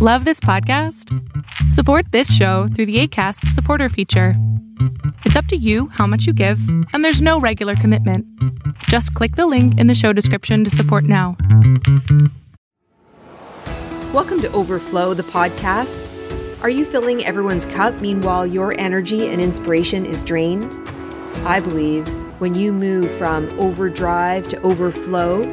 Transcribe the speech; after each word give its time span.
Love 0.00 0.24
this 0.24 0.38
podcast? 0.38 1.12
Support 1.72 2.12
this 2.12 2.32
show 2.32 2.68
through 2.68 2.86
the 2.86 3.00
ACAST 3.00 3.48
supporter 3.48 3.88
feature. 3.88 4.34
It's 5.24 5.34
up 5.34 5.46
to 5.46 5.56
you 5.56 5.88
how 5.88 6.06
much 6.06 6.24
you 6.24 6.32
give, 6.32 6.60
and 6.92 7.04
there's 7.04 7.20
no 7.20 7.40
regular 7.40 7.74
commitment. 7.74 8.24
Just 8.84 9.12
click 9.14 9.34
the 9.34 9.48
link 9.48 9.76
in 9.76 9.88
the 9.88 9.96
show 9.96 10.12
description 10.12 10.62
to 10.62 10.70
support 10.70 11.02
now. 11.02 11.36
Welcome 14.14 14.40
to 14.42 14.52
Overflow, 14.52 15.14
the 15.14 15.24
podcast. 15.24 16.08
Are 16.62 16.70
you 16.70 16.84
filling 16.84 17.24
everyone's 17.24 17.66
cup 17.66 18.00
meanwhile 18.00 18.46
your 18.46 18.78
energy 18.78 19.26
and 19.26 19.40
inspiration 19.40 20.06
is 20.06 20.22
drained? 20.22 20.76
I 21.44 21.58
believe 21.58 22.06
when 22.40 22.54
you 22.54 22.72
move 22.72 23.10
from 23.10 23.48
overdrive 23.58 24.46
to 24.50 24.60
overflow, 24.60 25.52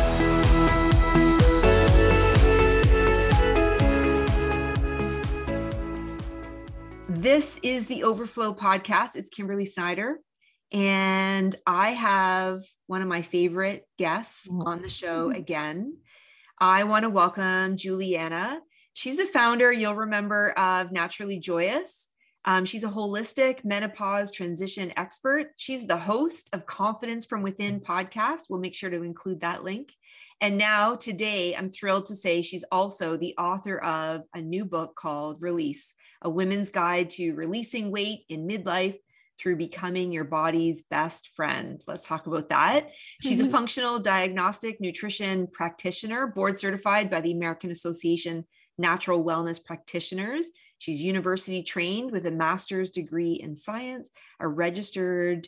This 7.21 7.59
is 7.61 7.85
the 7.85 8.01
Overflow 8.01 8.55
podcast. 8.55 9.15
It's 9.15 9.29
Kimberly 9.29 9.65
Snyder. 9.65 10.21
And 10.71 11.55
I 11.67 11.91
have 11.91 12.63
one 12.87 13.03
of 13.03 13.07
my 13.07 13.21
favorite 13.21 13.85
guests 13.99 14.47
mm-hmm. 14.47 14.63
on 14.63 14.81
the 14.81 14.89
show 14.89 15.29
again. 15.29 15.97
I 16.59 16.83
want 16.85 17.03
to 17.03 17.11
welcome 17.11 17.77
Juliana. 17.77 18.61
She's 18.93 19.17
the 19.17 19.27
founder, 19.27 19.71
you'll 19.71 19.93
remember, 19.93 20.49
of 20.53 20.91
Naturally 20.91 21.37
Joyous. 21.37 22.07
Um, 22.45 22.65
she's 22.65 22.83
a 22.83 22.89
holistic 22.89 23.63
menopause 23.63 24.31
transition 24.31 24.91
expert. 24.97 25.47
She's 25.57 25.85
the 25.85 25.97
host 25.97 26.49
of 26.53 26.65
Confidence 26.65 27.25
from 27.25 27.43
Within 27.43 27.79
podcast. 27.79 28.41
We'll 28.49 28.59
make 28.59 28.73
sure 28.73 28.89
to 28.89 29.03
include 29.03 29.41
that 29.41 29.63
link. 29.63 29.93
And 30.41 30.57
now, 30.57 30.95
today, 30.95 31.55
I'm 31.55 31.69
thrilled 31.69 32.07
to 32.07 32.15
say 32.15 32.41
she's 32.41 32.65
also 32.71 33.15
the 33.15 33.35
author 33.37 33.77
of 33.77 34.23
a 34.33 34.41
new 34.41 34.65
book 34.65 34.95
called 34.95 35.39
Release 35.39 35.93
A 36.23 36.31
Women's 36.31 36.71
Guide 36.71 37.11
to 37.11 37.33
Releasing 37.33 37.91
Weight 37.91 38.21
in 38.27 38.47
Midlife 38.47 38.97
through 39.39 39.57
Becoming 39.57 40.11
Your 40.11 40.23
Body's 40.23 40.81
Best 40.81 41.29
Friend. 41.35 41.79
Let's 41.87 42.07
talk 42.07 42.25
about 42.25 42.49
that. 42.49 42.89
She's 43.21 43.39
a 43.39 43.49
functional 43.49 43.99
diagnostic 43.99 44.81
nutrition 44.81 45.45
practitioner, 45.45 46.25
board 46.27 46.59
certified 46.59 47.11
by 47.11 47.21
the 47.21 47.33
American 47.33 47.69
Association 47.69 48.47
Natural 48.79 49.23
Wellness 49.23 49.63
Practitioners. 49.63 50.49
She's 50.81 50.99
university 50.99 51.61
trained 51.61 52.09
with 52.09 52.25
a 52.25 52.31
master's 52.31 52.89
degree 52.89 53.33
in 53.33 53.55
science, 53.55 54.09
a 54.39 54.47
registered 54.47 55.47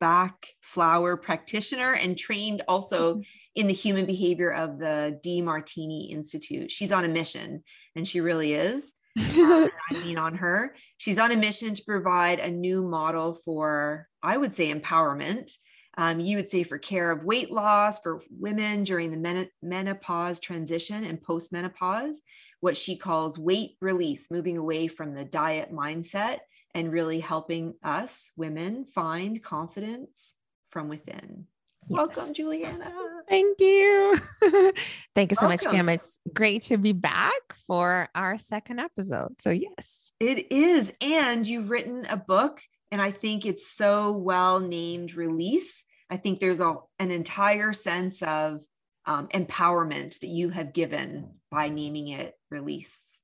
Bach 0.00 0.46
flower 0.62 1.18
practitioner, 1.18 1.92
and 1.92 2.16
trained 2.16 2.62
also 2.66 3.16
mm-hmm. 3.16 3.20
in 3.54 3.66
the 3.66 3.74
human 3.74 4.06
behavior 4.06 4.50
of 4.50 4.78
the 4.78 5.20
Demartini 5.22 6.10
Institute. 6.10 6.72
She's 6.72 6.90
on 6.90 7.04
a 7.04 7.08
mission, 7.08 7.64
and 7.94 8.08
she 8.08 8.22
really 8.22 8.54
is. 8.54 8.94
I 9.18 9.68
lean 9.90 10.16
on 10.16 10.36
her. 10.36 10.74
She's 10.96 11.18
on 11.18 11.30
a 11.30 11.36
mission 11.36 11.74
to 11.74 11.84
provide 11.84 12.40
a 12.40 12.50
new 12.50 12.80
model 12.80 13.34
for, 13.34 14.08
I 14.22 14.38
would 14.38 14.54
say, 14.54 14.72
empowerment. 14.72 15.52
Um, 15.98 16.18
you 16.18 16.38
would 16.38 16.50
say 16.50 16.62
for 16.62 16.78
care 16.78 17.10
of 17.10 17.24
weight 17.24 17.50
loss 17.50 17.98
for 17.98 18.22
women 18.30 18.84
during 18.84 19.10
the 19.10 19.18
men- 19.18 19.50
menopause 19.60 20.40
transition 20.40 21.04
and 21.04 21.20
postmenopause, 21.22 22.16
what 22.62 22.76
she 22.76 22.96
calls 22.96 23.36
weight 23.36 23.72
release, 23.80 24.30
moving 24.30 24.56
away 24.56 24.86
from 24.86 25.14
the 25.14 25.24
diet 25.24 25.72
mindset 25.72 26.38
and 26.72 26.92
really 26.92 27.18
helping 27.18 27.74
us 27.82 28.30
women 28.36 28.84
find 28.84 29.42
confidence 29.42 30.34
from 30.70 30.88
within. 30.88 31.46
Yes. 31.88 31.98
Welcome, 31.98 32.32
Juliana. 32.32 32.92
Thank 33.28 33.60
you. 33.60 34.16
Thank 35.12 35.32
you 35.32 35.36
so 35.36 35.48
Welcome. 35.48 35.48
much, 35.48 35.66
Kim. 35.66 35.88
It's 35.88 36.20
great 36.32 36.62
to 36.62 36.78
be 36.78 36.92
back 36.92 37.32
for 37.66 38.08
our 38.14 38.38
second 38.38 38.78
episode. 38.78 39.40
So, 39.40 39.50
yes, 39.50 40.12
it 40.20 40.52
is. 40.52 40.92
And 41.00 41.44
you've 41.44 41.68
written 41.68 42.06
a 42.08 42.16
book, 42.16 42.62
and 42.92 43.02
I 43.02 43.10
think 43.10 43.44
it's 43.44 43.66
so 43.66 44.12
well 44.12 44.60
named 44.60 45.16
Release. 45.16 45.84
I 46.08 46.16
think 46.16 46.38
there's 46.38 46.60
a, 46.60 46.76
an 47.00 47.10
entire 47.10 47.72
sense 47.72 48.22
of 48.22 48.64
um, 49.04 49.26
empowerment 49.28 50.20
that 50.20 50.28
you 50.28 50.50
have 50.50 50.72
given 50.72 51.30
by 51.50 51.68
naming 51.68 52.06
it 52.06 52.36
Release. 52.52 53.18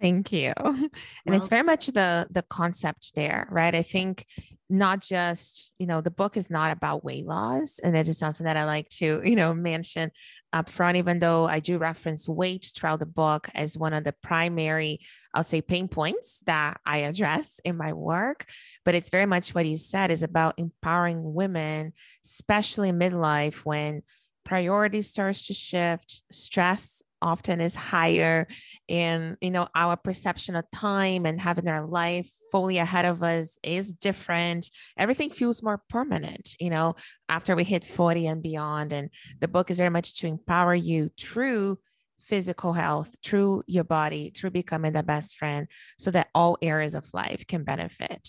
Thank 0.00 0.32
you. 0.32 0.52
And 0.64 0.90
well, 1.26 1.36
it's 1.36 1.48
very 1.48 1.62
much 1.62 1.86
the 1.86 2.26
the 2.30 2.42
concept 2.42 3.14
there, 3.14 3.46
right? 3.50 3.74
I 3.74 3.84
think 3.84 4.26
not 4.68 5.02
just, 5.02 5.72
you 5.78 5.86
know, 5.86 6.00
the 6.00 6.10
book 6.10 6.36
is 6.36 6.48
not 6.48 6.72
about 6.72 7.04
weight 7.04 7.26
loss. 7.26 7.78
And 7.78 7.94
it 7.96 8.08
is 8.08 8.18
something 8.18 8.44
that 8.44 8.56
I 8.56 8.64
like 8.64 8.88
to, 9.00 9.20
you 9.24 9.36
know, 9.36 9.54
mention 9.54 10.10
up 10.52 10.68
front, 10.68 10.96
even 10.96 11.18
though 11.18 11.46
I 11.46 11.60
do 11.60 11.78
reference 11.78 12.28
weight 12.28 12.72
throughout 12.74 12.98
the 12.98 13.06
book 13.06 13.48
as 13.54 13.78
one 13.78 13.92
of 13.92 14.02
the 14.02 14.14
primary, 14.22 15.00
I'll 15.34 15.44
say, 15.44 15.60
pain 15.60 15.88
points 15.88 16.40
that 16.46 16.80
I 16.84 16.98
address 16.98 17.60
in 17.64 17.76
my 17.76 17.92
work. 17.92 18.46
But 18.84 18.94
it's 18.94 19.10
very 19.10 19.26
much 19.26 19.54
what 19.54 19.66
you 19.66 19.76
said 19.76 20.10
is 20.10 20.22
about 20.22 20.54
empowering 20.56 21.34
women, 21.34 21.92
especially 22.24 22.90
midlife 22.92 23.64
when 23.64 24.02
priority 24.44 25.02
starts 25.02 25.46
to 25.46 25.54
shift, 25.54 26.22
stress 26.32 27.02
often 27.22 27.60
is 27.60 27.74
higher 27.74 28.46
and 28.88 29.36
you 29.40 29.50
know 29.50 29.68
our 29.74 29.96
perception 29.96 30.56
of 30.56 30.70
time 30.70 31.24
and 31.24 31.40
having 31.40 31.68
our 31.68 31.86
life 31.86 32.30
fully 32.50 32.78
ahead 32.78 33.04
of 33.04 33.22
us 33.22 33.58
is 33.62 33.94
different. 33.94 34.68
Everything 34.98 35.30
feels 35.30 35.62
more 35.62 35.82
permanent 35.88 36.54
you 36.60 36.70
know 36.70 36.96
after 37.28 37.56
we 37.56 37.64
hit 37.64 37.84
40 37.84 38.26
and 38.26 38.42
beyond. 38.42 38.92
And 38.92 39.08
the 39.40 39.48
book 39.48 39.70
is 39.70 39.78
very 39.78 39.90
much 39.90 40.18
to 40.20 40.26
empower 40.26 40.74
you 40.74 41.10
through 41.18 41.78
physical 42.18 42.72
health 42.72 43.16
through 43.24 43.62
your 43.66 43.84
body 43.84 44.32
through 44.34 44.50
becoming 44.50 44.92
the 44.92 45.02
best 45.02 45.36
friend 45.36 45.66
so 45.98 46.10
that 46.10 46.28
all 46.34 46.56
areas 46.62 46.94
of 46.94 47.12
life 47.12 47.46
can 47.46 47.64
benefit. 47.64 48.28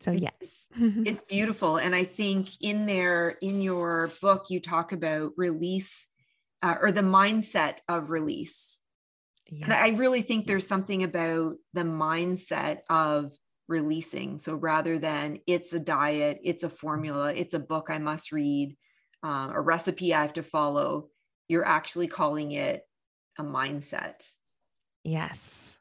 So 0.00 0.10
yes. 0.10 0.32
It's 0.78 1.22
beautiful. 1.22 1.78
And 1.78 1.94
i 1.94 2.04
think 2.04 2.48
in 2.60 2.86
there 2.86 3.36
in 3.40 3.62
your 3.62 4.10
book 4.20 4.46
you 4.50 4.60
talk 4.60 4.92
about 4.92 5.32
release 5.36 6.06
uh, 6.62 6.76
or 6.80 6.92
the 6.92 7.00
mindset 7.00 7.78
of 7.88 8.10
release. 8.10 8.80
Yes. 9.48 9.64
And 9.64 9.72
I 9.72 9.98
really 9.98 10.22
think 10.22 10.46
there's 10.46 10.66
something 10.66 11.02
about 11.02 11.54
the 11.72 11.82
mindset 11.82 12.80
of 12.90 13.32
releasing. 13.68 14.38
So 14.38 14.54
rather 14.54 14.98
than 14.98 15.38
it's 15.46 15.72
a 15.72 15.80
diet, 15.80 16.40
it's 16.42 16.64
a 16.64 16.70
formula, 16.70 17.32
it's 17.34 17.54
a 17.54 17.60
book 17.60 17.88
I 17.90 17.98
must 17.98 18.32
read, 18.32 18.76
um, 19.22 19.50
a 19.52 19.60
recipe 19.60 20.14
I 20.14 20.22
have 20.22 20.34
to 20.34 20.42
follow, 20.42 21.08
you're 21.48 21.66
actually 21.66 22.08
calling 22.08 22.52
it 22.52 22.82
a 23.38 23.42
mindset. 23.42 24.28
Yes. 25.04 25.72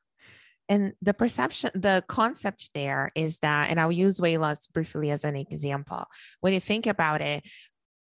And 0.68 0.94
the 1.02 1.14
perception, 1.14 1.70
the 1.76 2.04
concept 2.08 2.72
there 2.74 3.12
is 3.16 3.38
that, 3.40 3.70
and 3.70 3.80
I'll 3.80 3.92
use 3.92 4.20
weight 4.20 4.40
loss 4.40 4.66
briefly 4.68 5.12
as 5.12 5.24
an 5.24 5.36
example. 5.36 6.06
When 6.42 6.54
you 6.54 6.60
think 6.60 6.88
about 6.88 7.22
it, 7.22 7.44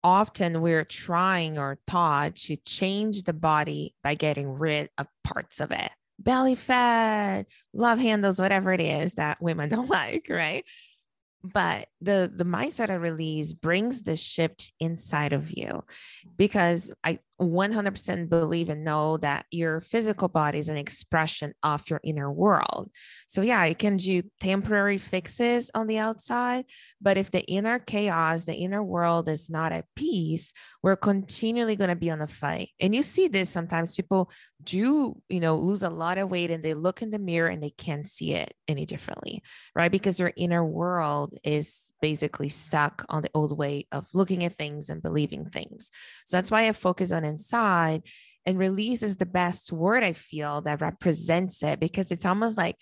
often 0.04 0.60
we're 0.60 0.84
trying 0.84 1.58
or 1.58 1.78
taught 1.86 2.36
to 2.36 2.56
change 2.56 3.24
the 3.24 3.32
body 3.32 3.94
by 4.02 4.14
getting 4.14 4.48
rid 4.48 4.90
of 4.98 5.06
parts 5.24 5.60
of 5.60 5.70
it. 5.70 5.90
Belly 6.18 6.54
fat 6.54 7.46
love 7.72 7.98
handles 7.98 8.40
whatever 8.40 8.72
it 8.72 8.80
is 8.80 9.14
that 9.14 9.42
women 9.42 9.68
don't 9.70 9.90
like 9.90 10.26
right? 10.28 10.64
But 11.44 11.88
the 12.00 12.30
the 12.32 12.44
mindset 12.44 12.94
of 12.94 13.02
release 13.02 13.52
brings 13.52 14.02
the 14.02 14.16
shift 14.16 14.72
inside 14.78 15.32
of 15.32 15.50
you. 15.50 15.82
Because 16.36 16.92
i 17.02 17.18
100% 17.42 18.28
believe 18.28 18.68
and 18.68 18.84
know 18.84 19.16
that 19.18 19.46
your 19.50 19.80
physical 19.80 20.28
body 20.28 20.58
is 20.58 20.68
an 20.68 20.76
expression 20.76 21.54
of 21.62 21.88
your 21.90 22.00
inner 22.02 22.30
world. 22.30 22.90
So, 23.26 23.42
yeah, 23.42 23.64
you 23.64 23.74
can 23.74 23.96
do 23.96 24.22
temporary 24.40 24.98
fixes 24.98 25.70
on 25.74 25.86
the 25.86 25.98
outside, 25.98 26.64
but 27.00 27.16
if 27.16 27.30
the 27.30 27.42
inner 27.42 27.78
chaos, 27.78 28.44
the 28.44 28.54
inner 28.54 28.82
world 28.82 29.28
is 29.28 29.50
not 29.50 29.72
at 29.72 29.86
peace, 29.96 30.52
we're 30.82 30.96
continually 30.96 31.76
going 31.76 31.90
to 31.90 31.96
be 31.96 32.10
on 32.10 32.18
the 32.18 32.26
fight. 32.26 32.70
And 32.80 32.94
you 32.94 33.02
see 33.02 33.28
this 33.28 33.50
sometimes 33.50 33.96
people 33.96 34.30
do, 34.62 35.20
you 35.28 35.40
know, 35.40 35.56
lose 35.56 35.82
a 35.82 35.90
lot 35.90 36.18
of 36.18 36.30
weight 36.30 36.50
and 36.50 36.64
they 36.64 36.74
look 36.74 37.02
in 37.02 37.10
the 37.10 37.18
mirror 37.18 37.48
and 37.48 37.62
they 37.62 37.70
can't 37.70 38.06
see 38.06 38.34
it 38.34 38.54
any 38.68 38.86
differently, 38.86 39.42
right? 39.74 39.90
Because 39.90 40.16
their 40.16 40.32
inner 40.36 40.64
world 40.64 41.34
is 41.42 41.90
basically 42.00 42.48
stuck 42.48 43.04
on 43.08 43.22
the 43.22 43.30
old 43.34 43.56
way 43.56 43.86
of 43.92 44.08
looking 44.12 44.44
at 44.44 44.56
things 44.56 44.88
and 44.88 45.02
believing 45.02 45.44
things. 45.46 45.90
So 46.26 46.36
that's 46.36 46.50
why 46.50 46.68
I 46.68 46.72
focus 46.72 47.12
on 47.12 47.24
inside. 47.32 48.02
And 48.44 48.58
release 48.58 49.02
is 49.02 49.16
the 49.16 49.26
best 49.26 49.72
word 49.72 50.02
I 50.02 50.12
feel 50.12 50.62
that 50.62 50.80
represents 50.80 51.62
it 51.62 51.80
because 51.80 52.10
it's 52.10 52.26
almost 52.26 52.56
like, 52.56 52.76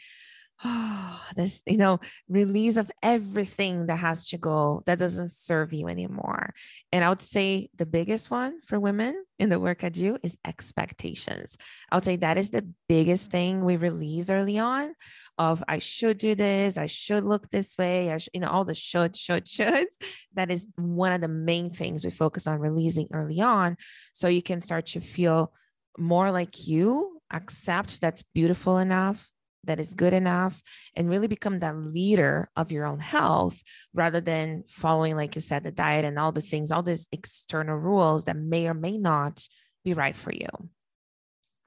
oh, 0.64 1.20
this, 1.36 1.62
you 1.66 1.76
know, 1.76 2.00
release 2.28 2.76
of 2.76 2.90
everything 3.02 3.86
that 3.86 3.96
has 3.96 4.28
to 4.28 4.38
go 4.38 4.82
that 4.86 4.98
doesn't 4.98 5.30
serve 5.30 5.72
you 5.72 5.88
anymore. 5.88 6.52
And 6.92 7.04
I 7.04 7.08
would 7.08 7.22
say 7.22 7.70
the 7.76 7.86
biggest 7.86 8.30
one 8.30 8.60
for 8.60 8.78
women 8.78 9.24
in 9.38 9.48
the 9.48 9.60
work 9.60 9.84
I 9.84 9.88
do 9.88 10.18
is 10.22 10.36
expectations. 10.44 11.56
I 11.90 11.96
would 11.96 12.04
say 12.04 12.16
that 12.16 12.38
is 12.38 12.50
the 12.50 12.66
biggest 12.88 13.30
thing 13.30 13.64
we 13.64 13.76
release 13.76 14.28
early 14.30 14.58
on 14.58 14.94
of 15.38 15.62
I 15.66 15.78
should 15.78 16.18
do 16.18 16.34
this, 16.34 16.76
I 16.76 16.86
should 16.86 17.24
look 17.24 17.48
this 17.50 17.78
way, 17.78 18.12
I 18.12 18.18
you 18.34 18.40
know, 18.40 18.48
all 18.48 18.64
the 18.64 18.74
should, 18.74 19.16
should, 19.16 19.44
shoulds. 19.46 19.86
That 20.34 20.50
is 20.50 20.66
one 20.76 21.12
of 21.12 21.20
the 21.20 21.28
main 21.28 21.70
things 21.70 22.04
we 22.04 22.10
focus 22.10 22.46
on 22.46 22.58
releasing 22.58 23.08
early 23.12 23.40
on. 23.40 23.76
So 24.12 24.28
you 24.28 24.42
can 24.42 24.60
start 24.60 24.86
to 24.86 25.00
feel 25.00 25.52
more 25.98 26.30
like 26.30 26.66
you, 26.66 27.20
accept 27.32 28.00
that's 28.00 28.22
beautiful 28.22 28.78
enough, 28.78 29.28
that 29.64 29.80
is 29.80 29.94
good 29.94 30.14
enough 30.14 30.62
and 30.94 31.08
really 31.08 31.26
become 31.26 31.58
that 31.58 31.76
leader 31.76 32.48
of 32.56 32.72
your 32.72 32.86
own 32.86 32.98
health 32.98 33.62
rather 33.94 34.20
than 34.20 34.64
following 34.68 35.16
like 35.16 35.34
you 35.34 35.40
said 35.40 35.62
the 35.62 35.70
diet 35.70 36.04
and 36.04 36.18
all 36.18 36.32
the 36.32 36.40
things 36.40 36.70
all 36.70 36.82
these 36.82 37.08
external 37.12 37.76
rules 37.76 38.24
that 38.24 38.36
may 38.36 38.66
or 38.66 38.74
may 38.74 38.96
not 38.96 39.46
be 39.84 39.92
right 39.92 40.16
for 40.16 40.32
you 40.32 40.48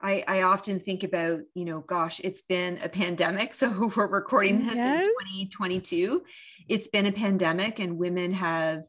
I, 0.04 0.22
I 0.28 0.42
often 0.42 0.80
think 0.80 1.02
about, 1.02 1.40
you 1.54 1.64
know, 1.64 1.80
gosh, 1.80 2.20
it's 2.22 2.42
been 2.42 2.78
a 2.82 2.90
pandemic. 2.90 3.54
So 3.64 3.90
we're 3.96 4.06
recording 4.06 4.60
mm, 4.60 4.66
this 4.66 4.74
yes. 4.74 5.06
in 5.06 5.46
2022. 5.48 6.22
It's 6.68 6.88
been 6.88 7.06
a 7.06 7.12
pandemic, 7.12 7.78
and 7.78 7.96
women 7.96 8.32
have 8.32 8.82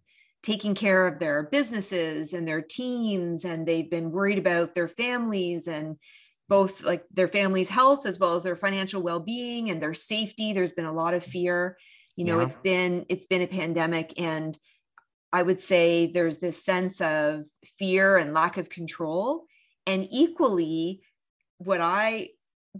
taken 0.43 0.75
care 0.75 1.07
of 1.07 1.17
their 1.17 1.43
businesses 1.43 2.33
and 2.33 2.45
their 2.45 2.61
teams, 2.61 3.45
and 3.45 3.65
they've 3.65 3.89
been 3.89 4.11
worried 4.11 4.37
about 4.37 4.75
their 4.75 4.89
families 4.89 5.67
and 5.67 5.95
both 6.47 6.83
like 6.83 7.03
their 7.11 7.27
family's 7.27 7.69
health 7.69 8.05
as 8.05 8.19
well 8.19 8.35
as 8.35 8.43
their 8.43 8.55
financial 8.55 9.01
well-being 9.01 9.69
and 9.69 9.81
their 9.81 9.93
safety 9.93 10.53
there's 10.53 10.73
been 10.73 10.85
a 10.85 10.93
lot 10.93 11.13
of 11.13 11.23
fear 11.23 11.77
you 12.15 12.25
know 12.25 12.39
yeah. 12.39 12.45
it's 12.45 12.55
been 12.57 13.05
it's 13.09 13.25
been 13.25 13.41
a 13.41 13.47
pandemic 13.47 14.13
and 14.17 14.57
i 15.33 15.41
would 15.41 15.61
say 15.61 16.11
there's 16.11 16.37
this 16.37 16.63
sense 16.63 17.01
of 17.01 17.45
fear 17.77 18.17
and 18.17 18.33
lack 18.33 18.57
of 18.57 18.69
control 18.69 19.45
and 19.85 20.07
equally 20.11 21.01
what 21.57 21.81
i 21.81 22.29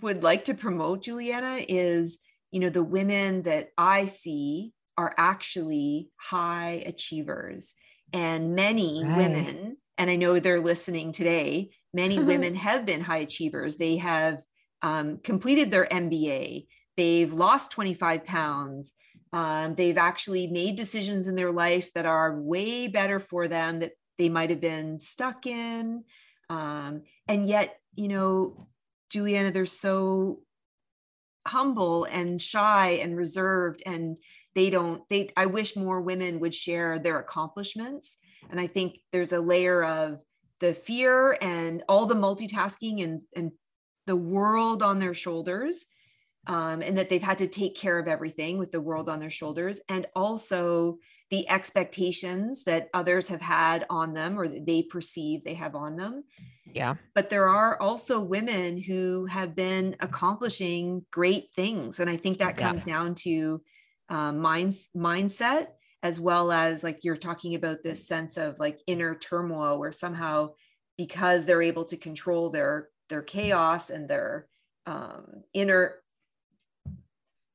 would 0.02 0.24
like 0.24 0.46
to 0.46 0.54
promote 0.54 1.02
juliana 1.02 1.60
is 1.68 2.18
you 2.52 2.60
know 2.60 2.70
the 2.70 2.84
women 2.84 3.42
that 3.44 3.70
i 3.78 4.06
see 4.06 4.74
are 4.98 5.14
actually 5.18 6.10
high 6.18 6.84
achievers 6.86 7.74
and 8.14 8.56
many 8.56 9.04
right. 9.04 9.18
women 9.18 9.65
and 9.98 10.10
I 10.10 10.16
know 10.16 10.40
they're 10.40 10.62
listening 10.62 11.12
today, 11.12 11.72
many 11.94 12.20
women 12.24 12.56
have 12.56 12.86
been 12.86 13.02
high 13.02 13.20
achievers. 13.20 13.78
They 13.78 13.98
have 13.98 14.44
um, 14.82 15.20
completed 15.24 15.72
their 15.72 15.86
MBA, 15.86 16.68
they've 16.98 17.34
lost 17.34 17.72
25 17.72 18.26
pounds. 18.26 18.94
Um, 19.34 19.76
they've 19.76 19.98
actually 19.98 20.48
made 20.48 20.78
decisions 20.78 21.28
in 21.28 21.36
their 21.36 21.52
life 21.52 21.92
that 21.94 22.06
are 22.06 22.40
way 22.40 22.88
better 22.88 23.20
for 23.20 23.50
them 23.50 23.80
that 23.80 23.92
they 24.18 24.30
might 24.30 24.50
have 24.50 24.62
been 24.62 24.98
stuck 25.00 25.46
in. 25.46 26.06
Um, 26.50 27.02
and 27.28 27.46
yet, 27.46 27.78
you 27.96 28.08
know, 28.08 28.68
Juliana, 29.10 29.52
they're 29.52 29.66
so 29.66 30.40
humble 31.48 32.06
and 32.06 32.42
shy 32.42 33.00
and 33.02 33.16
reserved 33.16 33.84
and 33.86 34.18
they 34.56 34.70
don't 34.70 35.08
they 35.10 35.30
i 35.38 35.46
wish 35.46 35.76
more 35.76 36.02
women 36.02 36.40
would 36.40 36.56
share 36.56 36.98
their 36.98 37.20
accomplishments 37.20 38.18
and 38.50 38.60
I 38.60 38.68
think 38.68 39.00
there's 39.12 39.34
a 39.34 39.40
layer 39.40 39.84
of 39.84 40.20
the 40.60 40.74
fear 40.74 41.38
and 41.42 41.84
all 41.90 42.06
the 42.06 42.16
multitasking 42.16 43.04
and, 43.04 43.22
and 43.36 43.52
the 44.08 44.16
world 44.16 44.82
on 44.84 45.00
their 45.00 45.14
shoulders. 45.14 45.86
Um, 46.48 46.84
and 46.84 46.96
that 47.00 47.10
they've 47.10 47.24
had 47.24 47.40
to 47.40 47.48
take 47.48 47.76
care 47.76 47.98
of 47.98 48.08
everything 48.08 48.60
with 48.60 48.72
the 48.72 48.80
world 48.80 49.10
on 49.10 49.20
their 49.20 49.32
shoulders, 49.32 49.80
and 49.90 50.06
also 50.16 51.00
the 51.32 51.50
expectations 51.50 52.64
that 52.66 52.90
others 52.94 53.28
have 53.30 53.42
had 53.42 53.84
on 53.90 54.14
them 54.14 54.38
or 54.38 54.48
that 54.48 54.64
they 54.64 54.84
perceive 54.84 55.44
they 55.44 55.56
have 55.56 55.74
on 55.74 55.96
them. 55.96 56.24
Yeah. 56.72 56.96
But 57.16 57.32
there 57.32 57.50
are 57.50 57.82
also 57.82 58.20
women 58.20 58.80
who 58.80 59.26
have 59.26 59.56
been 59.56 59.96
accomplishing 60.02 61.04
great 61.10 61.52
things. 61.56 62.00
And 62.00 62.12
I 62.12 62.18
think 62.18 62.38
that 62.38 62.58
comes 62.58 62.86
yeah. 62.86 62.94
down 62.94 63.16
to 63.16 63.62
um, 64.10 64.38
mind, 64.40 64.76
mindset 64.96 65.70
as 66.06 66.20
well 66.20 66.52
as 66.52 66.84
like 66.84 67.04
you're 67.04 67.18
talking 67.18 67.56
about 67.56 67.82
this 67.82 68.08
sense 68.08 68.38
of 68.38 68.60
like 68.60 68.80
inner 68.86 69.16
turmoil 69.16 69.80
where 69.80 69.92
somehow 69.92 70.52
because 71.00 71.46
they're 71.46 71.64
able 71.64 71.84
to 71.84 71.98
control 71.98 72.52
their 72.52 72.90
their 73.10 73.24
chaos 73.24 73.90
and 73.90 74.08
their 74.08 74.46
um, 74.86 75.42
inner 75.56 75.96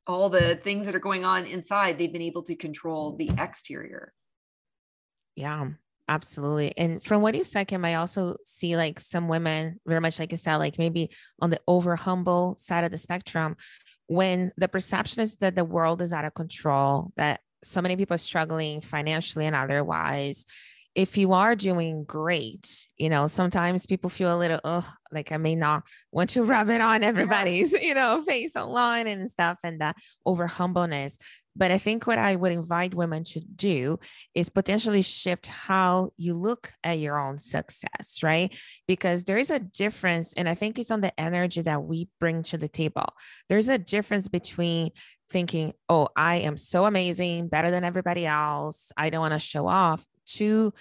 all 0.05 0.31
the 0.31 0.57
things 0.57 0.87
that 0.87 0.97
are 0.97 0.99
going 0.99 1.25
on 1.25 1.47
inside 1.47 1.97
they've 1.97 2.13
been 2.13 2.21
able 2.21 2.43
to 2.43 2.57
control 2.57 3.15
the 3.15 3.31
exterior. 3.39 4.13
Yeah 5.37 5.69
absolutely. 6.09 6.77
And 6.77 7.01
from 7.05 7.23
what 7.23 7.37
you 7.37 7.45
said 7.45 7.69
kim 7.69 7.85
i 7.85 7.95
also 7.95 8.37
see 8.45 8.77
like 8.77 8.99
some 8.99 9.29
women 9.29 9.79
very 9.87 10.01
much 10.01 10.19
like 10.19 10.33
you 10.33 10.37
said 10.37 10.57
like 10.57 10.77
maybe 10.77 11.11
on 11.41 11.51
the 11.51 11.61
over 11.69 11.95
humble 11.95 12.57
side 12.59 12.83
of 12.83 12.91
the 12.91 12.99
spectrum 12.99 13.55
when 14.09 14.51
the 14.57 14.67
perception 14.67 15.23
is 15.23 15.37
that 15.37 15.55
the 15.55 15.65
world 15.65 16.03
is 16.03 16.13
out 16.13 16.25
of 16.25 16.35
control 16.35 17.13
that 17.15 17.41
so 17.63 17.83
many 17.83 17.97
people 17.97 18.15
are 18.15 18.19
struggling 18.19 18.81
financially 18.81 19.47
and 19.47 19.57
otherwise 19.57 20.45
if 20.95 21.17
you 21.17 21.33
are 21.33 21.55
doing 21.55 22.05
great, 22.05 22.89
you 22.97 23.09
know, 23.09 23.27
sometimes 23.29 23.87
people 23.87 24.11
feel 24.11 24.35
a 24.35 24.39
little, 24.39 24.61
oh, 24.65 24.89
like 25.13 25.31
I 25.31 25.37
may 25.37 25.55
not 25.55 25.85
want 26.11 26.31
to 26.31 26.43
rub 26.45 26.69
it 26.71 26.81
on 26.81 27.05
everybody's, 27.05 27.73
you 27.73 27.95
know, 27.95 28.25
face 28.27 28.57
online 28.57 29.07
and 29.07 29.31
stuff 29.31 29.59
and 29.63 29.81
that 29.81 29.97
over 30.27 30.47
humbleness. 30.47 31.17
But 31.57 31.71
I 31.71 31.79
think 31.79 32.07
what 32.07 32.19
I 32.19 32.37
would 32.37 32.53
invite 32.53 32.95
women 32.95 33.25
to 33.25 33.41
do 33.41 33.99
is 34.35 34.49
potentially 34.49 35.03
shift 35.03 35.47
how 35.47 36.13
you 36.17 36.35
look 36.35 36.73
at 36.85 37.01
your 37.01 37.19
own 37.19 37.39
success, 37.39 38.23
right? 38.23 38.57
Because 38.87 39.25
there 39.25 39.37
is 39.37 39.51
a 39.51 39.59
difference. 39.59 40.33
And 40.35 40.49
I 40.49 40.55
think 40.55 40.79
it's 40.79 40.93
on 40.93 41.01
the 41.01 41.19
energy 41.21 41.61
that 41.63 41.83
we 41.83 42.09
bring 42.21 42.43
to 42.45 42.59
the 42.59 42.69
table. 42.69 43.15
There's 43.49 43.69
a 43.69 43.79
difference 43.79 44.29
between 44.29 44.91
thinking, 45.31 45.75
oh, 45.89 46.09
I 46.17 46.37
am 46.37 46.57
so 46.57 46.87
amazing, 46.87 47.49
better 47.49 47.71
than 47.71 47.85
everybody 47.85 48.27
else. 48.27 48.93
I 48.97 49.11
don't 49.11 49.21
want 49.21 49.35
to 49.35 49.39
show 49.39 49.67
off. 49.67 50.07
To 50.35 50.73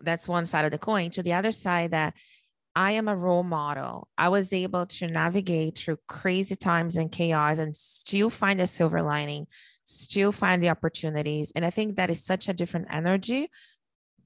that's 0.00 0.28
one 0.28 0.46
side 0.46 0.64
of 0.64 0.70
the 0.70 0.78
coin. 0.78 1.10
To 1.10 1.22
the 1.22 1.32
other 1.32 1.50
side, 1.50 1.92
that 1.92 2.14
I 2.74 2.92
am 2.92 3.08
a 3.08 3.16
role 3.16 3.42
model. 3.42 4.08
I 4.18 4.28
was 4.28 4.52
able 4.52 4.86
to 4.86 5.06
navigate 5.06 5.78
through 5.78 5.98
crazy 6.06 6.56
times 6.56 6.96
and 6.96 7.10
chaos 7.10 7.58
and 7.58 7.74
still 7.74 8.28
find 8.28 8.60
a 8.60 8.66
silver 8.66 9.00
lining, 9.00 9.46
still 9.84 10.30
find 10.30 10.62
the 10.62 10.68
opportunities. 10.68 11.52
And 11.56 11.64
I 11.64 11.70
think 11.70 11.96
that 11.96 12.10
is 12.10 12.22
such 12.22 12.48
a 12.48 12.52
different 12.52 12.88
energy, 12.90 13.48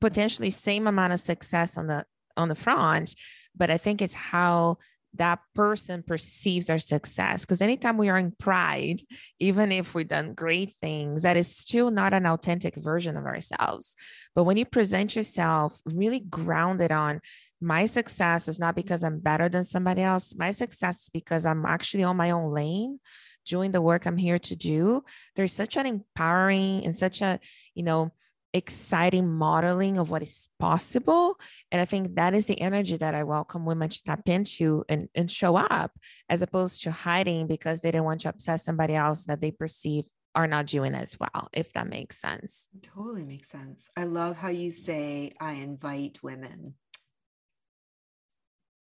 potentially 0.00 0.50
same 0.50 0.88
amount 0.88 1.12
of 1.12 1.20
success 1.20 1.78
on 1.78 1.86
the 1.86 2.04
on 2.36 2.48
the 2.48 2.54
front, 2.54 3.14
but 3.56 3.70
I 3.70 3.78
think 3.78 4.00
it's 4.02 4.14
how 4.14 4.78
that 5.14 5.40
person 5.54 6.02
perceives 6.02 6.70
our 6.70 6.78
success. 6.78 7.42
Because 7.42 7.60
anytime 7.60 7.96
we 7.96 8.08
are 8.08 8.18
in 8.18 8.32
pride, 8.32 9.00
even 9.38 9.72
if 9.72 9.94
we've 9.94 10.06
done 10.06 10.34
great 10.34 10.72
things, 10.80 11.22
that 11.22 11.36
is 11.36 11.54
still 11.54 11.90
not 11.90 12.14
an 12.14 12.26
authentic 12.26 12.76
version 12.76 13.16
of 13.16 13.26
ourselves. 13.26 13.96
But 14.34 14.44
when 14.44 14.56
you 14.56 14.64
present 14.64 15.16
yourself 15.16 15.80
really 15.84 16.20
grounded 16.20 16.92
on 16.92 17.20
my 17.60 17.86
success 17.86 18.48
is 18.48 18.58
not 18.58 18.74
because 18.74 19.04
I'm 19.04 19.18
better 19.18 19.48
than 19.48 19.64
somebody 19.64 20.02
else, 20.02 20.34
my 20.36 20.52
success 20.52 21.02
is 21.02 21.08
because 21.08 21.44
I'm 21.44 21.66
actually 21.66 22.04
on 22.04 22.16
my 22.16 22.30
own 22.30 22.52
lane 22.52 23.00
doing 23.46 23.72
the 23.72 23.82
work 23.82 24.06
I'm 24.06 24.16
here 24.16 24.38
to 24.38 24.56
do. 24.56 25.02
There's 25.34 25.52
such 25.52 25.76
an 25.76 25.86
empowering 25.86 26.84
and 26.84 26.96
such 26.96 27.20
a, 27.20 27.40
you 27.74 27.82
know, 27.82 28.12
exciting 28.52 29.28
modeling 29.28 29.98
of 29.98 30.10
what 30.10 30.22
is 30.22 30.48
possible. 30.58 31.38
And 31.70 31.80
I 31.80 31.84
think 31.84 32.16
that 32.16 32.34
is 32.34 32.46
the 32.46 32.60
energy 32.60 32.96
that 32.96 33.14
I 33.14 33.24
welcome 33.24 33.64
women 33.64 33.88
to 33.88 34.02
tap 34.02 34.28
into 34.28 34.84
and, 34.88 35.08
and 35.14 35.30
show 35.30 35.56
up 35.56 35.92
as 36.28 36.42
opposed 36.42 36.82
to 36.82 36.90
hiding 36.90 37.46
because 37.46 37.80
they 37.80 37.90
didn't 37.90 38.04
want 38.04 38.22
to 38.22 38.28
upset 38.28 38.60
somebody 38.60 38.94
else 38.94 39.24
that 39.24 39.40
they 39.40 39.50
perceive 39.50 40.04
are 40.34 40.46
not 40.46 40.66
doing 40.66 40.94
as 40.94 41.18
well, 41.18 41.48
if 41.52 41.72
that 41.72 41.88
makes 41.88 42.20
sense. 42.20 42.68
Totally 42.82 43.24
makes 43.24 43.50
sense. 43.50 43.88
I 43.96 44.04
love 44.04 44.36
how 44.36 44.48
you 44.48 44.70
say, 44.70 45.32
I 45.40 45.52
invite 45.54 46.22
women. 46.22 46.74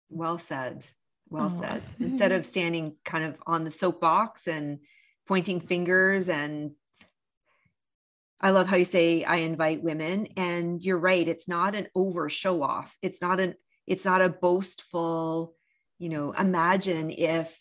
Well 0.08 0.38
said. 0.38 0.86
Well 1.28 1.50
oh. 1.54 1.60
said. 1.60 1.82
Instead 2.00 2.32
of 2.32 2.46
standing 2.46 2.96
kind 3.04 3.24
of 3.24 3.36
on 3.46 3.64
the 3.64 3.70
soapbox 3.70 4.46
and 4.46 4.78
pointing 5.26 5.60
fingers 5.60 6.28
and 6.28 6.72
I 8.40 8.50
love 8.50 8.66
how 8.66 8.76
you 8.76 8.84
say 8.84 9.24
I 9.24 9.36
invite 9.36 9.82
women 9.82 10.28
and 10.36 10.82
you're 10.82 10.98
right 10.98 11.26
it's 11.26 11.48
not 11.48 11.74
an 11.74 11.88
over 11.94 12.28
show 12.28 12.62
off. 12.62 12.96
It's 13.02 13.22
not 13.22 13.40
an 13.40 13.54
it's 13.86 14.04
not 14.04 14.22
a 14.22 14.28
boastful 14.28 15.54
you 15.98 16.08
know 16.08 16.32
imagine 16.32 17.10
if 17.10 17.56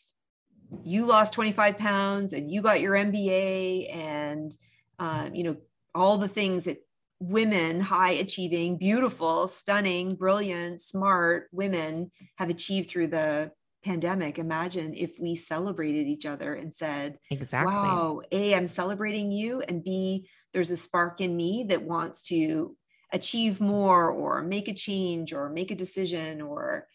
you 0.83 1.05
lost 1.05 1.33
25 1.33 1.77
pounds 1.77 2.33
and 2.33 2.49
you 2.49 2.61
got 2.61 2.81
your 2.81 2.93
MBA 2.95 3.95
and 3.95 4.55
um, 4.99 5.35
you 5.35 5.43
know 5.43 5.57
all 5.93 6.17
the 6.17 6.27
things 6.27 6.63
that 6.63 6.77
women 7.19 7.79
high 7.79 8.11
achieving 8.11 8.77
beautiful 8.77 9.47
stunning 9.47 10.15
brilliant 10.15 10.81
smart 10.81 11.47
women 11.51 12.11
have 12.37 12.49
achieved 12.49 12.89
through 12.89 13.07
the 13.07 13.51
pandemic 13.83 14.39
imagine 14.39 14.93
if 14.93 15.19
we 15.19 15.35
celebrated 15.35 16.07
each 16.07 16.25
other 16.25 16.55
and 16.55 16.73
said 16.73 17.17
exactly. 17.29 17.73
Wow 17.73 18.21
a 18.31 18.55
i'm 18.55 18.67
celebrating 18.67 19.31
you 19.31 19.61
and 19.61 19.83
b 19.83 20.27
there's 20.53 20.71
a 20.71 20.77
spark 20.77 21.21
in 21.21 21.35
me 21.35 21.65
that 21.69 21.83
wants 21.83 22.23
to 22.23 22.75
achieve 23.11 23.59
more 23.59 24.09
or 24.09 24.41
make 24.41 24.67
a 24.67 24.73
change 24.73 25.33
or 25.33 25.49
make 25.49 25.71
a 25.71 25.75
decision 25.75 26.41
or 26.41 26.87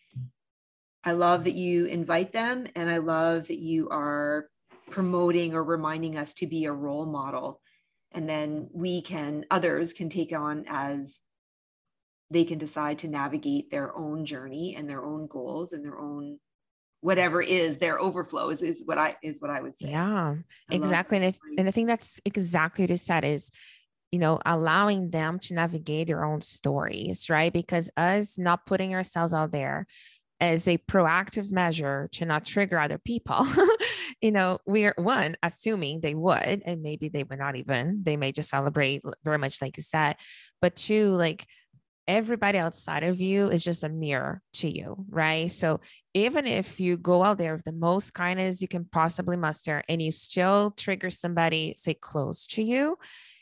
i 1.05 1.13
love 1.13 1.45
that 1.45 1.55
you 1.55 1.87
invite 1.87 2.33
them 2.33 2.67
and 2.75 2.91
i 2.91 2.99
love 2.99 3.49
that 3.49 3.59
you 3.59 3.89
are 3.91 4.49
promoting 4.91 5.55
or 5.55 5.63
reminding 5.63 6.17
us 6.17 6.35
to 6.35 6.47
be 6.47 6.65
a 6.65 6.73
role 6.73 7.07
model. 7.07 7.61
And 8.13 8.29
then 8.29 8.69
we 8.73 9.03
can 9.03 9.45
others 9.51 9.93
can 9.93 10.09
take 10.09 10.33
on 10.33 10.65
as 10.69 11.21
they 12.31 12.45
can 12.45 12.59
decide 12.59 12.99
to 12.99 13.09
navigate 13.09 13.71
their 13.71 13.97
own 13.97 14.25
journey 14.25 14.75
and 14.77 14.89
their 14.89 15.05
own 15.05 15.27
goals 15.27 15.73
and 15.73 15.85
their 15.85 15.99
own 15.99 16.39
whatever 17.01 17.41
is 17.41 17.79
their 17.79 18.01
overflows 18.01 18.63
is 18.63 18.79
is 18.79 18.83
what 18.85 18.99
I 18.99 19.17
is 19.23 19.41
what 19.41 19.51
I 19.51 19.61
would 19.61 19.77
say. 19.77 19.91
Yeah, 19.91 20.35
I 20.71 20.75
exactly. 20.75 21.19
And 21.19 21.27
I, 21.27 21.35
and 21.57 21.69
I 21.69 21.71
think 21.71 21.89
that's 21.89 22.21
exactly 22.25 22.85
what 22.85 22.91
you 22.91 22.97
said 22.97 23.25
is, 23.25 23.51
you 24.11 24.19
know, 24.19 24.39
allowing 24.45 25.11
them 25.11 25.39
to 25.41 25.55
navigate 25.55 26.09
their 26.09 26.25
own 26.25 26.41
stories, 26.41 27.31
right? 27.31 27.53
Because 27.53 27.91
us 27.97 28.39
not 28.39 28.67
putting 28.67 28.95
ourselves 28.95 29.35
out 29.35 29.53
there 29.53 29.87
as 30.41 30.69
a 30.69 30.79
proactive 30.79 31.51
measure 31.51 32.09
to 32.13 32.25
not 32.25 32.45
trigger 32.47 32.79
other 32.79 32.99
people, 32.99 33.47
you 34.21 34.31
know, 34.31 34.59
we're 34.67 34.95
one 34.97 35.37
assuming 35.43 36.01
they 36.01 36.15
would, 36.15 36.63
and 36.65 36.83
maybe 36.83 37.09
they 37.09 37.25
would 37.25 37.39
not 37.39 37.57
even, 37.57 38.03
they 38.05 38.17
may 38.17 38.31
just 38.31 38.49
celebrate 38.49 39.03
very 39.25 39.39
much 39.39 39.61
like 39.61 39.77
you 39.77 39.83
said, 39.83 40.17
but 40.61 40.77
two, 40.77 41.15
like 41.17 41.45
everybody 42.09 42.59
outside 42.59 43.05
of 43.05 43.21
you 43.21 43.49
is 43.51 43.63
just 43.63 43.85
a 43.85 43.89
mirror 43.89 44.41
to 44.55 44.69
you, 44.69 45.05
right? 45.11 45.51
So 45.51 45.81
even 46.15 46.47
if 46.47 46.81
you 46.81 46.97
go 46.97 47.23
out 47.23 47.37
there 47.37 47.55
with 47.55 47.65
the 47.65 47.73
most 47.73 48.15
kindness 48.15 48.63
you 48.63 48.67
can 48.67 48.87
possibly 48.87 49.37
muster 49.37 49.85
and 49.89 50.01
you 50.01 50.11
still 50.11 50.73
trigger 50.73 51.11
somebody, 51.11 51.75
say, 51.77 51.95
close 51.95 52.47
to 52.49 52.63
you, 52.63 52.97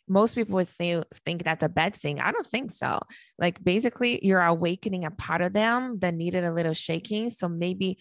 most 0.09 0.35
people 0.35 0.57
would 0.57 0.69
think, 0.69 1.05
think 1.25 1.45
that's 1.45 1.63
a 1.63 1.69
bad 1.69 1.95
thing. 1.95 2.21
I 2.21 2.33
don't 2.33 2.47
think 2.47 2.73
so. 2.73 3.01
Like 3.39 3.63
basically, 3.63 4.25
you're 4.25 4.43
awakening 4.43 5.05
a 5.05 5.11
part 5.11 5.43
of 5.43 5.53
them 5.53 5.99
that 6.01 6.15
needed 6.15 6.45
a 6.45 6.53
little 6.53 6.75
shaking. 6.75 7.31
So 7.31 7.49
maybe 7.49 7.99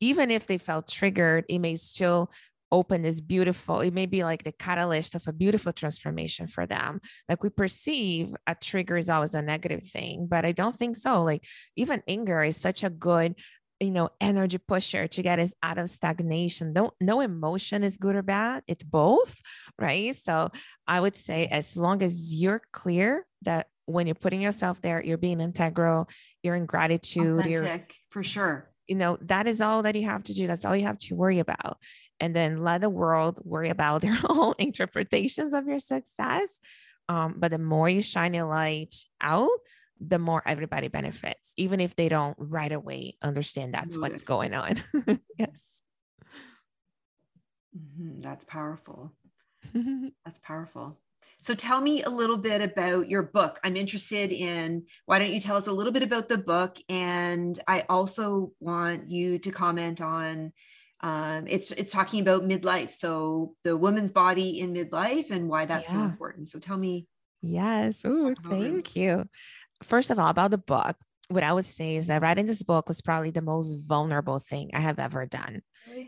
even 0.00 0.30
if 0.30 0.46
they 0.46 0.58
felt 0.58 0.88
triggered, 0.88 1.44
it 1.48 1.58
may 1.58 1.76
still 1.76 2.30
open 2.78 3.04
is 3.04 3.20
beautiful 3.20 3.80
it 3.80 3.94
may 4.00 4.06
be 4.06 4.22
like 4.30 4.42
the 4.44 4.52
catalyst 4.66 5.14
of 5.14 5.24
a 5.26 5.32
beautiful 5.32 5.72
transformation 5.72 6.46
for 6.54 6.64
them. 6.66 7.00
Like 7.28 7.42
we 7.42 7.50
perceive 7.50 8.24
a 8.46 8.54
trigger 8.54 8.96
is 8.96 9.10
always 9.10 9.34
a 9.34 9.42
negative 9.42 9.84
thing 9.96 10.26
but 10.32 10.44
i 10.44 10.52
don't 10.60 10.76
think 10.80 10.94
so. 10.96 11.12
Like 11.30 11.42
even 11.82 12.02
anger 12.16 12.40
is 12.50 12.56
such 12.56 12.80
a 12.84 12.90
good 12.90 13.30
you 13.86 13.90
know 13.96 14.08
energy 14.20 14.60
pusher 14.70 15.04
to 15.14 15.20
get 15.28 15.38
us 15.38 15.52
out 15.62 15.78
of 15.78 15.90
stagnation. 15.98 16.72
Don't 16.72 16.94
no 17.00 17.16
emotion 17.20 17.84
is 17.88 17.96
good 18.04 18.16
or 18.16 18.22
bad. 18.22 18.62
It's 18.66 18.84
both 18.84 19.32
right? 19.78 20.14
So 20.26 20.50
i 20.86 20.98
would 21.02 21.16
say 21.16 21.40
as 21.46 21.76
long 21.76 22.02
as 22.02 22.34
you're 22.40 22.62
clear 22.72 23.26
that 23.42 23.68
when 23.86 24.06
you're 24.06 24.22
putting 24.24 24.40
yourself 24.40 24.80
there 24.80 25.02
you're 25.02 25.24
being 25.28 25.40
integral 25.40 26.08
you're 26.42 26.56
in 26.56 26.66
gratitude 26.66 27.40
Authentic, 27.46 27.94
you're 27.94 28.10
for 28.10 28.22
sure 28.22 28.68
you 28.88 28.94
know 28.94 29.18
that 29.22 29.46
is 29.46 29.60
all 29.60 29.82
that 29.82 29.94
you 29.94 30.04
have 30.06 30.22
to 30.24 30.34
do. 30.34 30.46
That's 30.46 30.64
all 30.64 30.76
you 30.76 30.86
have 30.86 30.98
to 30.98 31.14
worry 31.14 31.38
about. 31.38 31.78
And 32.20 32.34
then 32.34 32.62
let 32.62 32.80
the 32.80 32.90
world 32.90 33.40
worry 33.44 33.68
about 33.68 34.00
their 34.02 34.18
own 34.28 34.54
interpretations 34.58 35.54
of 35.54 35.66
your 35.66 35.78
success. 35.78 36.58
Um, 37.08 37.36
but 37.38 37.52
the 37.52 37.58
more 37.58 37.88
you 37.88 38.02
shine 38.02 38.34
your 38.34 38.46
light 38.46 38.94
out 39.20 39.50
the 39.98 40.18
more 40.18 40.42
everybody 40.44 40.88
benefits 40.88 41.54
even 41.56 41.80
if 41.80 41.96
they 41.96 42.08
don't 42.08 42.36
right 42.38 42.72
away 42.72 43.16
understand 43.22 43.72
that's 43.72 43.96
what's 43.96 44.22
going 44.22 44.54
on. 44.54 44.82
Yes. 45.38 45.80
Mm-hmm. 47.76 48.20
that's 48.20 48.44
powerful. 48.44 49.12
That's 50.24 50.38
powerful 50.40 50.98
so 51.46 51.54
tell 51.54 51.80
me 51.80 52.02
a 52.02 52.10
little 52.10 52.36
bit 52.36 52.60
about 52.60 53.08
your 53.08 53.22
book. 53.22 53.60
I'm 53.62 53.76
interested 53.76 54.32
in 54.32 54.86
why 55.04 55.20
don't 55.20 55.30
you 55.30 55.38
tell 55.38 55.54
us 55.54 55.68
a 55.68 55.72
little 55.72 55.92
bit 55.92 56.02
about 56.02 56.28
the 56.28 56.38
book? 56.38 56.76
And 56.88 57.56
I 57.68 57.84
also 57.88 58.50
want 58.58 59.08
you 59.08 59.38
to 59.38 59.52
comment 59.52 60.00
on 60.00 60.52
um, 61.02 61.46
it's 61.46 61.70
it's 61.70 61.92
talking 61.92 62.20
about 62.20 62.42
midlife. 62.42 62.90
So 62.90 63.54
the 63.62 63.76
woman's 63.76 64.10
body 64.10 64.58
in 64.58 64.74
midlife 64.74 65.30
and 65.30 65.48
why 65.48 65.66
that's 65.66 65.92
yeah. 65.92 66.00
so 66.00 66.04
important. 66.04 66.48
So 66.48 66.58
tell 66.58 66.76
me. 66.76 67.06
Yes. 67.42 68.00
Oh, 68.04 68.34
thank 68.48 68.96
you. 68.96 69.28
First 69.84 70.10
of 70.10 70.18
all, 70.18 70.30
about 70.30 70.50
the 70.50 70.58
book 70.58 70.96
what 71.28 71.42
I 71.42 71.52
would 71.52 71.64
say 71.64 71.96
is 71.96 72.06
that 72.06 72.22
writing 72.22 72.46
this 72.46 72.62
book 72.62 72.88
was 72.88 73.00
probably 73.00 73.30
the 73.30 73.42
most 73.42 73.76
vulnerable 73.84 74.38
thing 74.38 74.70
I 74.72 74.80
have 74.80 75.00
ever 75.00 75.26
done. 75.26 75.62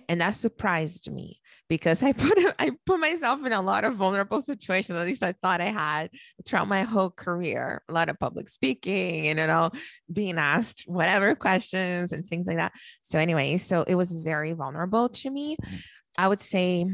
And 0.08 0.20
that 0.20 0.36
surprised 0.36 1.10
me 1.10 1.40
because 1.68 2.02
I 2.02 2.12
put 2.14 2.38
I 2.58 2.70
put 2.86 3.00
myself 3.00 3.44
in 3.44 3.52
a 3.52 3.60
lot 3.60 3.84
of 3.84 3.94
vulnerable 3.94 4.40
situations, 4.40 4.98
at 4.98 5.06
least 5.06 5.22
I 5.22 5.32
thought 5.32 5.60
I 5.60 5.70
had 5.70 6.10
throughout 6.46 6.68
my 6.68 6.82
whole 6.82 7.10
career, 7.10 7.82
a 7.88 7.92
lot 7.92 8.08
of 8.08 8.18
public 8.18 8.48
speaking 8.48 9.26
and 9.28 9.38
you 9.38 9.46
know, 9.46 9.70
being 10.12 10.38
asked 10.38 10.84
whatever 10.86 11.34
questions 11.34 12.12
and 12.12 12.28
things 12.28 12.46
like 12.46 12.56
that. 12.56 12.72
So 13.02 13.18
anyway, 13.18 13.56
so 13.56 13.82
it 13.82 13.96
was 13.96 14.22
very 14.22 14.52
vulnerable 14.52 15.08
to 15.08 15.30
me. 15.30 15.56
Mm. 15.56 15.82
I 16.16 16.28
would 16.28 16.40
say 16.40 16.86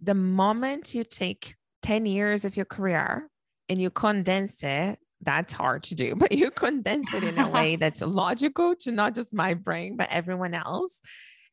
the 0.00 0.14
moment 0.14 0.94
you 0.94 1.04
take 1.04 1.54
10 1.82 2.06
years 2.06 2.44
of 2.44 2.56
your 2.56 2.66
career 2.66 3.28
and 3.68 3.80
you 3.80 3.90
condense 3.90 4.62
it 4.62 4.98
that's 5.22 5.52
hard 5.52 5.82
to 5.84 5.94
do, 5.94 6.14
but 6.16 6.32
you 6.32 6.50
condense 6.50 7.12
it 7.12 7.24
in 7.24 7.38
a 7.38 7.48
way 7.56 7.76
that's 7.76 8.02
logical 8.02 8.74
to 8.76 8.92
not 8.92 9.14
just 9.14 9.34
my 9.34 9.54
brain, 9.54 9.96
but 9.96 10.08
everyone 10.10 10.54
else. 10.54 11.00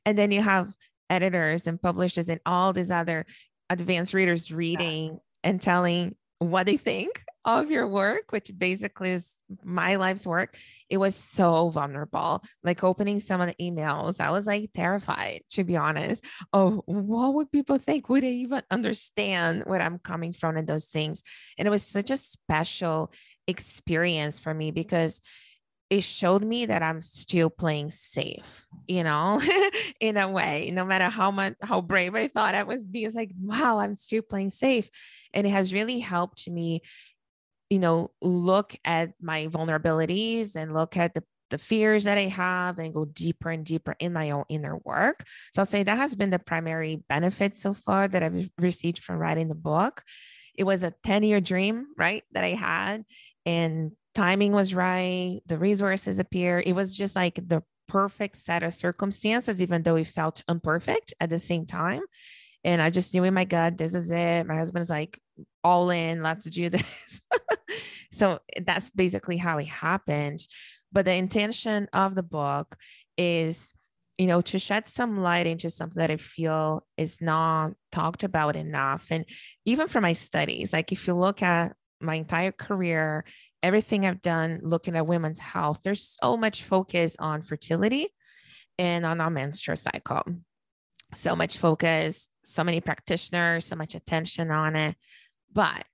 And 0.05 0.17
then 0.17 0.32
you 0.32 0.41
have 0.41 0.75
editors 1.10 1.67
and 1.67 1.82
publishers 1.82 2.29
and 2.29 2.41
all 2.46 2.74
these 2.74 2.91
other 2.91 3.25
advanced 3.70 4.13
readers 4.13 4.51
reading 4.51 5.20
and 5.43 5.62
telling 5.62 6.15
what 6.39 6.65
they 6.65 6.77
think 6.77 7.24
of 7.46 7.70
your 7.70 7.88
work, 7.88 8.32
which 8.32 8.51
basically 8.58 9.12
is 9.12 9.39
my 9.63 9.96
life's 9.96 10.25
work, 10.25 10.58
it 10.89 10.98
was 10.98 11.15
so 11.15 11.70
vulnerable. 11.70 12.41
Like 12.63 12.84
opening 12.84 13.20
some 13.20 13.41
of 13.41 13.48
the 13.48 13.55
emails, 13.55 14.22
I 14.22 14.32
was 14.32 14.48
like 14.48 14.72
terrified, 14.74 15.41
to 15.51 15.63
be 15.63 15.75
honest. 15.75 16.24
of 16.53 16.82
what 16.86 17.34
would 17.34 17.51
people 17.51 17.77
think? 17.77 18.08
Would 18.10 18.24
they 18.24 18.32
even 18.32 18.63
understand 18.72 19.63
what 19.65 19.82
I'm 19.82 20.00
coming 20.00 20.32
from 20.32 20.55
and 20.55 20.67
those 20.67 20.86
things? 20.86 21.22
And 21.58 21.67
it 21.67 21.72
was 21.72 21.84
such 21.84 22.12
a 22.12 22.17
special 22.17 23.12
experience 23.48 24.40
for 24.40 24.54
me 24.54 24.72
because 24.72 25.22
it 25.94 26.04
showed 26.04 26.44
me 26.44 26.66
that 26.66 26.82
I'm 26.82 27.02
still 27.02 27.52
playing 27.52 27.92
safe, 27.92 28.66
you 28.88 29.04
know, 29.04 29.40
in 30.00 30.18
a 30.18 30.28
way, 30.28 30.72
no 30.74 30.86
matter 30.86 31.08
how 31.08 31.30
much, 31.30 31.54
how 31.62 31.82
brave 31.82 32.16
I 32.16 32.30
thought 32.30 32.56
I 32.56 32.64
was 32.64 32.88
being, 32.88 33.06
it's 33.06 33.16
like, 33.16 33.30
wow, 33.40 33.78
I'm 33.78 33.94
still 33.94 34.24
playing 34.24 34.50
safe. 34.50 34.90
And 35.36 35.46
it 35.46 35.52
has 35.52 35.72
really 35.72 36.00
helped 36.00 36.50
me, 36.50 36.82
you 37.70 37.78
know, 37.78 38.10
look 38.24 38.76
at 38.84 39.12
my 39.22 39.48
vulnerabilities 39.50 40.56
and 40.56 40.74
look 40.74 40.98
at 40.98 41.14
the, 41.14 41.24
the 41.52 41.60
fears 41.60 42.06
that 42.06 42.18
I 42.18 42.26
have 42.26 42.80
and 42.80 42.92
go 42.92 43.06
deeper 43.06 43.52
and 43.52 43.64
deeper 43.64 43.96
in 44.00 44.14
my 44.14 44.32
own 44.32 44.46
inner 44.50 44.78
work. 44.78 45.24
So 45.54 45.62
I'll 45.62 45.68
say 45.68 45.84
that 45.84 45.98
has 45.98 46.16
been 46.16 46.32
the 46.32 46.40
primary 46.40 47.04
benefit 47.08 47.56
so 47.56 47.76
far 47.76 48.08
that 48.08 48.24
I've 48.24 48.50
received 48.58 48.98
from 48.98 49.20
writing 49.20 49.48
the 49.48 49.54
book. 49.54 50.02
It 50.56 50.64
was 50.64 50.84
a 50.84 50.94
10 51.04 51.22
year 51.22 51.40
dream, 51.42 51.88
right? 51.98 52.24
That 52.32 52.44
I 52.44 52.56
had 52.56 53.06
and 53.46 53.92
timing 54.16 54.52
was 54.52 54.74
right. 54.74 55.42
The 55.46 55.58
resources 55.58 56.20
appear. 56.20 56.64
It 56.66 56.74
was 56.74 56.96
just 56.96 57.16
like 57.16 57.36
the 57.36 57.64
perfect 57.88 58.38
set 58.38 58.64
of 58.64 58.74
circumstances, 58.74 59.62
even 59.62 59.84
though 59.84 59.96
it 59.96 60.08
felt 60.08 60.44
imperfect 60.48 61.14
at 61.20 61.30
the 61.30 61.40
same 61.40 61.66
time. 61.66 62.02
And 62.64 62.82
I 62.82 62.90
just 62.90 63.14
knew 63.14 63.24
in 63.24 63.34
my 63.34 63.44
gut, 63.44 63.78
this 63.78 63.94
is 63.94 64.10
it. 64.10 64.46
My 64.46 64.56
husband's 64.56 64.90
like, 64.90 65.20
all 65.64 65.90
in, 65.90 66.24
let's 66.24 66.46
do 66.46 66.70
this. 66.70 67.22
so 68.12 68.40
that's 68.66 68.90
basically 68.92 69.38
how 69.38 69.58
it 69.58 69.68
happened. 69.68 70.40
But 70.92 71.06
the 71.06 71.14
intention 71.14 71.88
of 71.92 72.16
the 72.16 72.24
book 72.24 72.76
is, 73.18 73.74
you 74.18 74.28
know, 74.28 74.42
to 74.42 74.60
shed 74.60 74.88
some 74.88 75.22
light 75.22 75.48
into 75.48 75.70
something 75.70 76.00
that 76.00 76.12
I 76.12 76.18
feel 76.18 76.86
is 76.98 77.20
not 77.20 77.74
talked 77.92 78.24
about 78.24 78.56
enough. 78.56 79.08
And 79.10 79.26
even 79.66 79.88
for 79.88 80.02
my 80.02 80.14
studies, 80.14 80.72
like 80.72 80.92
if 80.92 81.08
you 81.08 81.16
look 81.16 81.42
at 81.42 81.76
my 82.03 82.15
entire 82.15 82.51
career 82.51 83.25
everything 83.63 84.05
I've 84.05 84.22
done 84.22 84.60
looking 84.62 84.95
at 84.95 85.07
women's 85.07 85.39
health, 85.39 85.79
there's 85.83 86.17
so 86.22 86.36
much 86.36 86.63
focus 86.63 87.15
on 87.17 87.41
fertility 87.41 88.10
and 88.77 89.05
on 89.05 89.22
our 89.22 89.29
menstrual 89.29 89.77
cycle. 89.77 90.24
So 91.13 91.36
much 91.36 91.57
focus, 91.57 92.27
so 92.43 92.63
many 92.63 92.81
practitioners, 92.81 93.65
so 93.65 93.75
much 93.75 93.95
attention 93.95 94.51
on 94.51 94.75
it. 94.75 94.95
But, 95.51 95.86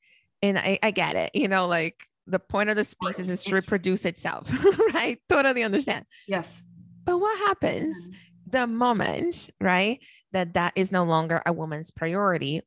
and 0.41 0.57
I, 0.57 0.79
I 0.81 0.91
get 0.91 1.15
it, 1.15 1.31
you 1.35 1.47
know, 1.47 1.67
like 1.67 2.03
the 2.25 2.39
point 2.39 2.69
of 2.69 2.75
the 2.75 2.85
species 2.85 3.29
is 3.29 3.43
to 3.43 3.53
reproduce 3.53 4.05
itself, 4.05 4.49
right? 4.93 5.19
Totally 5.29 5.63
understand. 5.63 6.05
Yes. 6.27 6.63
But 7.05 7.19
what 7.19 7.37
happens 7.39 7.95
mm-hmm. 7.95 8.13
the 8.49 8.67
moment, 8.67 9.49
right, 9.61 9.99
that 10.31 10.53
that 10.53 10.73
is 10.75 10.91
no 10.91 11.03
longer 11.03 11.41
a 11.45 11.53
woman's 11.53 11.91
priority 11.91 12.61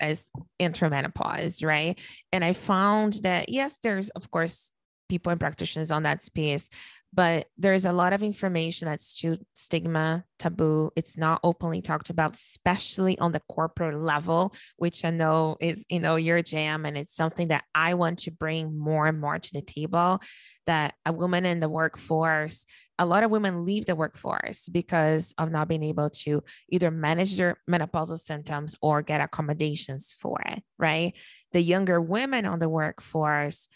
as 0.00 0.30
intermenopause, 0.60 1.64
right? 1.64 2.00
And 2.32 2.44
I 2.44 2.52
found 2.52 3.14
that 3.22 3.48
yes, 3.48 3.78
there's 3.82 4.08
of 4.10 4.30
course 4.30 4.72
people 5.08 5.30
and 5.30 5.40
practitioners 5.40 5.90
on 5.90 6.02
that 6.04 6.22
space, 6.22 6.68
but 7.16 7.48
there's 7.56 7.86
a 7.86 7.92
lot 7.92 8.12
of 8.12 8.22
information 8.22 8.86
that's 8.86 9.14
too 9.14 9.38
stigma, 9.54 10.24
taboo. 10.38 10.90
It's 10.96 11.16
not 11.16 11.40
openly 11.42 11.80
talked 11.80 12.10
about, 12.10 12.34
especially 12.34 13.18
on 13.18 13.32
the 13.32 13.40
corporate 13.48 13.98
level, 13.98 14.52
which 14.76 15.02
I 15.02 15.10
know 15.10 15.56
is, 15.58 15.86
you 15.88 15.98
know, 15.98 16.16
your 16.16 16.42
jam. 16.42 16.84
And 16.84 16.98
it's 16.98 17.16
something 17.16 17.48
that 17.48 17.64
I 17.74 17.94
want 17.94 18.18
to 18.20 18.30
bring 18.30 18.78
more 18.78 19.06
and 19.06 19.18
more 19.18 19.38
to 19.38 19.52
the 19.54 19.62
table 19.62 20.20
that 20.66 20.92
a 21.06 21.12
woman 21.12 21.46
in 21.46 21.60
the 21.60 21.70
workforce, 21.70 22.66
a 22.98 23.06
lot 23.06 23.22
of 23.22 23.30
women 23.30 23.64
leave 23.64 23.86
the 23.86 23.96
workforce 23.96 24.68
because 24.68 25.34
of 25.38 25.50
not 25.50 25.68
being 25.68 25.84
able 25.84 26.10
to 26.10 26.42
either 26.68 26.90
manage 26.90 27.38
their 27.38 27.56
menopausal 27.70 28.18
symptoms 28.18 28.76
or 28.82 29.00
get 29.00 29.22
accommodations 29.22 30.14
for 30.20 30.38
it, 30.44 30.62
right? 30.78 31.16
The 31.52 31.62
younger 31.62 31.98
women 31.98 32.44
on 32.44 32.58
the 32.58 32.68
workforce, 32.68 33.70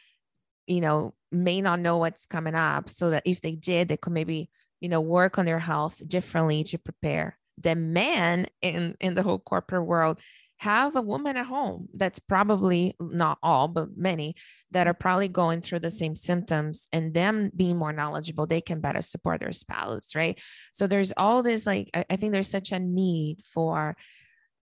you 0.71 0.81
know, 0.81 1.15
may 1.33 1.61
not 1.61 1.81
know 1.81 1.99
what's 1.99 2.27
coming 2.27 2.55
up. 2.55 2.89
So 2.89 3.11
that 3.11 3.25
if 3.27 3.41
they 3.41 3.57
did, 3.57 3.89
they 3.89 3.97
could 3.97 4.13
maybe, 4.13 4.51
you 4.81 4.89
know, 4.89 5.01
work 5.01 5.37
on 5.37 5.45
their 5.45 5.59
health 5.59 6.01
differently 6.07 6.63
to 6.65 6.79
prepare. 6.79 7.37
The 7.59 7.75
men 7.75 8.47
in, 8.63 8.97
in 9.01 9.15
the 9.15 9.23
whole 9.23 9.41
corporate 9.41 9.85
world 9.85 10.21
have 10.59 10.95
a 10.95 11.03
woman 11.03 11.37
at 11.37 11.47
home 11.47 11.89
that's 11.95 12.19
probably 12.19 12.95
not 13.01 13.39
all, 13.43 13.67
but 13.67 13.97
many 13.97 14.37
that 14.71 14.87
are 14.87 14.95
probably 14.95 15.29
going 15.29 15.61
through 15.61 15.81
the 15.81 15.91
same 15.91 16.15
symptoms 16.15 16.87
and 16.93 17.15
them 17.15 17.51
being 17.57 17.77
more 17.77 17.93
knowledgeable, 17.93 18.47
they 18.47 18.61
can 18.61 18.81
better 18.81 19.03
support 19.03 19.41
their 19.41 19.53
spouse, 19.53 20.15
right? 20.15 20.39
So 20.73 20.87
there's 20.87 21.13
all 21.17 21.43
this 21.43 21.67
like, 21.67 21.91
I, 21.95 22.17
think 22.17 22.33
there's 22.33 22.51
such 22.51 22.73
a 22.73 22.79
need 22.79 23.43
for, 23.55 23.97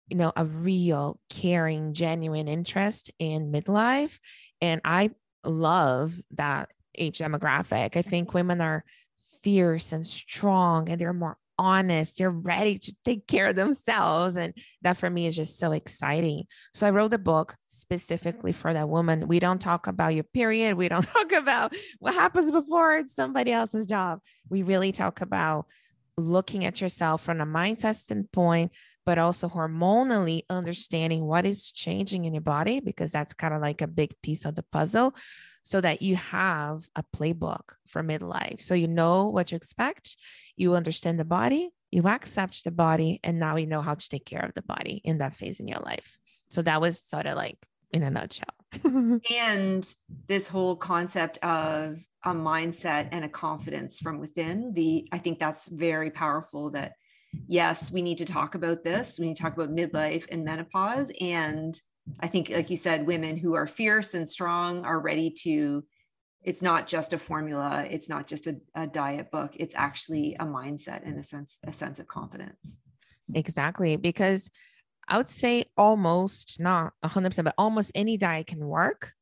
you 0.08 0.16
know, 0.16 0.32
a 0.36 0.44
real 0.44 1.20
caring, 1.28 1.92
genuine 1.92 2.48
interest 2.48 3.10
in 3.18 3.52
midlife. 3.52 4.18
And 4.60 4.80
I 4.84 5.10
love 5.44 6.20
that 6.32 6.70
age 6.96 7.18
demographic. 7.18 7.96
I 7.96 8.02
think 8.02 8.34
women 8.34 8.60
are 8.60 8.84
fierce 9.42 9.92
and 9.92 10.04
strong 10.04 10.88
and 10.88 11.00
they're 11.00 11.12
more 11.12 11.38
honest. 11.58 12.18
They're 12.18 12.30
ready 12.30 12.78
to 12.78 12.94
take 13.04 13.26
care 13.26 13.48
of 13.48 13.56
themselves. 13.56 14.36
And 14.36 14.54
that 14.82 14.96
for 14.96 15.10
me 15.10 15.26
is 15.26 15.36
just 15.36 15.58
so 15.58 15.72
exciting. 15.72 16.44
So 16.72 16.86
I 16.86 16.90
wrote 16.90 17.10
the 17.10 17.18
book 17.18 17.56
specifically 17.66 18.52
for 18.52 18.72
that 18.72 18.88
woman. 18.88 19.26
We 19.26 19.40
don't 19.40 19.60
talk 19.60 19.86
about 19.86 20.14
your 20.14 20.24
period. 20.24 20.76
We 20.76 20.88
don't 20.88 21.02
talk 21.14 21.32
about 21.32 21.74
what 21.98 22.14
happens 22.14 22.50
before 22.50 22.96
it's 22.96 23.14
somebody 23.14 23.52
else's 23.52 23.86
job. 23.86 24.20
We 24.48 24.62
really 24.62 24.92
talk 24.92 25.20
about 25.20 25.66
looking 26.16 26.64
at 26.64 26.80
yourself 26.80 27.22
from 27.22 27.40
a 27.40 27.46
mindset 27.46 27.96
standpoint, 27.96 28.72
but 29.08 29.16
also 29.16 29.48
hormonally 29.48 30.42
understanding 30.50 31.24
what 31.24 31.46
is 31.46 31.72
changing 31.72 32.26
in 32.26 32.34
your 32.34 32.42
body, 32.42 32.78
because 32.78 33.10
that's 33.10 33.32
kind 33.32 33.54
of 33.54 33.62
like 33.62 33.80
a 33.80 33.86
big 33.86 34.12
piece 34.20 34.44
of 34.44 34.54
the 34.54 34.62
puzzle, 34.62 35.14
so 35.62 35.80
that 35.80 36.02
you 36.02 36.14
have 36.14 36.86
a 36.94 37.02
playbook 37.16 37.72
for 37.86 38.02
midlife. 38.02 38.60
So 38.60 38.74
you 38.74 38.86
know 38.86 39.24
what 39.28 39.46
to 39.46 39.56
expect, 39.56 40.18
you 40.56 40.74
understand 40.74 41.18
the 41.18 41.24
body, 41.24 41.70
you 41.90 42.06
accept 42.06 42.64
the 42.64 42.70
body, 42.70 43.18
and 43.24 43.38
now 43.38 43.56
you 43.56 43.66
know 43.66 43.80
how 43.80 43.94
to 43.94 44.08
take 44.10 44.26
care 44.26 44.44
of 44.44 44.52
the 44.52 44.60
body 44.60 45.00
in 45.02 45.16
that 45.18 45.32
phase 45.32 45.58
in 45.58 45.68
your 45.68 45.80
life. 45.80 46.18
So 46.50 46.60
that 46.60 46.82
was 46.82 47.00
sort 47.00 47.24
of 47.24 47.34
like 47.34 47.56
in 47.90 48.02
a 48.02 48.10
nutshell. 48.10 48.56
and 49.30 49.94
this 50.26 50.48
whole 50.48 50.76
concept 50.76 51.38
of 51.38 51.96
a 52.24 52.34
mindset 52.34 53.08
and 53.12 53.24
a 53.24 53.28
confidence 53.30 54.00
from 54.00 54.18
within 54.18 54.74
the 54.74 55.08
i 55.12 55.18
think 55.18 55.38
that's 55.38 55.68
very 55.68 56.10
powerful 56.10 56.72
that 56.72 56.94
yes 57.46 57.92
we 57.92 58.02
need 58.02 58.18
to 58.18 58.24
talk 58.24 58.54
about 58.54 58.84
this. 58.84 59.18
We 59.18 59.26
need 59.26 59.36
to 59.36 59.42
talk 59.42 59.54
about 59.54 59.74
midlife 59.74 60.26
and 60.30 60.44
menopause. 60.44 61.10
And 61.20 61.78
i 62.20 62.26
think 62.26 62.48
like 62.48 62.70
you 62.70 62.76
said 62.76 63.06
women 63.06 63.36
who 63.36 63.54
are 63.54 63.66
fierce 63.66 64.14
and 64.14 64.26
strong 64.26 64.84
are 64.84 64.98
ready 64.98 65.30
to 65.42 65.84
it's 66.42 66.62
not 66.62 66.86
just 66.86 67.12
a 67.12 67.18
formula. 67.18 67.84
It's 67.90 68.08
not 68.08 68.26
just 68.26 68.46
a, 68.46 68.56
a 68.74 68.86
diet 68.86 69.30
book. 69.30 69.54
It's 69.56 69.74
actually 69.74 70.36
a 70.38 70.44
mindset 70.44 71.06
and 71.06 71.18
a 71.18 71.22
sense 71.22 71.58
a 71.64 71.72
sense 71.72 71.98
of 71.98 72.06
confidence. 72.06 72.78
Exactly. 73.34 73.96
Because 73.96 74.50
i 75.08 75.16
would 75.16 75.30
say 75.30 75.64
almost 75.76 76.60
not 76.60 76.92
100% 77.04 77.44
but 77.44 77.54
almost 77.56 77.90
any 77.94 78.16
diet 78.16 78.46
can 78.46 78.60
work 78.66 79.14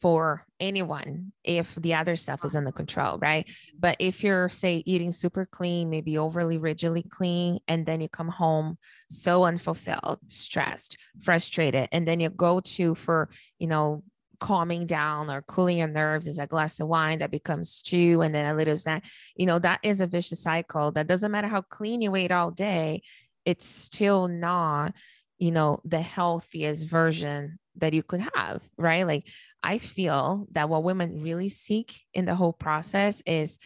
for 0.00 0.46
anyone 0.58 1.32
if 1.44 1.74
the 1.74 1.94
other 1.94 2.16
stuff 2.16 2.44
is 2.44 2.56
under 2.56 2.72
control, 2.72 3.18
right? 3.18 3.48
But 3.78 3.96
if 3.98 4.24
you're, 4.24 4.48
say, 4.48 4.82
eating 4.86 5.12
super 5.12 5.46
clean, 5.46 5.90
maybe 5.90 6.16
overly 6.16 6.58
rigidly 6.58 7.02
clean, 7.02 7.60
and 7.68 7.84
then 7.84 8.00
you 8.00 8.08
come 8.08 8.28
home 8.28 8.78
so 9.10 9.44
unfulfilled, 9.44 10.20
stressed, 10.28 10.96
frustrated, 11.20 11.88
and 11.92 12.08
then 12.08 12.20
you 12.20 12.30
go 12.30 12.60
to 12.60 12.94
for, 12.94 13.28
you 13.58 13.66
know, 13.66 14.02
calming 14.40 14.86
down 14.86 15.30
or 15.30 15.42
cooling 15.42 15.78
your 15.78 15.86
nerves 15.86 16.26
is 16.26 16.38
a 16.38 16.46
glass 16.46 16.80
of 16.80 16.88
wine 16.88 17.18
that 17.18 17.30
becomes 17.30 17.70
stew 17.70 18.22
and 18.22 18.34
then 18.34 18.52
a 18.52 18.56
little 18.56 18.76
snack, 18.76 19.04
you 19.36 19.46
know, 19.46 19.58
that 19.58 19.80
is 19.82 20.00
a 20.00 20.06
vicious 20.06 20.42
cycle. 20.42 20.90
That 20.90 21.06
doesn't 21.06 21.30
matter 21.30 21.46
how 21.48 21.60
clean 21.60 22.00
you 22.00 22.16
ate 22.16 22.32
all 22.32 22.50
day, 22.50 23.02
it's 23.44 23.66
still 23.66 24.28
not, 24.28 24.94
you 25.38 25.50
know, 25.50 25.80
the 25.84 26.00
healthiest 26.00 26.86
version 26.86 27.58
that 27.80 27.92
you 27.92 28.02
could 28.02 28.24
have, 28.34 28.62
right? 28.76 29.06
Like 29.06 29.26
I 29.62 29.78
feel 29.78 30.46
that 30.52 30.68
what 30.68 30.84
women 30.84 31.22
really 31.22 31.48
seek 31.48 32.00
in 32.14 32.24
the 32.24 32.34
whole 32.34 32.52
process 32.52 33.22
is 33.26 33.58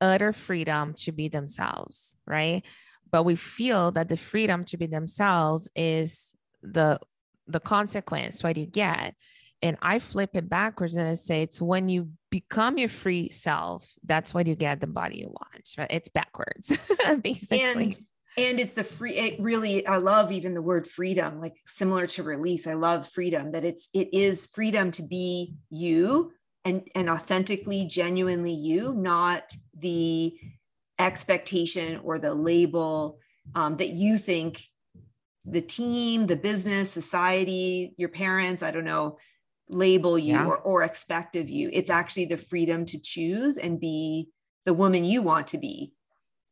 utter 0.00 0.32
freedom 0.32 0.94
to 0.94 1.12
be 1.12 1.28
themselves, 1.28 2.16
right? 2.26 2.62
But 3.10 3.24
we 3.24 3.36
feel 3.36 3.90
that 3.92 4.08
the 4.08 4.16
freedom 4.16 4.64
to 4.66 4.76
be 4.76 4.86
themselves 4.86 5.68
is 5.74 6.34
the 6.62 7.00
the 7.46 7.60
consequence, 7.60 8.44
what 8.44 8.56
you 8.56 8.66
get. 8.66 9.14
And 9.62 9.76
I 9.82 9.98
flip 9.98 10.30
it 10.34 10.48
backwards 10.48 10.94
and 10.94 11.06
I 11.06 11.14
say 11.14 11.42
it's 11.42 11.60
when 11.60 11.88
you 11.88 12.10
become 12.30 12.78
your 12.78 12.88
free 12.88 13.28
self, 13.28 13.92
that's 14.04 14.32
what 14.32 14.46
you 14.46 14.54
get 14.54 14.80
the 14.80 14.86
body 14.86 15.18
you 15.18 15.28
want. 15.28 15.74
Right? 15.76 15.90
It's 15.90 16.08
backwards, 16.08 16.76
basically. 17.22 17.84
And 17.84 17.98
and 18.36 18.60
it's 18.60 18.74
the 18.74 18.84
free 18.84 19.16
it 19.16 19.40
really 19.40 19.86
i 19.86 19.96
love 19.96 20.30
even 20.30 20.54
the 20.54 20.62
word 20.62 20.86
freedom 20.86 21.40
like 21.40 21.56
similar 21.66 22.06
to 22.06 22.22
release 22.22 22.66
i 22.66 22.74
love 22.74 23.08
freedom 23.08 23.52
that 23.52 23.64
it's 23.64 23.88
it 23.92 24.12
is 24.12 24.46
freedom 24.46 24.90
to 24.90 25.02
be 25.02 25.54
you 25.70 26.32
and 26.64 26.88
and 26.94 27.08
authentically 27.08 27.84
genuinely 27.84 28.52
you 28.52 28.92
not 28.94 29.52
the 29.78 30.34
expectation 30.98 32.00
or 32.04 32.18
the 32.18 32.34
label 32.34 33.18
um, 33.54 33.76
that 33.78 33.90
you 33.90 34.18
think 34.18 34.62
the 35.44 35.62
team 35.62 36.26
the 36.26 36.36
business 36.36 36.90
society 36.90 37.94
your 37.96 38.10
parents 38.10 38.62
i 38.62 38.70
don't 38.70 38.84
know 38.84 39.16
label 39.68 40.18
you 40.18 40.34
yeah. 40.34 40.44
or, 40.44 40.58
or 40.58 40.82
expect 40.82 41.36
of 41.36 41.48
you 41.48 41.70
it's 41.72 41.90
actually 41.90 42.26
the 42.26 42.36
freedom 42.36 42.84
to 42.84 42.98
choose 42.98 43.56
and 43.56 43.80
be 43.80 44.28
the 44.66 44.74
woman 44.74 45.04
you 45.04 45.22
want 45.22 45.46
to 45.46 45.58
be 45.58 45.92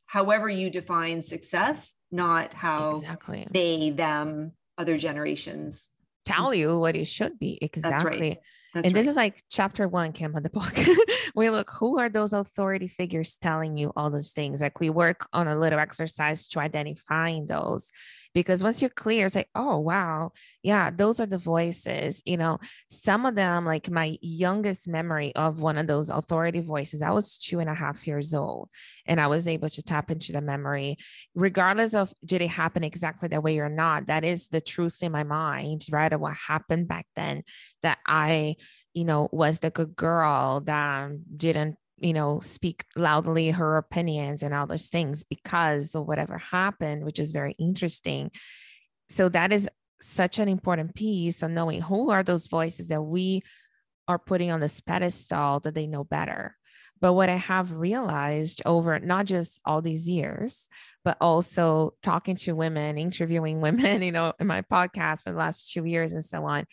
however 0.09 0.49
you 0.49 0.69
define 0.69 1.23
success, 1.23 1.95
not 2.11 2.55
how 2.55 2.97
exactly. 2.97 3.47
they, 3.51 3.91
them, 3.91 4.53
other 4.77 4.99
generations 4.99 5.89
tell 6.29 6.55
you 6.55 6.79
what 6.79 6.97
it 6.97 7.07
should 7.07 7.39
be. 7.39 7.59
Exactly. 7.63 7.91
That's 7.91 8.05
right. 8.05 8.39
That's 8.75 8.87
and 8.87 8.95
right. 8.95 9.01
this 9.01 9.09
is 9.09 9.17
like 9.17 9.43
chapter 9.51 9.89
one, 9.89 10.13
Kim, 10.13 10.37
of 10.37 10.43
the 10.43 10.51
book. 10.51 10.75
we 11.35 11.49
look, 11.49 11.71
who 11.71 11.99
are 11.99 12.11
those 12.11 12.33
authority 12.33 12.87
figures 12.87 13.37
telling 13.41 13.79
you 13.79 13.93
all 13.97 14.11
those 14.11 14.33
things? 14.33 14.61
Like 14.61 14.79
we 14.79 14.91
work 14.91 15.27
on 15.33 15.49
a 15.49 15.59
little 15.59 15.79
exercise 15.79 16.49
to 16.49 16.61
identifying 16.61 17.47
those 17.47 17.91
because 18.35 18.63
once 18.63 18.81
you're 18.81 18.91
clear 18.91 19.27
it's 19.27 19.35
like 19.35 19.49
oh 19.55 19.79
wow. 19.79 20.33
Yeah 20.63 20.91
those 20.91 21.21
are 21.21 21.27
the 21.27 21.39
voices 21.39 22.23
you 22.25 22.37
know 22.37 22.59
some 22.89 23.27
of 23.27 23.35
them 23.35 23.65
like 23.65 23.91
my 23.91 24.19
youngest 24.21 24.89
memory 24.89 25.35
of 25.35 25.61
one 25.61 25.79
of 25.79 25.87
those 25.87 26.11
authority 26.11 26.61
voices 26.61 27.03
i 27.03 27.11
was 27.11 27.37
two 27.37 27.61
and 27.61 27.71
a 27.71 27.75
half 27.75 28.07
years 28.07 28.35
old 28.35 28.69
and 29.07 29.21
i 29.21 29.27
was 29.27 29.49
able 29.49 29.69
to 29.69 29.83
tap 29.83 30.11
into 30.11 30.33
the 30.33 30.41
memory 30.41 30.97
regardless 31.35 31.95
of 31.95 32.13
did 32.25 32.43
it 32.43 32.49
happen 32.49 32.85
exactly 32.85 33.29
that 33.29 33.43
way 33.43 33.59
or 33.59 33.69
not 33.69 34.07
that 34.07 34.25
is 34.25 34.49
the 34.49 34.61
truth 34.61 34.99
in 35.03 35.13
my 35.13 35.25
mind 35.25 35.85
right 35.91 36.13
of 36.13 36.21
what 36.21 36.35
happened 36.35 36.89
back 36.89 37.07
then 37.17 37.43
that 37.83 37.99
i 38.07 38.55
you 38.95 39.05
know 39.05 39.29
was 39.33 39.61
the 39.61 39.71
good 39.71 39.95
girl 39.95 40.61
that 40.61 41.11
didn't 41.37 41.77
you 42.01 42.13
know, 42.13 42.41
speak 42.41 42.85
loudly 42.97 43.51
her 43.51 43.77
opinions 43.77 44.43
and 44.43 44.55
all 44.55 44.67
those 44.67 44.89
things 44.89 45.25
because 45.25 45.95
of 45.95 46.07
whatever 46.07 46.39
happened, 46.39 47.05
which 47.05 47.19
is 47.19 47.33
very 47.33 47.55
interesting. 47.59 48.31
So 49.09 49.29
that 49.31 49.53
is 49.53 49.69
such 50.01 50.39
an 50.39 50.49
important 50.49 50.95
piece 50.95 51.43
of 51.43 51.51
knowing 51.51 51.83
who 51.83 52.11
are 52.11 52.23
those 52.23 52.47
voices 52.47 52.89
that 52.89 53.03
we 53.03 53.43
are 54.07 54.19
putting 54.19 54.51
on 54.51 54.61
this 54.61 54.81
pedestal 54.81 55.61
that 55.61 55.75
they 55.75 55.87
know 55.87 56.05
better. 56.05 56.57
But 57.01 57.13
what 57.13 57.29
I 57.29 57.37
have 57.37 57.73
realized 57.73 58.63
over 58.67 58.99
not 58.99 59.27
just 59.27 59.61
all 59.65 59.83
these 59.83 60.09
years, 60.09 60.69
but 61.05 61.17
also 61.21 61.95
talking 62.03 62.37
to 62.37 62.53
women, 62.55 62.99
interviewing 62.99 63.61
women, 63.63 64.03
you 64.03 64.13
know, 64.13 64.33
in 64.39 64.47
my 64.47 64.63
podcast 64.63 65.25
for 65.25 65.33
the 65.33 65.39
last 65.39 65.73
two 65.73 65.85
years 65.85 66.13
and 66.13 66.25
so 66.25 66.45
on, 66.45 66.65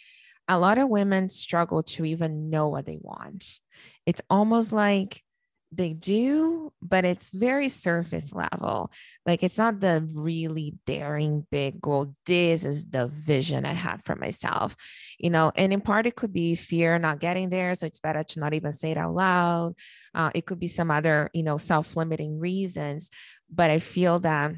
a 0.47 0.59
lot 0.59 0.77
of 0.77 0.89
women 0.89 1.27
struggle 1.27 1.83
to 1.83 2.05
even 2.05 2.49
know 2.49 2.69
what 2.69 2.85
they 2.85 2.97
want. 2.99 3.59
It's 4.05 4.21
almost 4.29 4.71
like 4.71 5.23
they 5.71 5.93
do, 5.93 6.71
but 6.81 7.05
it's 7.05 7.31
very 7.31 7.69
surface 7.69 8.33
level. 8.33 8.91
Like 9.25 9.43
it's 9.43 9.57
not 9.57 9.79
the 9.79 10.07
really 10.13 10.75
daring 10.85 11.45
big 11.51 11.81
goal. 11.81 12.15
This 12.25 12.63
is 12.63 12.85
the 12.85 13.07
vision 13.07 13.65
I 13.65 13.73
have 13.73 14.03
for 14.03 14.15
myself, 14.15 14.75
you 15.19 15.29
know. 15.29 15.51
And 15.55 15.73
in 15.73 15.81
part, 15.81 16.05
it 16.05 16.15
could 16.15 16.33
be 16.33 16.55
fear 16.55 16.97
not 16.99 17.19
getting 17.19 17.49
there, 17.49 17.75
so 17.75 17.87
it's 17.87 17.99
better 17.99 18.23
to 18.23 18.39
not 18.39 18.53
even 18.53 18.71
say 18.71 18.91
it 18.91 18.97
out 18.97 19.13
loud. 19.13 19.73
Uh, 20.13 20.31
it 20.33 20.45
could 20.45 20.59
be 20.59 20.67
some 20.67 20.91
other, 20.91 21.29
you 21.33 21.43
know, 21.43 21.57
self-limiting 21.57 22.39
reasons. 22.39 23.09
But 23.53 23.71
I 23.71 23.79
feel 23.79 24.19
that 24.19 24.53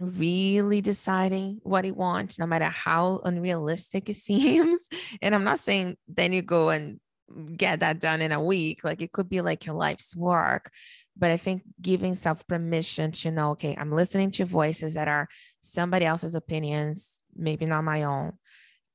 really 0.00 0.80
deciding 0.80 1.60
what 1.62 1.84
he 1.84 1.92
wants, 1.92 2.38
no 2.38 2.46
matter 2.46 2.66
how 2.66 3.20
unrealistic 3.24 4.08
it 4.08 4.16
seems. 4.16 4.88
And 5.20 5.34
I'm 5.34 5.44
not 5.44 5.58
saying 5.58 5.96
then 6.08 6.32
you 6.32 6.42
go 6.42 6.70
and 6.70 7.00
get 7.56 7.80
that 7.80 8.00
done 8.00 8.22
in 8.22 8.32
a 8.32 8.42
week. 8.42 8.84
Like 8.84 9.02
it 9.02 9.12
could 9.12 9.28
be 9.28 9.40
like 9.40 9.66
your 9.66 9.74
life's 9.74 10.14
work. 10.14 10.70
But 11.16 11.30
I 11.30 11.36
think 11.36 11.62
giving 11.80 12.14
self 12.14 12.46
permission 12.46 13.12
to 13.12 13.30
know, 13.30 13.50
okay, 13.52 13.76
I'm 13.78 13.92
listening 13.92 14.30
to 14.32 14.44
voices 14.44 14.94
that 14.94 15.08
are 15.08 15.28
somebody 15.60 16.04
else's 16.04 16.34
opinions, 16.34 17.22
maybe 17.36 17.66
not 17.66 17.84
my 17.84 18.02
own. 18.02 18.32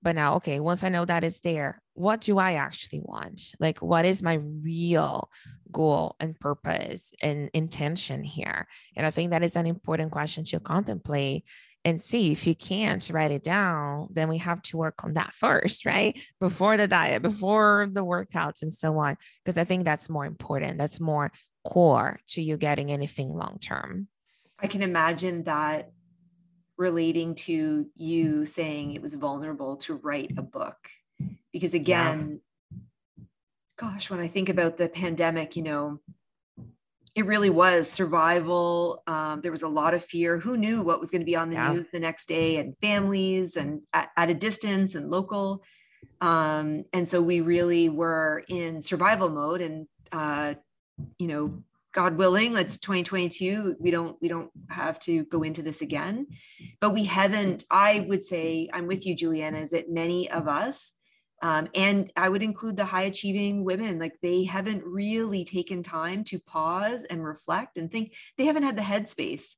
But 0.02 0.15
now, 0.15 0.36
okay, 0.36 0.60
once 0.60 0.84
I 0.84 0.89
know 0.89 1.04
that 1.06 1.26
is 1.26 1.42
there, 1.42 1.82
what 1.94 2.22
do 2.22 2.38
I 2.38 2.54
actually 2.54 3.02
want? 3.04 3.54
Like, 3.60 3.82
what 3.82 4.06
is 4.06 4.24
my 4.24 4.36
real 4.36 5.30
goal 5.72 6.15
and 6.22 6.39
purpose 6.39 7.12
and 7.22 7.50
intention 7.54 8.24
here? 8.24 8.68
And 8.96 9.06
I 9.06 9.12
think 9.12 9.32
that 9.32 9.44
is 9.44 9.58
an 9.58 9.65
important 9.65 10.12
question 10.12 10.46
to 10.46 10.60
contemplate 10.62 11.44
and 11.89 11.99
see 11.99 12.32
if 12.32 12.47
you 12.47 12.56
can't 12.56 13.10
write 13.10 13.32
it 13.32 13.43
down 13.43 14.08
then 14.12 14.30
we 14.30 14.38
have 14.38 14.62
to 14.62 14.78
work 14.78 15.04
on 15.04 15.13
that 15.13 15.34
first 15.34 15.86
right? 15.86 16.19
Before 16.39 16.78
the 16.78 16.88
diet 16.88 17.21
before 17.21 17.89
the 17.91 18.06
workouts 18.06 18.62
and 18.62 18.71
so 18.71 18.97
on 18.99 19.17
because 19.43 19.58
i 19.58 19.63
think 19.63 19.84
that's 19.84 20.10
more 20.10 20.25
important. 20.25 20.78
That's 20.78 20.99
more 20.99 21.32
core 21.63 22.19
to 22.30 22.41
you 22.41 22.58
getting 22.58 22.91
anything 22.91 23.34
long 23.34 23.58
term. 23.60 24.08
I 24.60 24.67
can 24.67 24.82
imagine 24.82 25.43
that 25.43 25.91
relating 26.78 27.36
to 27.36 27.88
you 27.95 28.45
saying 28.45 28.93
it 28.93 29.02
was 29.02 29.13
vulnerable 29.13 29.75
to 29.75 29.95
write 29.95 30.32
a 30.38 30.41
book 30.41 30.78
because 31.52 31.73
again 31.73 32.39
yeah. 32.71 32.80
gosh 33.78 34.10
when 34.10 34.21
i 34.21 34.28
think 34.28 34.47
about 34.47 34.78
the 34.78 34.88
pandemic 34.88 35.58
you 35.58 35.63
know 35.63 35.99
it 37.19 37.25
really 37.25 37.49
was 37.49 37.91
survival. 37.91 39.03
Um, 39.05 39.41
there 39.41 39.51
was 39.51 39.63
a 39.63 39.67
lot 39.67 39.93
of 39.93 40.05
fear. 40.05 40.38
Who 40.38 40.55
knew 40.55 40.82
what 40.82 41.01
was 41.01 41.12
going 41.12 41.19
to 41.19 41.25
be 41.25 41.36
on 41.36 41.49
the 41.49 41.58
yeah. 41.58 41.73
news 41.73 41.88
the 41.91 41.99
next 41.99 42.29
day, 42.29 42.55
and 42.55 42.77
families, 42.79 43.58
and 43.58 43.82
at, 43.91 44.08
at 44.15 44.29
a 44.29 44.34
distance, 44.34 44.95
and 44.95 45.12
local. 45.12 45.62
Um, 46.21 46.86
and 46.93 47.10
so 47.10 47.21
we 47.21 47.41
really 47.41 47.89
were 47.89 48.45
in 48.47 48.82
survival 48.82 49.27
mode. 49.27 49.60
And 49.60 49.88
uh, 50.13 50.53
you 51.17 51.27
know, 51.27 51.62
God 51.93 52.17
willing, 52.17 52.53
let's 52.53 52.77
2022. 52.77 53.75
We 53.82 53.91
don't 53.91 54.15
we 54.21 54.29
don't 54.29 54.49
have 54.69 54.97
to 55.01 55.25
go 55.25 55.43
into 55.43 55.62
this 55.62 55.82
again, 55.82 56.25
but 56.79 56.91
we 56.91 57.03
haven't. 57.03 57.65
I 57.69 58.05
would 58.08 58.23
say 58.23 58.69
I'm 58.71 58.88
with 58.88 59.05
you, 59.05 59.13
Juliana. 59.13 59.58
Is 59.58 59.71
that 59.71 59.91
many 59.91 60.32
of 60.32 60.47
us 60.47 60.93
um, 61.41 61.69
and 61.73 62.12
I 62.15 62.28
would 62.28 62.43
include 62.43 62.75
the 62.75 62.86
high 62.86 63.04
achieving 63.04 63.63
women. 63.63 63.99
Like 63.99 64.15
they 64.21 64.43
haven't 64.43 64.84
really 64.84 65.45
taken 65.45 65.84
time 65.84 66.23
to 66.25 66.39
pause 66.39 67.04
and 67.04 67.23
reflect 67.23 67.78
and 67.78 67.89
think. 67.89 68.13
They 68.38 68.45
haven't 68.45 68.63
had 68.63 68.75
the 68.75 68.82
headspace. 68.82 69.56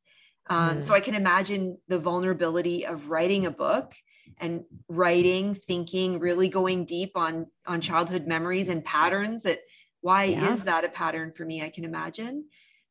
Um, 0.50 0.78
mm. 0.78 0.84
So 0.84 0.94
I 0.94 1.00
can 1.00 1.16
imagine 1.16 1.78
the 1.88 2.00
vulnerability 2.00 2.86
of 2.86 3.10
writing 3.10 3.46
a 3.46 3.52
book 3.52 3.94
and 4.38 4.64
writing, 4.88 5.56
thinking, 5.56 6.20
really 6.20 6.50
going 6.50 6.86
deep 6.86 7.12
on 7.16 7.48
on 7.66 7.82
childhood 7.82 8.28
memories 8.28 8.70
and 8.70 8.86
patterns. 8.86 9.44
That 9.44 9.60
why 10.02 10.26
yeah. 10.26 10.54
is 10.54 10.64
that 10.64 10.86
a 10.86 10.90
pattern 10.90 11.32
for 11.32 11.46
me? 11.46 11.64
I 11.64 11.70
can 11.70 11.84
imagine. 11.84 12.46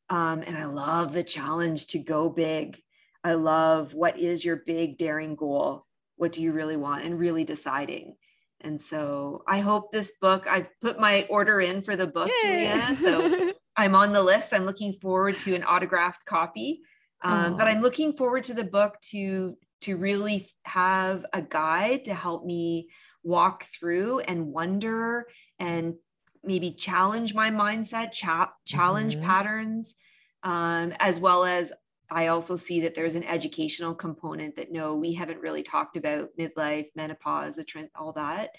Um, 0.09 0.41
and 0.41 0.57
I 0.57 0.65
love 0.65 1.13
the 1.13 1.23
challenge 1.23 1.87
to 1.87 1.99
go 1.99 2.29
big. 2.29 2.81
I 3.23 3.35
love 3.35 3.93
what 3.93 4.17
is 4.17 4.43
your 4.43 4.57
big 4.57 4.97
daring 4.97 5.35
goal? 5.35 5.85
What 6.17 6.33
do 6.33 6.41
you 6.41 6.51
really 6.51 6.75
want? 6.75 7.05
And 7.05 7.17
really 7.17 7.45
deciding. 7.45 8.15
And 8.63 8.81
so 8.81 9.43
I 9.47 9.59
hope 9.59 9.91
this 9.91 10.13
book, 10.21 10.45
I've 10.47 10.69
put 10.81 10.99
my 10.99 11.25
order 11.29 11.61
in 11.61 11.81
for 11.81 11.95
the 11.95 12.07
book, 12.07 12.29
Yay. 12.43 12.65
Julia. 12.65 12.95
So 12.95 13.51
I'm 13.75 13.95
on 13.95 14.13
the 14.13 14.21
list. 14.21 14.53
I'm 14.53 14.65
looking 14.65 14.93
forward 14.93 15.37
to 15.39 15.55
an 15.55 15.63
autographed 15.63 16.25
copy. 16.25 16.81
Um, 17.23 17.55
but 17.55 17.67
I'm 17.67 17.81
looking 17.81 18.13
forward 18.13 18.45
to 18.45 18.53
the 18.53 18.63
book 18.63 18.95
to 19.11 19.55
to 19.81 19.97
really 19.97 20.49
have 20.63 21.25
a 21.33 21.41
guide 21.41 22.05
to 22.05 22.13
help 22.13 22.45
me 22.45 22.89
walk 23.23 23.63
through 23.63 24.19
and 24.19 24.47
wonder 24.47 25.27
and 25.59 25.95
maybe 26.43 26.71
challenge 26.71 27.33
my 27.33 27.49
mindset, 27.51 28.11
cha- 28.11 28.53
challenge 28.65 29.15
mm-hmm. 29.15 29.25
patterns, 29.25 29.95
um, 30.43 30.93
as 30.99 31.19
well 31.19 31.45
as 31.45 31.71
I 32.11 32.27
also 32.27 32.57
see 32.57 32.81
that 32.81 32.93
there's 32.93 33.15
an 33.15 33.23
educational 33.23 33.95
component 33.95 34.57
that 34.57 34.71
no, 34.71 34.95
we 34.95 35.13
haven't 35.13 35.39
really 35.39 35.63
talked 35.63 35.95
about 35.95 36.29
midlife, 36.37 36.87
menopause, 36.93 37.55
the 37.55 37.63
trend, 37.63 37.89
all 37.95 38.11
that. 38.13 38.51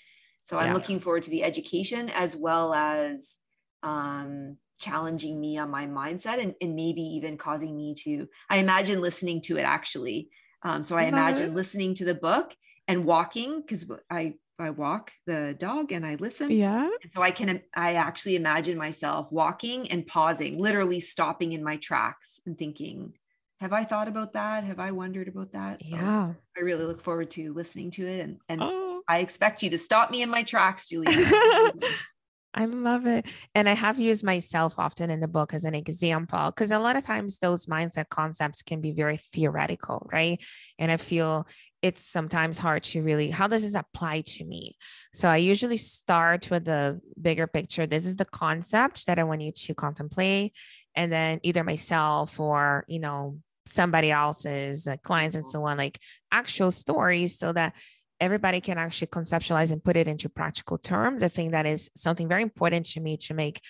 So 0.43 0.59
I'm 0.59 0.73
looking 0.73 0.99
forward 0.99 1.23
to 1.25 1.31
the 1.31 1.45
education 1.45 2.09
as 2.09 2.35
well 2.35 2.75
as 2.75 3.37
um, 3.85 4.57
challenging 4.81 5.41
me 5.41 5.59
on 5.59 5.71
my 5.71 5.87
mindset 5.87 6.43
and, 6.43 6.55
and, 6.61 6.75
maybe 6.75 7.03
even 7.03 7.37
causing 7.37 7.77
me 7.77 7.95
to, 7.95 8.27
I 8.51 8.57
imagine 8.57 9.01
listening 9.01 9.41
to 9.43 9.59
it 9.59 9.63
actually. 9.63 10.31
Um, 10.63 10.83
so 10.83 10.97
I 10.97 11.05
imagine 11.05 11.55
listening 11.55 11.95
to 11.95 12.05
the 12.05 12.15
book 12.15 12.57
and 12.89 13.05
walking 13.05 13.61
because 13.61 13.87
I 14.11 14.35
I 14.59 14.71
walk 14.71 15.11
the 15.27 15.57
dog 15.59 15.91
and 15.93 16.07
I 16.07 16.17
listen. 16.17 16.51
Yeah. 16.51 16.85
And 16.85 17.13
so 17.13 17.23
I 17.23 17.33
can 17.33 17.63
I 17.75 17.95
actually 17.95 18.37
imagine 18.37 18.79
myself 18.79 19.31
walking 19.33 19.91
and 19.91 20.07
pausing, 20.07 20.59
literally 20.59 21.01
stopping 21.01 21.53
in 21.53 21.65
my 21.65 21.77
tracks 21.79 22.41
and 22.47 22.57
thinking, 22.57 23.15
have 23.63 23.73
I 23.73 23.85
thought 23.85 24.09
about 24.09 24.33
that? 24.33 24.65
Have 24.65 24.81
I 24.81 24.91
wondered 24.91 25.29
about 25.29 25.53
that? 25.53 25.85
So 25.85 25.95
yeah. 25.95 26.33
I 26.57 26.61
really 26.61 26.85
look 26.85 27.01
forward 27.01 27.31
to 27.33 27.53
listening 27.53 27.93
to 27.93 28.09
it. 28.09 28.19
And, 28.19 28.39
and 28.49 28.61
oh. 28.61 29.03
I 29.07 29.19
expect 29.19 29.63
you 29.63 29.71
to 29.71 29.79
stop 29.79 30.11
me 30.11 30.21
in 30.21 30.29
my 30.31 30.43
tracks, 30.43 30.89
Julie. 30.89 31.07
I 32.55 32.67
love 32.67 33.07
it. 33.07 33.27
And 33.55 33.69
I 33.69 33.75
have 33.75 34.01
used 34.01 34.25
myself 34.25 34.79
often 34.79 35.11
in 35.11 35.21
the 35.21 35.29
book 35.29 35.55
as 35.55 35.65
an 35.65 35.77
example 35.77 36.47
because 36.47 36.73
a 36.73 36.79
lot 36.81 36.97
of 36.97 37.05
times 37.05 37.39
those 37.39 37.67
mindset 37.67 38.09
concepts 38.09 38.63
can 38.63 38.81
be 38.81 38.91
very 38.91 39.17
theoretical, 39.17 40.09
right? 40.13 40.43
And 40.77 40.91
I 40.91 40.97
feel 40.97 41.47
it's 41.83 42.05
sometimes 42.05 42.59
hard 42.59 42.83
to 42.85 43.03
really, 43.03 43.31
how 43.31 43.47
does 43.47 43.63
this 43.63 43.77
apply 43.77 44.23
to 44.23 44.45
me? 44.45 44.77
So 45.15 45.29
I 45.29 45.37
usually 45.37 45.79
start 45.79 46.51
with 46.51 46.65
the 46.65 47.01
bigger 47.21 47.47
picture. 47.47 47.87
This 47.87 48.07
is 48.07 48.17
the 48.17 48.27
concept 48.27 49.07
that 49.07 49.21
I 49.21 49.25
want 49.25 49.41
you 49.41 49.53
to 49.53 49.75
contemplate. 49.75 50.53
And 50.95 51.11
then 51.11 51.41
either 51.43 51.65
myself 51.65 52.39
or, 52.39 52.85
you 52.87 52.99
know, 52.99 53.39
somebody 53.67 54.11
else's 54.11 54.87
uh, 54.87 54.97
clients 55.03 55.37
and 55.37 55.47
so 55.47 55.65
on, 55.65 55.77
like 55.77 55.99
actual 56.31 56.71
stories, 56.71 57.39
so 57.39 57.53
that 57.53 57.75
everybody 58.21 58.61
can 58.61 58.79
actually 58.79 59.09
conceptualize 59.09 59.73
and 59.73 59.83
put 59.83 59.97
it 59.97 60.07
into 60.07 60.29
practical 60.29 60.79
terms. 60.79 61.23
I 61.23 61.29
think 61.29 61.53
that 61.53 61.67
is 61.67 61.91
something 61.97 62.29
very 62.29 62.43
important 62.43 62.87
to 62.87 63.01
me 63.01 63.17
to 63.19 63.35
make 63.35 63.61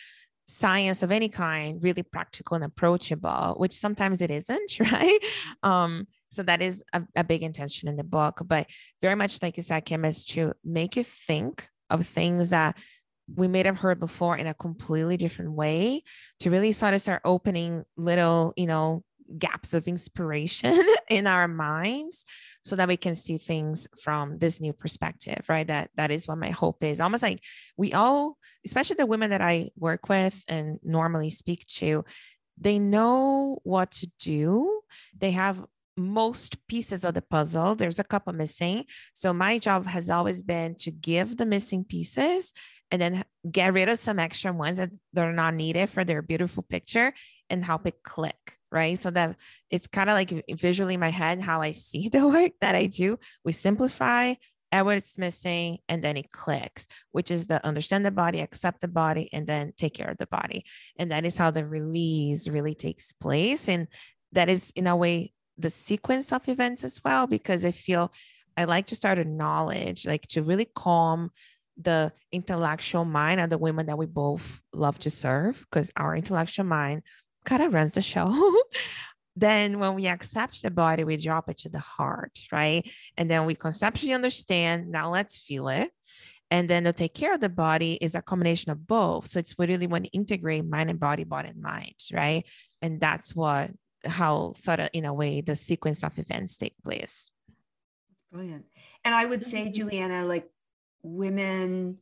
science 0.46 1.02
of 1.02 1.10
any 1.10 1.28
kind 1.28 1.82
really 1.82 2.02
practical 2.02 2.56
and 2.56 2.64
approachable, 2.64 3.54
which 3.56 3.72
sometimes 3.72 4.20
it 4.20 4.30
isn't, 4.30 4.80
right? 4.92 5.18
Um, 5.62 6.06
so 6.30 6.42
that 6.42 6.62
is 6.62 6.84
a, 6.92 7.02
a 7.16 7.24
big 7.24 7.42
intention 7.42 7.88
in 7.88 7.96
the 7.96 8.04
book, 8.04 8.42
but 8.44 8.66
very 9.00 9.14
much 9.14 9.40
like 9.42 9.56
you 9.56 9.62
said, 9.62 9.84
Kim, 9.84 10.04
is 10.04 10.24
to 10.26 10.52
make 10.64 10.96
you 10.96 11.04
think 11.04 11.68
of 11.90 12.06
things 12.06 12.50
that 12.50 12.76
we 13.34 13.48
may 13.48 13.62
have 13.62 13.78
heard 13.78 14.00
before 14.00 14.36
in 14.36 14.46
a 14.46 14.54
completely 14.54 15.16
different 15.16 15.52
way 15.52 16.02
to 16.40 16.50
really 16.50 16.72
sort 16.72 16.94
of 16.94 17.00
start 17.00 17.22
opening 17.24 17.84
little, 17.96 18.52
you 18.56 18.66
know, 18.66 19.04
gaps 19.38 19.74
of 19.74 19.88
inspiration 19.88 20.80
in 21.10 21.26
our 21.26 21.48
minds 21.48 22.24
so 22.64 22.76
that 22.76 22.88
we 22.88 22.96
can 22.96 23.14
see 23.14 23.38
things 23.38 23.88
from 24.02 24.38
this 24.38 24.60
new 24.60 24.72
perspective 24.72 25.44
right? 25.48 25.66
That 25.66 25.90
that 25.96 26.10
is 26.10 26.28
what 26.28 26.38
my 26.38 26.50
hope 26.50 26.82
is. 26.84 27.00
Almost 27.00 27.22
like 27.22 27.42
we 27.76 27.92
all 27.92 28.36
especially 28.64 28.96
the 28.96 29.06
women 29.06 29.30
that 29.30 29.42
i 29.42 29.70
work 29.76 30.08
with 30.08 30.42
and 30.46 30.78
normally 30.82 31.30
speak 31.30 31.66
to 31.66 32.04
they 32.58 32.78
know 32.78 33.58
what 33.64 33.90
to 33.92 34.10
do. 34.18 34.82
They 35.18 35.32
have 35.32 35.64
most 35.96 36.66
pieces 36.68 37.04
of 37.04 37.14
the 37.14 37.22
puzzle. 37.22 37.74
There's 37.74 37.98
a 37.98 38.04
couple 38.04 38.32
missing. 38.32 38.84
So 39.12 39.32
my 39.32 39.58
job 39.58 39.86
has 39.86 40.08
always 40.08 40.42
been 40.42 40.74
to 40.76 40.90
give 40.90 41.36
the 41.36 41.46
missing 41.46 41.84
pieces 41.84 42.52
and 42.90 43.00
then 43.00 43.24
get 43.50 43.72
rid 43.72 43.88
of 43.88 43.98
some 43.98 44.18
extra 44.18 44.52
ones 44.52 44.78
that 44.78 44.90
they're 45.12 45.32
not 45.32 45.54
needed 45.54 45.88
for 45.88 46.04
their 46.04 46.22
beautiful 46.22 46.62
picture 46.62 47.12
and 47.52 47.64
help 47.64 47.86
it 47.86 48.02
click 48.02 48.58
right 48.72 48.98
so 48.98 49.10
that 49.10 49.36
it's 49.70 49.86
kind 49.86 50.10
of 50.10 50.14
like 50.14 50.44
visually 50.50 50.94
in 50.94 51.00
my 51.00 51.10
head 51.10 51.40
how 51.40 51.62
i 51.62 51.70
see 51.70 52.08
the 52.12 52.26
work 52.26 52.52
that 52.60 52.74
i 52.74 52.86
do 52.86 53.18
we 53.44 53.52
simplify 53.52 54.34
whatever's 54.72 55.18
missing, 55.18 55.78
and 55.88 56.02
then 56.02 56.16
it 56.16 56.32
clicks, 56.32 56.86
which 57.12 57.30
is 57.30 57.46
the 57.46 57.64
understand 57.64 58.06
the 58.06 58.10
body, 58.10 58.40
accept 58.40 58.80
the 58.80 58.88
body, 58.88 59.28
and 59.32 59.46
then 59.46 59.72
take 59.76 59.94
care 59.94 60.08
of 60.08 60.18
the 60.18 60.26
body. 60.26 60.64
And 60.96 61.10
that 61.10 61.24
is 61.24 61.36
how 61.36 61.50
the 61.50 61.66
release 61.66 62.48
really 62.48 62.74
takes 62.74 63.12
place. 63.12 63.68
And 63.68 63.86
that 64.32 64.48
is, 64.48 64.72
in 64.74 64.86
a 64.86 64.96
way, 64.96 65.32
the 65.58 65.70
sequence 65.70 66.32
of 66.32 66.48
events 66.48 66.84
as 66.84 67.00
well, 67.04 67.26
because 67.26 67.64
I 67.64 67.72
feel 67.72 68.12
I 68.56 68.64
like 68.64 68.86
to 68.86 68.96
start 68.96 69.18
a 69.18 69.24
knowledge, 69.24 70.06
like 70.06 70.26
to 70.28 70.42
really 70.42 70.68
calm 70.74 71.30
the 71.76 72.12
intellectual 72.30 73.04
mind 73.04 73.40
of 73.40 73.50
the 73.50 73.58
women 73.58 73.86
that 73.86 73.98
we 73.98 74.06
both 74.06 74.62
love 74.72 74.98
to 75.00 75.10
serve, 75.10 75.66
because 75.70 75.90
our 75.96 76.16
intellectual 76.16 76.64
mind 76.64 77.02
kind 77.44 77.62
of 77.62 77.72
runs 77.72 77.92
the 77.92 78.02
show. 78.02 78.54
then 79.36 79.78
when 79.78 79.94
we 79.94 80.06
accept 80.06 80.62
the 80.62 80.70
body, 80.70 81.04
we 81.04 81.16
drop 81.16 81.48
it 81.48 81.58
to 81.58 81.68
the 81.68 81.78
heart, 81.78 82.38
right? 82.50 82.88
And 83.16 83.30
then 83.30 83.46
we 83.46 83.54
conceptually 83.54 84.12
understand, 84.12 84.90
now 84.90 85.10
let's 85.10 85.38
feel 85.38 85.68
it. 85.68 85.90
And 86.50 86.68
then 86.68 86.84
to 86.84 86.92
take 86.92 87.14
care 87.14 87.34
of 87.34 87.40
the 87.40 87.48
body 87.48 87.94
is 88.02 88.14
a 88.14 88.20
combination 88.20 88.70
of 88.70 88.86
both. 88.86 89.26
So 89.26 89.38
it's 89.38 89.58
really 89.58 89.86
when 89.86 90.04
you 90.04 90.10
integrate 90.12 90.66
mind 90.66 90.90
and 90.90 91.00
body, 91.00 91.24
body 91.24 91.48
and 91.48 91.62
mind, 91.62 91.94
right? 92.12 92.44
And 92.82 93.00
that's 93.00 93.34
what 93.34 93.70
how 94.04 94.52
sort 94.54 94.80
of 94.80 94.88
in 94.92 95.04
a 95.04 95.14
way 95.14 95.40
the 95.40 95.56
sequence 95.56 96.02
of 96.02 96.18
events 96.18 96.58
take 96.58 96.74
place. 96.84 97.30
That's 98.10 98.24
brilliant. 98.30 98.66
And 99.04 99.14
I 99.14 99.24
would 99.24 99.46
say, 99.46 99.62
mm-hmm. 99.62 99.72
Juliana, 99.72 100.26
like 100.26 100.46
women 101.02 101.98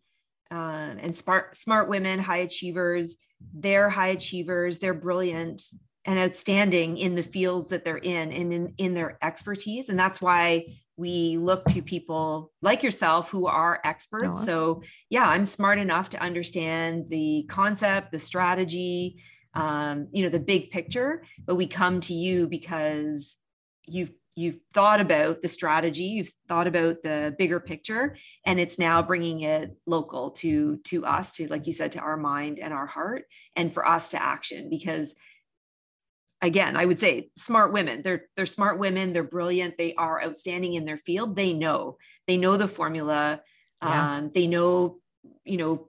uh, 0.51 0.95
and 0.99 1.15
smart 1.15 1.57
smart 1.57 1.89
women, 1.89 2.19
high 2.19 2.39
achievers, 2.39 3.17
they're 3.55 3.91
high 3.91 4.09
achievers, 4.09 4.79
they're 4.79 4.95
brilliant 4.95 5.63
and 6.05 6.19
outstanding 6.19 6.97
in 6.97 7.15
the 7.15 7.23
fields 7.23 7.71
that 7.71 7.85
they're 7.85 7.99
in 7.99 8.33
and 8.33 8.53
in, 8.53 8.75
in 8.79 8.95
their 8.95 9.19
expertise. 9.23 9.89
And 9.89 9.99
that's 9.99 10.21
why 10.21 10.79
we 10.97 11.37
look 11.39 11.65
to 11.67 11.83
people 11.83 12.53
like 12.63 12.83
yourself 12.83 13.31
who 13.31 13.47
are 13.47 13.81
experts. 13.85 14.45
So, 14.45 14.83
yeah, 15.09 15.29
I'm 15.29 15.47
smart 15.47 15.79
enough 15.79 16.11
to 16.11 16.23
understand 16.23 17.07
the 17.09 17.47
concept, 17.49 18.13
the 18.13 18.19
strategy, 18.19 19.23
um, 19.55 20.09
you 20.13 20.23
know, 20.23 20.29
the 20.29 20.39
big 20.39 20.71
picture, 20.71 21.25
but 21.47 21.57
we 21.57 21.67
come 21.67 22.01
to 22.01 22.15
you 22.15 22.47
because 22.47 23.37
you've 23.87 24.13
you've 24.35 24.59
thought 24.73 25.01
about 25.01 25.43
the 25.43 25.49
strategy 25.49 26.05
you've 26.05 26.33
thought 26.49 26.67
about 26.67 27.03
the 27.03 27.35
bigger 27.39 27.61
picture 27.61 28.17
and 28.47 28.61
it's 28.61 28.79
now 28.79 29.03
bringing 29.03 29.41
it 29.41 29.77
local 29.87 30.31
to 30.31 30.77
to 30.79 31.05
us 31.05 31.33
to 31.33 31.47
like 31.49 31.67
you 31.67 31.73
said 31.73 31.93
to 31.93 31.99
our 31.99 32.17
mind 32.17 32.59
and 32.59 32.73
our 32.73 32.87
heart 32.87 33.25
and 33.57 33.73
for 33.73 33.87
us 33.87 34.11
to 34.11 34.23
action 34.23 34.71
because 34.71 35.15
again 36.43 36.77
i 36.77 36.85
would 36.85 37.01
say 37.01 37.31
smart 37.37 37.73
women 37.73 38.03
they're 38.03 38.25
they're 38.37 38.47
smart 38.47 38.79
women 38.79 39.13
they're 39.13 39.25
brilliant 39.25 39.77
they 39.77 39.95
are 39.95 40.23
outstanding 40.23 40.75
in 40.75 40.85
their 40.85 40.99
field 40.99 41.37
they 41.37 41.53
know 41.53 41.97
they 42.27 42.37
know 42.37 42.57
the 42.57 42.69
formula 42.69 43.41
yeah. 43.83 44.17
um, 44.17 44.31
they 44.33 44.47
know 44.47 44.99
you 45.45 45.57
know 45.57 45.89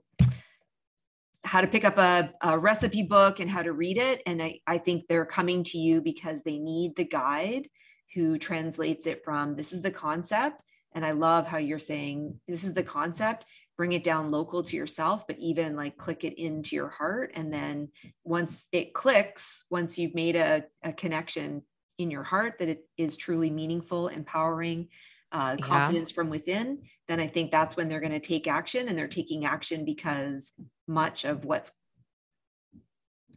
how 1.44 1.60
to 1.60 1.66
pick 1.66 1.84
up 1.84 1.98
a, 1.98 2.30
a, 2.40 2.56
recipe 2.56 3.02
book 3.02 3.40
and 3.40 3.50
how 3.50 3.62
to 3.62 3.72
read 3.72 3.98
it 3.98 4.22
and 4.26 4.40
I, 4.40 4.60
I 4.66 4.78
think 4.78 5.08
they're 5.08 5.26
coming 5.26 5.64
to 5.64 5.78
you 5.78 6.00
because 6.00 6.42
they 6.42 6.58
need 6.58 6.94
the 6.96 7.04
guide 7.04 7.68
who 8.14 8.38
translates 8.38 9.06
it 9.06 9.24
from 9.24 9.56
this 9.56 9.72
is 9.72 9.82
the 9.82 9.90
concept 9.90 10.62
and 10.94 11.04
i 11.04 11.10
love 11.12 11.46
how 11.46 11.58
you're 11.58 11.78
saying 11.78 12.38
this 12.46 12.64
is 12.64 12.74
the 12.74 12.82
concept 12.82 13.46
bring 13.76 13.92
it 13.92 14.04
down 14.04 14.30
local 14.30 14.62
to 14.62 14.76
yourself, 14.76 15.26
but 15.26 15.38
even 15.38 15.76
like 15.76 15.96
click 15.96 16.24
it 16.24 16.40
into 16.40 16.76
your 16.76 16.88
heart. 16.88 17.32
And 17.34 17.52
then 17.52 17.88
once 18.24 18.66
it 18.70 18.94
clicks, 18.94 19.64
once 19.70 19.98
you've 19.98 20.14
made 20.14 20.36
a, 20.36 20.64
a 20.82 20.92
connection 20.92 21.62
in 21.98 22.10
your 22.10 22.22
heart 22.22 22.58
that 22.58 22.68
it 22.68 22.84
is 22.96 23.16
truly 23.16 23.50
meaningful, 23.50 24.08
empowering, 24.08 24.88
uh, 25.32 25.56
confidence 25.56 26.10
yeah. 26.10 26.14
from 26.14 26.28
within, 26.28 26.82
then 27.08 27.18
I 27.18 27.26
think 27.26 27.50
that's 27.50 27.76
when 27.76 27.88
they're 27.88 28.00
going 28.00 28.12
to 28.12 28.20
take 28.20 28.46
action. 28.46 28.88
And 28.88 28.98
they're 28.98 29.08
taking 29.08 29.46
action 29.46 29.84
because 29.84 30.52
much 30.86 31.24
of 31.24 31.44
what's 31.44 31.72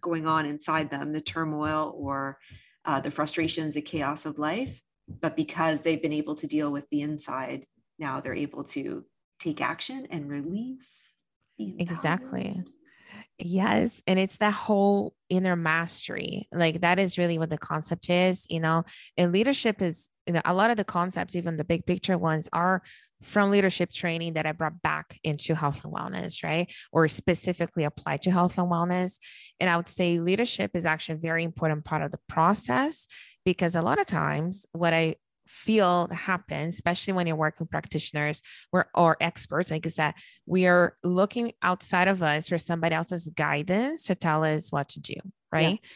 going 0.01 0.27
on 0.27 0.45
inside 0.45 0.91
them, 0.91 1.13
the 1.13 1.21
turmoil 1.21 1.95
or 1.97 2.37
uh, 2.85 2.99
the 2.99 3.11
frustrations, 3.11 3.73
the 3.73 3.81
chaos 3.81 4.25
of 4.25 4.39
life, 4.39 4.81
but 5.21 5.35
because 5.35 5.81
they've 5.81 6.01
been 6.01 6.13
able 6.13 6.35
to 6.35 6.47
deal 6.47 6.71
with 6.71 6.89
the 6.89 7.01
inside, 7.01 7.65
now 7.99 8.19
they're 8.21 8.33
able 8.33 8.63
to 8.63 9.05
take 9.39 9.61
action 9.61 10.07
and 10.09 10.29
release. 10.29 10.91
Exactly. 11.57 12.63
Yes. 13.37 14.01
And 14.07 14.19
it's 14.19 14.37
that 14.37 14.53
whole 14.53 15.13
inner 15.29 15.55
mastery. 15.55 16.47
Like 16.51 16.81
that 16.81 16.99
is 16.99 17.17
really 17.17 17.37
what 17.37 17.49
the 17.49 17.57
concept 17.57 18.09
is, 18.09 18.45
you 18.49 18.59
know, 18.59 18.83
and 19.17 19.31
leadership 19.31 19.81
is, 19.81 20.09
a 20.27 20.53
lot 20.53 20.71
of 20.71 20.77
the 20.77 20.83
concepts, 20.83 21.35
even 21.35 21.57
the 21.57 21.63
big 21.63 21.85
picture 21.85 22.17
ones, 22.17 22.49
are 22.51 22.81
from 23.21 23.51
leadership 23.51 23.91
training 23.91 24.33
that 24.33 24.45
I 24.45 24.51
brought 24.51 24.81
back 24.81 25.19
into 25.23 25.55
health 25.55 25.83
and 25.83 25.93
wellness, 25.93 26.43
right? 26.43 26.71
Or 26.91 27.07
specifically 27.07 27.83
applied 27.83 28.21
to 28.23 28.31
health 28.31 28.57
and 28.57 28.69
wellness. 28.69 29.17
And 29.59 29.69
I 29.69 29.77
would 29.77 29.87
say 29.87 30.19
leadership 30.19 30.71
is 30.75 30.85
actually 30.85 31.15
a 31.15 31.19
very 31.19 31.43
important 31.43 31.85
part 31.85 32.01
of 32.01 32.11
the 32.11 32.19
process 32.27 33.07
because 33.43 33.75
a 33.75 33.81
lot 33.81 33.99
of 33.99 34.05
times 34.05 34.65
what 34.71 34.93
I 34.93 35.15
feel 35.47 36.07
happens, 36.07 36.75
especially 36.75 37.13
when 37.13 37.27
you're 37.27 37.35
working 37.35 37.65
with 37.65 37.71
practitioners 37.71 38.41
or, 38.71 38.87
or 38.95 39.17
experts, 39.21 39.71
like 39.71 39.85
I 39.85 39.89
said, 39.89 40.13
we 40.45 40.67
are 40.67 40.97
looking 41.03 41.53
outside 41.61 42.07
of 42.07 42.23
us 42.23 42.49
for 42.49 42.57
somebody 42.57 42.95
else's 42.95 43.29
guidance 43.29 44.03
to 44.03 44.15
tell 44.15 44.43
us 44.43 44.71
what 44.71 44.89
to 44.89 44.99
do, 44.99 45.15
right? 45.51 45.79
Yes. 45.81 45.91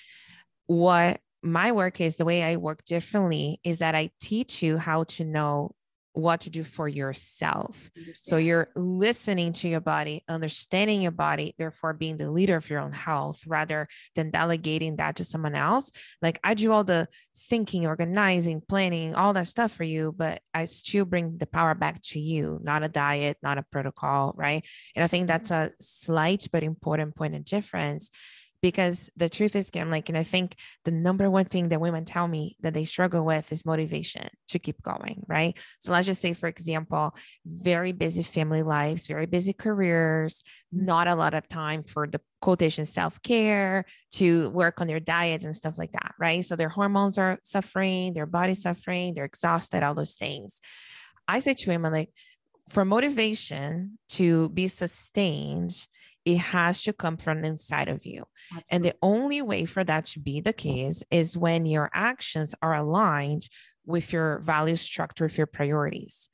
What 0.67 1.21
my 1.41 1.71
work 1.71 2.01
is, 2.01 2.15
the 2.15 2.25
way 2.25 2.43
I 2.43 2.57
work 2.57 2.85
differently 2.85 3.59
is 3.63 3.79
that 3.79 3.95
I 3.95 4.11
teach 4.19 4.61
you 4.61 4.77
how 4.77 5.03
to 5.05 5.25
know 5.25 5.75
what 6.13 6.41
to 6.41 6.49
do 6.49 6.63
for 6.63 6.87
yourself. 6.87 7.91
So 8.15 8.37
you're 8.37 8.69
listening 8.75 9.53
to 9.53 9.69
your 9.69 9.79
body, 9.79 10.23
understanding 10.27 11.01
your 11.01 11.11
body, 11.11 11.53
therefore 11.57 11.93
being 11.93 12.17
the 12.17 12.31
leader 12.31 12.55
of 12.55 12.69
your 12.69 12.79
own 12.79 12.91
health 12.91 13.43
rather 13.45 13.87
than 14.15 14.31
delegating 14.31 14.97
that 14.97 15.17
to 15.17 15.23
someone 15.23 15.55
else. 15.55 15.91
Like 16.21 16.39
I 16.43 16.55
do 16.55 16.71
all 16.71 16.83
the 16.83 17.07
thinking, 17.49 17.85
organizing, 17.85 18.61
planning, 18.67 19.15
all 19.15 19.33
that 19.33 19.47
stuff 19.47 19.71
for 19.71 19.83
you, 19.83 20.13
but 20.17 20.41
I 20.53 20.65
still 20.65 21.05
bring 21.05 21.37
the 21.37 21.47
power 21.47 21.75
back 21.75 22.01
to 22.07 22.19
you, 22.19 22.59
not 22.63 22.83
a 22.83 22.89
diet, 22.89 23.37
not 23.41 23.57
a 23.57 23.65
protocol, 23.71 24.33
right? 24.35 24.65
And 24.95 25.03
I 25.03 25.07
think 25.07 25.23
mm-hmm. 25.23 25.27
that's 25.27 25.51
a 25.51 25.71
slight 25.79 26.47
but 26.51 26.63
important 26.63 27.15
point 27.15 27.35
of 27.35 27.45
difference 27.45 28.09
because 28.61 29.09
the 29.15 29.29
truth 29.29 29.55
is 29.55 29.69
I'm 29.75 29.89
like 29.89 30.09
and 30.09 30.17
I 30.17 30.23
think 30.23 30.55
the 30.85 30.91
number 30.91 31.29
one 31.29 31.45
thing 31.45 31.69
that 31.69 31.81
women 31.81 32.05
tell 32.05 32.27
me 32.27 32.57
that 32.61 32.73
they 32.73 32.85
struggle 32.85 33.23
with 33.23 33.51
is 33.51 33.65
motivation 33.65 34.27
to 34.49 34.59
keep 34.59 34.81
going 34.81 35.23
right? 35.27 35.57
So 35.79 35.91
let's 35.91 36.07
just 36.07 36.21
say 36.21 36.33
for 36.33 36.47
example 36.47 37.15
very 37.45 37.91
busy 37.91 38.23
family 38.23 38.63
lives 38.63 39.07
very 39.07 39.25
busy 39.25 39.53
careers 39.53 40.43
not 40.71 41.07
a 41.07 41.15
lot 41.15 41.33
of 41.33 41.47
time 41.47 41.83
for 41.83 42.07
the 42.07 42.21
quotation 42.41 42.85
self-care 42.85 43.85
to 44.13 44.49
work 44.49 44.81
on 44.81 44.87
their 44.87 44.99
diets 44.99 45.45
and 45.45 45.55
stuff 45.55 45.77
like 45.77 45.91
that 45.91 46.13
right? 46.19 46.45
So 46.45 46.55
their 46.55 46.69
hormones 46.69 47.17
are 47.17 47.39
suffering 47.43 48.13
their 48.13 48.25
body's 48.25 48.61
suffering 48.61 49.13
they're 49.13 49.25
exhausted 49.25 49.83
all 49.83 49.93
those 49.93 50.15
things. 50.15 50.59
I 51.27 51.39
say 51.39 51.53
to 51.53 51.69
women 51.69 51.93
like 51.93 52.11
for 52.69 52.85
motivation 52.85 53.97
to 54.09 54.49
be 54.49 54.67
sustained 54.67 55.87
it 56.29 56.37
has 56.37 56.83
to 56.83 56.93
come 56.93 57.17
from 57.17 57.43
inside 57.43 57.87
of 57.87 58.05
you. 58.05 58.25
Absolutely. 58.51 58.75
And 58.75 58.85
the 58.85 58.95
only 59.01 59.41
way 59.41 59.65
for 59.65 59.83
that 59.83 60.05
to 60.05 60.19
be 60.19 60.41
the 60.41 60.53
case 60.53 61.03
is 61.09 61.37
when 61.37 61.65
your 61.65 61.89
actions 61.93 62.53
are 62.61 62.75
aligned 62.75 63.49
with 63.85 64.13
your 64.13 64.39
value 64.39 64.75
structure, 64.75 65.25
with 65.25 65.37
your 65.37 65.47
priorities. 65.47 66.29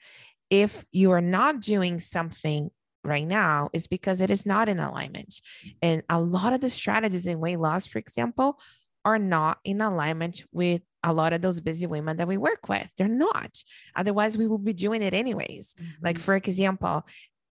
If 0.50 0.86
you 0.92 1.12
are 1.12 1.22
not 1.22 1.62
doing 1.62 2.00
something 2.00 2.70
right 3.04 3.26
now, 3.26 3.70
it's 3.72 3.88
because 3.88 4.20
it 4.20 4.30
is 4.30 4.46
not 4.46 4.68
in 4.68 4.80
alignment. 4.80 5.36
And 5.82 6.04
a 6.10 6.20
lot 6.20 6.54
of 6.54 6.62
the 6.62 6.70
strategies 6.70 7.26
in 7.26 7.40
weight 7.40 7.60
loss, 7.60 7.88
for 7.88 8.00
example, 8.00 8.60
are 9.06 9.20
not 9.20 9.60
in 9.64 9.82
alignment 9.82 10.44
with 10.52 10.82
a 11.04 11.14
lot 11.14 11.32
of 11.32 11.42
those 11.42 11.62
busy 11.62 11.86
women 11.86 12.18
that 12.18 12.28
we 12.28 12.38
work 12.38 12.68
with. 12.68 12.90
They're 12.98 13.08
not. 13.08 13.64
Otherwise, 13.96 14.38
we 14.38 14.48
will 14.48 14.58
be 14.58 14.74
doing 14.74 15.04
it 15.04 15.14
anyways. 15.14 15.76
Mm-hmm. 15.76 16.06
Like, 16.06 16.18
for 16.18 16.36
example, 16.36 17.06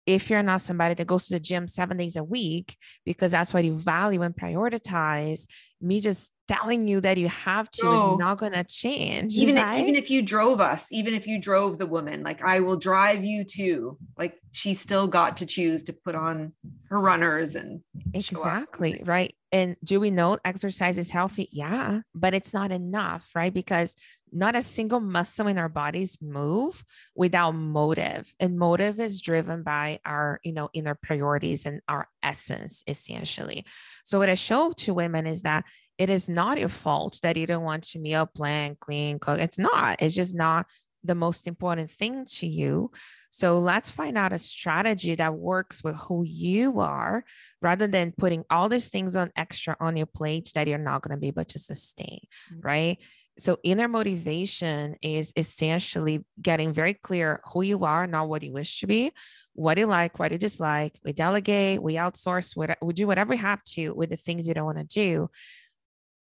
if 0.05 0.29
you're 0.29 0.43
not 0.43 0.61
somebody 0.61 0.93
that 0.95 1.07
goes 1.07 1.27
to 1.27 1.33
the 1.33 1.39
gym 1.39 1.67
seven 1.67 1.97
days 1.97 2.15
a 2.15 2.23
week 2.23 2.75
because 3.05 3.31
that's 3.31 3.53
what 3.53 3.63
you 3.63 3.77
value 3.77 4.21
and 4.21 4.35
prioritize, 4.35 5.45
me 5.79 5.99
just 5.99 6.31
telling 6.47 6.87
you 6.87 6.99
that 6.99 7.17
you 7.17 7.29
have 7.29 7.69
to 7.71 7.87
oh. 7.87 8.13
is 8.13 8.19
not 8.19 8.37
going 8.37 8.51
to 8.51 8.63
change. 8.63 9.35
Even 9.35 9.55
right? 9.55 9.75
if, 9.75 9.81
even 9.81 9.95
if 9.95 10.09
you 10.09 10.21
drove 10.21 10.59
us, 10.59 10.91
even 10.91 11.13
if 11.13 11.25
you 11.25 11.39
drove 11.39 11.77
the 11.77 11.85
woman, 11.85 12.23
like 12.23 12.43
I 12.43 12.59
will 12.59 12.75
drive 12.75 13.23
you 13.23 13.43
to, 13.55 13.97
like 14.17 14.37
she 14.51 14.73
still 14.73 15.07
got 15.07 15.37
to 15.37 15.45
choose 15.45 15.83
to 15.83 15.93
put 15.93 16.15
on 16.15 16.53
her 16.89 16.99
runners 16.99 17.55
and 17.55 17.81
exactly 18.13 19.01
right. 19.05 19.33
And 19.53 19.75
do 19.83 19.99
we 19.99 20.11
know 20.11 20.37
exercise 20.45 20.97
is 20.97 21.11
healthy? 21.11 21.49
Yeah, 21.51 22.01
but 22.15 22.33
it's 22.33 22.53
not 22.53 22.71
enough, 22.71 23.29
right? 23.35 23.53
Because 23.53 23.95
not 24.31 24.55
a 24.55 24.61
single 24.61 24.99
muscle 24.99 25.47
in 25.47 25.57
our 25.57 25.69
bodies 25.69 26.17
move 26.21 26.83
without 27.15 27.51
motive. 27.51 28.33
And 28.39 28.57
motive 28.57 28.99
is 28.99 29.21
driven 29.21 29.63
by 29.63 29.99
our, 30.05 30.39
you 30.43 30.53
know, 30.53 30.69
inner 30.73 30.95
priorities 30.95 31.65
and 31.65 31.81
our 31.87 32.07
essence, 32.23 32.83
essentially. 32.87 33.65
So 34.03 34.19
what 34.19 34.29
I 34.29 34.35
show 34.35 34.71
to 34.71 34.93
women 34.93 35.27
is 35.27 35.41
that 35.41 35.65
it 35.97 36.09
is 36.09 36.29
not 36.29 36.57
your 36.57 36.69
fault 36.69 37.19
that 37.23 37.37
you 37.37 37.45
don't 37.45 37.63
want 37.63 37.83
to 37.83 37.99
meal 37.99 38.25
plan, 38.25 38.77
clean, 38.79 39.19
cook. 39.19 39.39
It's 39.39 39.59
not. 39.59 40.01
It's 40.01 40.15
just 40.15 40.33
not 40.33 40.65
the 41.03 41.15
most 41.15 41.47
important 41.47 41.89
thing 41.89 42.25
to 42.25 42.47
you. 42.47 42.91
So 43.29 43.59
let's 43.59 43.89
find 43.89 44.17
out 44.17 44.33
a 44.33 44.37
strategy 44.37 45.15
that 45.15 45.33
works 45.33 45.83
with 45.83 45.95
who 45.95 46.23
you 46.23 46.79
are 46.79 47.23
rather 47.61 47.87
than 47.87 48.13
putting 48.17 48.43
all 48.49 48.69
these 48.69 48.89
things 48.89 49.15
on 49.15 49.31
extra 49.35 49.75
on 49.79 49.97
your 49.97 50.05
plate 50.05 50.51
that 50.53 50.67
you're 50.67 50.77
not 50.77 51.01
going 51.01 51.15
to 51.15 51.19
be 51.19 51.27
able 51.27 51.45
to 51.45 51.59
sustain. 51.59 52.19
Mm-hmm. 52.51 52.59
Right. 52.61 52.97
So 53.41 53.57
inner 53.63 53.87
motivation 53.87 54.97
is 55.01 55.33
essentially 55.35 56.23
getting 56.39 56.73
very 56.73 56.93
clear 56.93 57.41
who 57.51 57.63
you 57.63 57.83
are, 57.85 58.05
not 58.05 58.29
what 58.29 58.43
you 58.43 58.53
wish 58.53 58.81
to 58.81 58.87
be, 58.87 59.13
what 59.53 59.79
you 59.79 59.87
like, 59.87 60.19
what 60.19 60.31
you 60.31 60.37
dislike. 60.37 60.99
We 61.03 61.11
delegate, 61.11 61.81
we 61.81 61.95
outsource, 61.95 62.55
we 62.55 62.93
do 62.93 63.07
whatever 63.07 63.31
we 63.31 63.37
have 63.37 63.63
to 63.75 63.95
with 63.95 64.11
the 64.11 64.15
things 64.15 64.47
you 64.47 64.53
don't 64.53 64.65
want 64.65 64.77
to 64.77 64.83
do. 64.83 65.31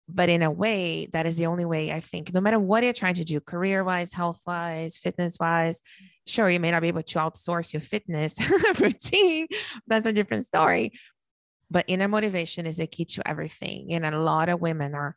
But 0.09 0.27
in 0.27 0.43
a 0.43 0.51
way 0.51 1.07
that 1.13 1.25
is 1.25 1.37
the 1.37 1.45
only 1.47 1.65
way 1.65 1.91
i 1.91 1.99
think 1.99 2.31
no 2.31 2.39
matter 2.39 2.59
what 2.59 2.83
you're 2.83 2.93
trying 2.93 3.15
to 3.15 3.23
do 3.23 3.39
career 3.39 3.83
wise 3.83 4.13
health 4.13 4.39
wise 4.45 4.99
fitness 4.99 5.37
wise 5.39 5.81
sure 6.27 6.47
you 6.47 6.59
may 6.59 6.69
not 6.69 6.83
be 6.83 6.89
able 6.89 7.01
to 7.01 7.17
outsource 7.17 7.73
your 7.73 7.81
fitness 7.81 8.37
routine. 8.79 9.47
That's 9.87 10.05
a 10.05 10.13
different 10.13 10.45
story. 10.45 10.91
But 11.71 11.85
inner 11.87 12.07
motivation 12.07 12.67
is 12.67 12.77
the 12.77 12.85
key 12.85 13.05
to 13.05 13.27
everything 13.27 13.93
and 13.93 14.05
a 14.05 14.19
lot 14.19 14.49
of 14.49 14.61
women 14.61 14.93
are 14.93 15.15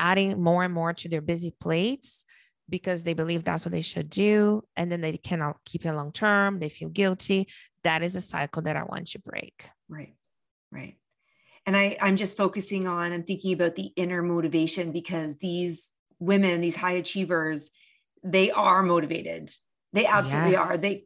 adding 0.00 0.42
more 0.42 0.64
and 0.64 0.74
more 0.74 0.92
to 0.92 1.08
their 1.08 1.20
busy 1.20 1.52
plates 1.60 2.24
because 2.68 3.02
they 3.02 3.14
believe 3.14 3.44
that's 3.44 3.64
what 3.64 3.72
they 3.72 3.82
should 3.82 4.08
do 4.08 4.62
and 4.76 4.90
then 4.90 5.00
they 5.00 5.16
cannot 5.16 5.56
keep 5.64 5.84
it 5.84 5.92
long 5.92 6.12
term 6.12 6.58
they 6.58 6.68
feel 6.68 6.88
guilty 6.88 7.48
that 7.84 8.02
is 8.02 8.16
a 8.16 8.20
cycle 8.20 8.62
that 8.62 8.76
i 8.76 8.82
want 8.84 9.06
to 9.06 9.18
break 9.18 9.68
right 9.88 10.14
right 10.72 10.96
and 11.66 11.76
I, 11.76 11.96
I'm 12.00 12.16
just 12.16 12.36
focusing 12.36 12.86
on, 12.86 13.12
I'm 13.12 13.22
thinking 13.22 13.52
about 13.52 13.74
the 13.74 13.92
inner 13.96 14.22
motivation 14.22 14.92
because 14.92 15.36
these 15.36 15.92
women, 16.18 16.60
these 16.60 16.76
high 16.76 16.92
achievers, 16.92 17.70
they 18.22 18.50
are 18.50 18.82
motivated. 18.82 19.52
They 19.92 20.06
absolutely 20.06 20.52
yes. 20.52 20.60
are. 20.60 20.76
They 20.76 21.04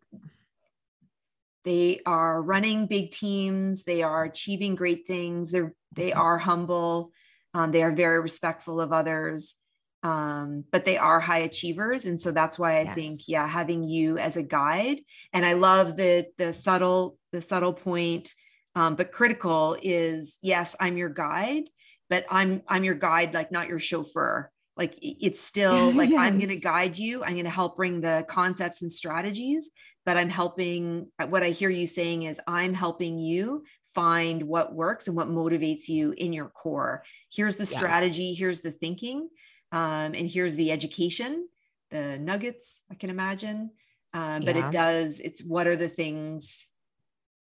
they 1.64 2.00
are 2.04 2.42
running 2.42 2.86
big 2.86 3.10
teams. 3.10 3.84
They 3.84 4.02
are 4.02 4.24
achieving 4.24 4.74
great 4.74 5.06
things. 5.06 5.50
They're 5.50 5.74
they 5.92 6.10
mm-hmm. 6.10 6.20
are 6.20 6.38
humble. 6.38 7.12
Um, 7.54 7.70
they 7.70 7.82
are 7.82 7.92
very 7.92 8.20
respectful 8.20 8.80
of 8.80 8.92
others. 8.92 9.54
Um, 10.02 10.64
but 10.70 10.84
they 10.84 10.98
are 10.98 11.18
high 11.18 11.38
achievers, 11.38 12.04
and 12.04 12.20
so 12.20 12.30
that's 12.30 12.58
why 12.58 12.80
I 12.80 12.82
yes. 12.82 12.94
think, 12.94 13.20
yeah, 13.26 13.48
having 13.48 13.82
you 13.82 14.18
as 14.18 14.36
a 14.36 14.42
guide, 14.42 15.00
and 15.32 15.46
I 15.46 15.54
love 15.54 15.96
the 15.96 16.26
the 16.36 16.52
subtle 16.52 17.16
the 17.34 17.40
subtle 17.42 17.72
point 17.72 18.32
um, 18.76 18.94
but 18.96 19.12
critical 19.12 19.76
is 19.82 20.38
yes 20.40 20.74
i'm 20.80 20.96
your 20.96 21.08
guide 21.08 21.64
but 22.08 22.24
i'm 22.30 22.62
i'm 22.68 22.84
your 22.84 22.94
guide 22.94 23.34
like 23.34 23.52
not 23.52 23.68
your 23.68 23.78
chauffeur 23.78 24.50
like 24.76 24.94
it's 25.02 25.40
still 25.40 25.90
like 25.94 26.10
yes. 26.10 26.20
i'm 26.20 26.38
going 26.38 26.48
to 26.48 26.56
guide 26.56 26.96
you 26.96 27.22
i'm 27.24 27.32
going 27.32 27.44
to 27.44 27.50
help 27.50 27.76
bring 27.76 28.00
the 28.00 28.24
concepts 28.28 28.82
and 28.82 28.90
strategies 28.90 29.70
but 30.06 30.16
i'm 30.16 30.30
helping 30.30 31.10
what 31.28 31.42
i 31.42 31.50
hear 31.50 31.70
you 31.70 31.86
saying 31.86 32.22
is 32.22 32.40
i'm 32.46 32.72
helping 32.72 33.18
you 33.18 33.64
find 33.94 34.42
what 34.42 34.74
works 34.74 35.06
and 35.06 35.16
what 35.16 35.28
motivates 35.28 35.88
you 35.88 36.12
in 36.16 36.32
your 36.32 36.48
core 36.48 37.02
here's 37.32 37.56
the 37.56 37.66
strategy 37.66 38.24
yeah. 38.24 38.38
here's 38.38 38.60
the 38.60 38.70
thinking 38.70 39.28
um, 39.72 40.14
and 40.14 40.28
here's 40.28 40.56
the 40.56 40.70
education 40.72 41.48
the 41.90 42.18
nuggets 42.18 42.82
i 42.90 42.94
can 42.94 43.10
imagine 43.10 43.70
um, 44.12 44.44
but 44.44 44.56
yeah. 44.56 44.66
it 44.68 44.72
does 44.72 45.20
it's 45.20 45.42
what 45.42 45.66
are 45.66 45.76
the 45.76 45.88
things 45.88 46.70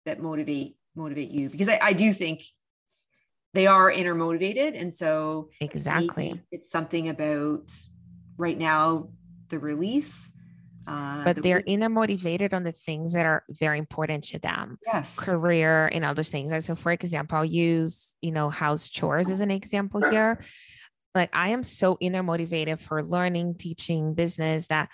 that 0.04 0.20
motivate 0.20 0.76
motivate 0.94 1.30
you 1.30 1.48
because 1.48 1.68
I, 1.68 1.78
I 1.82 1.92
do 1.92 2.12
think 2.12 2.42
they 3.54 3.66
are 3.66 3.90
inner 3.90 4.14
motivated 4.14 4.74
and 4.74 4.94
so 4.94 5.50
exactly 5.60 6.40
it's 6.50 6.70
something 6.70 7.08
about 7.08 7.70
right 8.36 8.58
now 8.58 9.08
the 9.48 9.58
release 9.58 10.32
uh, 10.88 11.24
but 11.24 11.36
the 11.36 11.42
they're 11.42 11.62
inner 11.66 11.88
motivated 11.88 12.54
on 12.54 12.62
the 12.64 12.72
things 12.72 13.12
that 13.12 13.26
are 13.26 13.44
very 13.50 13.78
important 13.78 14.24
to 14.24 14.38
them. 14.38 14.78
Yes. 14.86 15.16
Career 15.16 15.86
and 15.86 16.04
other 16.04 16.22
things. 16.22 16.52
And 16.52 16.64
so 16.64 16.74
for 16.74 16.92
example 16.92 17.38
i'll 17.38 17.44
use 17.44 18.14
you 18.22 18.32
know 18.32 18.48
house 18.50 18.88
chores 18.88 19.30
as 19.30 19.40
an 19.40 19.50
example 19.50 20.08
here. 20.10 20.40
Like 21.14 21.34
i 21.34 21.50
am 21.50 21.62
so 21.62 21.96
inner 22.00 22.22
motivated 22.22 22.80
for 22.80 23.02
learning 23.02 23.56
teaching 23.56 24.14
business 24.14 24.66
that 24.68 24.90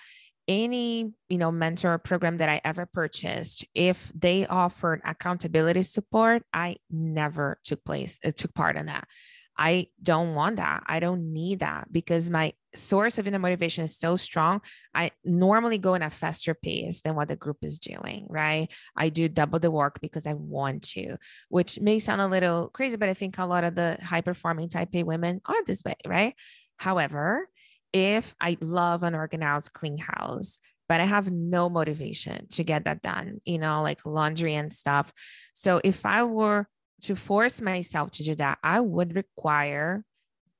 any 0.47 1.11
you 1.29 1.37
know 1.37 1.51
mentor 1.51 1.97
program 1.97 2.37
that 2.37 2.49
i 2.49 2.61
ever 2.63 2.85
purchased 2.85 3.65
if 3.73 4.11
they 4.13 4.45
offered 4.45 5.01
accountability 5.03 5.81
support 5.81 6.43
i 6.53 6.75
never 6.91 7.57
took 7.63 7.83
place 7.83 8.19
uh, 8.23 8.31
took 8.35 8.53
part 8.53 8.77
in 8.77 8.85
that 8.85 9.07
i 9.57 9.87
don't 10.01 10.35
want 10.35 10.57
that. 10.57 10.83
I 10.85 10.99
don't 10.99 11.33
need 11.33 11.59
that 11.59 11.91
because 11.91 12.29
my 12.29 12.53
source 12.75 13.17
of 13.17 13.25
inner 13.25 13.39
motivation 13.39 13.85
is 13.85 13.97
so 13.97 14.17
strong. 14.17 14.61
I 14.93 15.11
normally 15.23 15.77
go 15.77 15.93
in 15.93 16.01
a 16.01 16.09
faster 16.09 16.53
pace 16.53 17.01
than 17.01 17.15
what 17.15 17.29
the 17.29 17.35
group 17.35 17.57
is 17.61 17.79
doing 17.79 18.27
right? 18.29 18.67
I 18.95 19.09
do 19.09 19.29
double 19.29 19.59
the 19.59 19.71
work 19.71 19.99
because 20.01 20.27
i 20.27 20.33
want 20.33 20.83
to 20.95 21.17
which 21.49 21.79
may 21.79 21.99
sound 21.99 22.21
a 22.21 22.27
little 22.27 22.69
crazy 22.69 22.97
but 22.97 23.09
i 23.09 23.13
think 23.13 23.37
a 23.37 23.45
lot 23.45 23.63
of 23.63 23.75
the 23.75 23.97
high 24.03 24.21
performing 24.21 24.69
type 24.69 24.93
a 24.93 25.03
women 25.03 25.41
are 25.45 25.63
this 25.65 25.83
way 25.83 25.95
right? 26.05 26.35
However 26.77 27.47
if 27.95 28.35
I 28.41 28.57
love 28.59 29.03
an 29.03 29.15
organized, 29.15 29.71
clean 29.71 29.97
house, 29.97 30.59
but 30.89 30.99
I 30.99 31.05
have 31.05 31.31
no 31.31 31.69
motivation 31.69 32.45
to 32.49 32.63
get 32.65 32.83
that 32.83 33.01
done, 33.01 33.39
you 33.45 33.57
know, 33.57 33.81
like 33.83 34.05
laundry 34.05 34.53
and 34.53 34.71
stuff. 34.71 35.13
So 35.53 35.79
if 35.81 36.05
I 36.05 36.23
were 36.23 36.67
to 37.01 37.15
force 37.15 37.61
myself 37.61 38.11
to 38.11 38.23
do 38.23 38.35
that, 38.35 38.59
I 38.63 38.79
would 38.79 39.15
require 39.15 40.03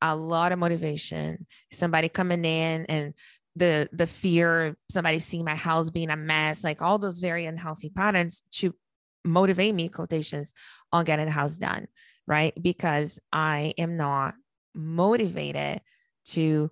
a 0.02 0.16
lot 0.16 0.52
of 0.52 0.60
motivation. 0.60 1.48
Somebody 1.72 2.10
coming 2.10 2.46
in 2.46 2.86
and 2.86 3.14
the 3.56 3.90
the 3.94 4.08
fear, 4.08 4.76
somebody 4.90 5.20
seeing 5.20 5.46
my 5.46 5.56
house 5.56 5.90
being 5.90 6.10
a 6.10 6.18
mess, 6.18 6.64
like 6.64 6.82
all 6.82 6.98
those 6.98 7.20
very 7.20 7.46
unhealthy 7.46 7.90
patterns 7.90 8.44
to 8.52 8.76
motivate 9.24 9.74
me, 9.74 9.90
quotations, 9.90 10.54
on 10.92 11.06
getting 11.06 11.26
the 11.26 11.32
house 11.32 11.56
done, 11.56 11.88
right? 12.28 12.54
Because 12.62 13.20
I 13.32 13.74
am 13.78 13.98
not 13.98 14.36
motivated 14.74 15.82
to 16.26 16.70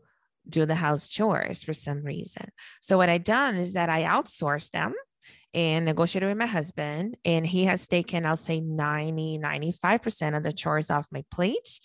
do 0.48 0.66
the 0.66 0.76
house 0.76 1.08
chores 1.08 1.64
for 1.64 1.74
some 1.74 2.04
reason. 2.04 2.50
So 2.82 2.98
what 2.98 3.10
I 3.10 3.18
done 3.18 3.56
is 3.56 3.74
that 3.74 3.90
I 3.90 4.04
outsourced 4.04 4.72
them 4.72 4.94
and 5.54 5.86
negotiated 5.86 6.30
with 6.30 6.38
my 6.38 6.46
husband 6.46 7.18
and 7.26 7.46
he 7.46 7.66
has 7.66 7.88
taken 7.88 8.26
I'll 8.26 8.38
say 8.38 8.60
90 8.60 9.40
95% 9.40 10.38
of 10.38 10.44
the 10.44 10.54
chores 10.54 10.92
off 10.92 11.08
my 11.12 11.24
plate 11.32 11.80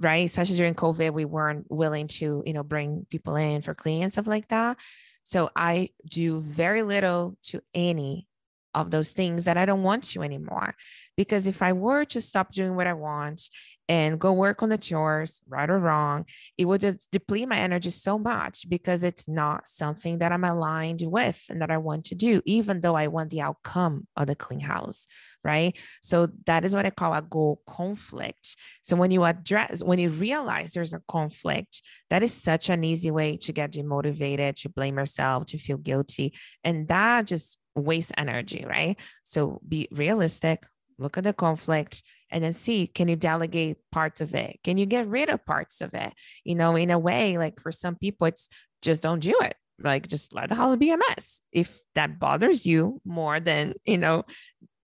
right 0.00 0.24
especially 0.24 0.56
during 0.56 0.74
covid 0.74 1.12
we 1.12 1.24
weren't 1.24 1.70
willing 1.70 2.08
to 2.08 2.42
you 2.44 2.52
know 2.52 2.62
bring 2.62 3.06
people 3.10 3.36
in 3.36 3.62
for 3.62 3.74
cleaning 3.74 4.04
and 4.04 4.12
stuff 4.12 4.26
like 4.26 4.48
that 4.48 4.78
so 5.24 5.50
I 5.56 5.88
do 6.08 6.40
very 6.40 6.82
little 6.82 7.36
to 7.44 7.62
any 7.72 8.28
of 8.74 8.90
those 8.90 9.12
things 9.12 9.46
that 9.46 9.56
I 9.56 9.64
don't 9.64 9.82
want 9.82 10.04
to 10.04 10.22
anymore. 10.22 10.74
Because 11.16 11.46
if 11.46 11.62
I 11.62 11.72
were 11.72 12.04
to 12.06 12.20
stop 12.20 12.52
doing 12.52 12.76
what 12.76 12.86
I 12.86 12.92
want 12.92 13.48
and 13.88 14.18
go 14.18 14.32
work 14.32 14.62
on 14.62 14.70
the 14.70 14.78
chores, 14.78 15.42
right 15.46 15.68
or 15.68 15.78
wrong, 15.78 16.24
it 16.56 16.64
would 16.64 16.80
just 16.80 17.10
deplete 17.10 17.48
my 17.48 17.58
energy 17.58 17.90
so 17.90 18.18
much 18.18 18.68
because 18.68 19.04
it's 19.04 19.28
not 19.28 19.68
something 19.68 20.18
that 20.18 20.32
I'm 20.32 20.44
aligned 20.44 21.02
with 21.04 21.42
and 21.50 21.60
that 21.60 21.70
I 21.70 21.76
want 21.76 22.06
to 22.06 22.14
do, 22.14 22.40
even 22.46 22.80
though 22.80 22.94
I 22.94 23.08
want 23.08 23.30
the 23.30 23.42
outcome 23.42 24.06
of 24.16 24.26
the 24.26 24.34
clean 24.34 24.60
house. 24.60 25.06
Right. 25.42 25.76
So 26.00 26.28
that 26.46 26.64
is 26.64 26.74
what 26.74 26.86
I 26.86 26.90
call 26.90 27.12
a 27.12 27.20
goal 27.20 27.60
conflict. 27.66 28.56
So 28.82 28.96
when 28.96 29.10
you 29.10 29.24
address, 29.24 29.84
when 29.84 29.98
you 29.98 30.08
realize 30.08 30.72
there's 30.72 30.94
a 30.94 31.02
conflict, 31.06 31.82
that 32.08 32.22
is 32.22 32.32
such 32.32 32.70
an 32.70 32.84
easy 32.84 33.10
way 33.10 33.36
to 33.38 33.52
get 33.52 33.72
demotivated, 33.72 34.56
to 34.62 34.70
blame 34.70 34.96
yourself, 34.96 35.46
to 35.46 35.58
feel 35.58 35.76
guilty. 35.76 36.32
And 36.62 36.88
that 36.88 37.26
just 37.26 37.58
wastes 37.76 38.12
energy, 38.16 38.64
right? 38.66 38.98
So 39.24 39.60
be 39.68 39.88
realistic, 39.90 40.64
look 40.98 41.18
at 41.18 41.24
the 41.24 41.32
conflict 41.32 42.02
and 42.34 42.42
then 42.42 42.52
see 42.52 42.88
can 42.88 43.06
you 43.06 43.16
delegate 43.16 43.78
parts 43.92 44.20
of 44.20 44.34
it? 44.34 44.58
Can 44.64 44.76
you 44.76 44.86
get 44.86 45.06
rid 45.06 45.30
of 45.30 45.46
parts 45.46 45.80
of 45.80 45.94
it? 45.94 46.12
You 46.42 46.56
know, 46.56 46.74
in 46.74 46.90
a 46.90 46.98
way, 46.98 47.38
like 47.38 47.60
for 47.60 47.70
some 47.70 47.94
people, 47.94 48.26
it's 48.26 48.48
just 48.82 49.02
don't 49.02 49.20
do 49.20 49.38
it. 49.40 49.54
Like 49.78 50.08
just 50.08 50.34
let 50.34 50.48
the 50.48 50.56
house 50.56 50.76
be 50.76 50.90
a 50.90 50.98
mess. 50.98 51.40
If 51.52 51.80
that 51.94 52.18
bothers 52.18 52.66
you 52.66 53.00
more 53.04 53.38
than, 53.38 53.74
you 53.84 53.98
know, 53.98 54.24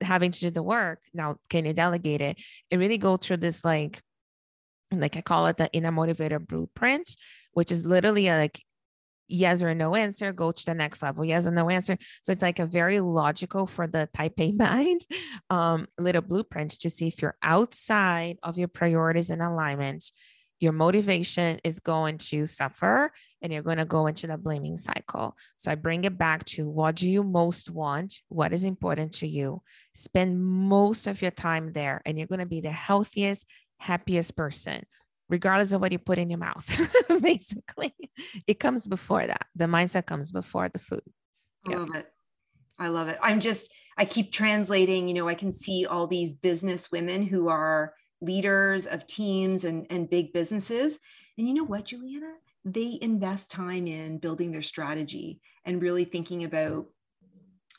having 0.02 0.32
to 0.32 0.40
do 0.42 0.50
the 0.52 0.62
work, 0.62 1.00
now 1.14 1.38
can 1.50 1.66
you 1.66 1.74
delegate 1.74 2.22
it? 2.22 2.38
It 2.70 2.78
really 2.78 2.98
go 2.98 3.16
through 3.16 3.38
this 3.38 3.64
like 3.64 4.02
like 4.92 5.16
I 5.16 5.22
call 5.22 5.48
it 5.48 5.58
the 5.58 5.72
inner 5.72 5.92
motivator 5.92 6.46
blueprint, 6.46 7.16
which 7.54 7.72
is 7.72 7.86
literally 7.86 8.30
like 8.30 8.62
yes 9.28 9.64
or 9.64 9.74
no 9.74 9.96
answer, 9.96 10.32
go 10.32 10.52
to 10.52 10.66
the 10.66 10.74
next 10.74 11.02
level, 11.02 11.26
yes 11.26 11.48
or 11.48 11.52
no 11.52 11.70
answer. 11.70 11.98
So 12.22 12.32
it's 12.32 12.42
like 12.42 12.60
a 12.60 12.66
very 12.66 13.00
logical 13.00 13.68
for 13.68 13.88
the 13.88 14.10
type 14.14 14.40
A 14.40 14.52
mind 14.58 15.02
um, 15.50 15.88
little 15.98 16.22
blueprint 16.22 16.72
to 16.80 16.90
see 16.90 17.08
if 17.08 17.22
you're 17.22 17.38
outside 17.42 18.38
of 18.44 18.58
your 18.58 18.68
priorities 18.68 19.30
and 19.30 19.42
alignment, 19.42 20.12
your 20.60 20.72
motivation 20.72 21.60
is 21.64 21.80
going 21.80 22.18
to 22.18 22.46
suffer 22.46 23.12
and 23.42 23.54
you're 23.54 23.62
going 23.62 23.78
to 23.78 23.86
go 23.86 24.08
into 24.08 24.26
the 24.26 24.38
blaming 24.38 24.78
cycle. 24.78 25.36
So 25.56 25.72
I 25.72 25.76
bring 25.76 26.04
it 26.04 26.18
back 26.18 26.46
to 26.46 26.68
what 26.68 26.96
do 26.96 27.10
you 27.10 27.24
most 27.24 27.70
want? 27.70 28.22
What 28.30 28.54
is 28.54 28.64
important 28.64 29.14
to 29.16 29.28
you? 29.28 29.62
Spend 29.94 30.44
most 30.44 31.06
of 31.06 31.22
your 31.22 31.32
time 31.32 31.74
there 31.74 32.02
and 32.06 32.18
you're 32.18 32.28
going 32.28 32.40
to 32.40 32.48
be 32.48 32.62
the 32.62 32.72
healthiest, 32.72 33.46
happiest 33.78 34.36
person 34.36 34.84
regardless 35.30 35.74
of 35.74 35.82
what 35.82 35.92
you 35.92 36.00
put 36.00 36.20
in 36.20 36.30
your 36.30 36.40
mouth. 36.40 36.66
Basically, 37.22 37.94
it 38.48 38.60
comes 38.60 38.88
before 38.88 39.26
that. 39.26 39.46
The 39.56 39.66
mindset 39.66 40.06
comes 40.06 40.32
before 40.32 40.70
the 40.70 40.80
food. 40.80 41.02
I 41.66 41.76
love 41.76 41.96
it. 41.96 42.08
I 42.80 42.88
love 42.90 43.08
it. 43.08 43.18
I'm 43.22 43.40
just, 43.40 43.72
I 43.98 44.06
keep 44.06 44.32
translating, 44.32 45.08
you 45.08 45.14
know, 45.14 45.28
I 45.28 45.36
can 45.36 45.52
see 45.52 45.86
all 45.86 46.08
these 46.08 46.34
business 46.34 46.92
women 46.92 47.26
who 47.26 47.50
are 47.50 47.94
leaders 48.22 48.86
of 48.86 49.08
teams 49.08 49.64
and, 49.64 49.88
and 49.90 50.10
big 50.10 50.34
businesses. 50.34 51.00
And 51.38 51.48
you 51.48 51.54
know 51.54 51.64
what, 51.64 51.86
Juliana? 51.86 52.34
They 52.64 52.98
invest 53.02 53.50
time 53.50 53.88
in 53.88 54.20
building 54.20 54.52
their 54.52 54.62
strategy 54.62 55.40
and 55.66 55.82
really 55.82 56.06
thinking 56.06 56.44
about 56.44 56.88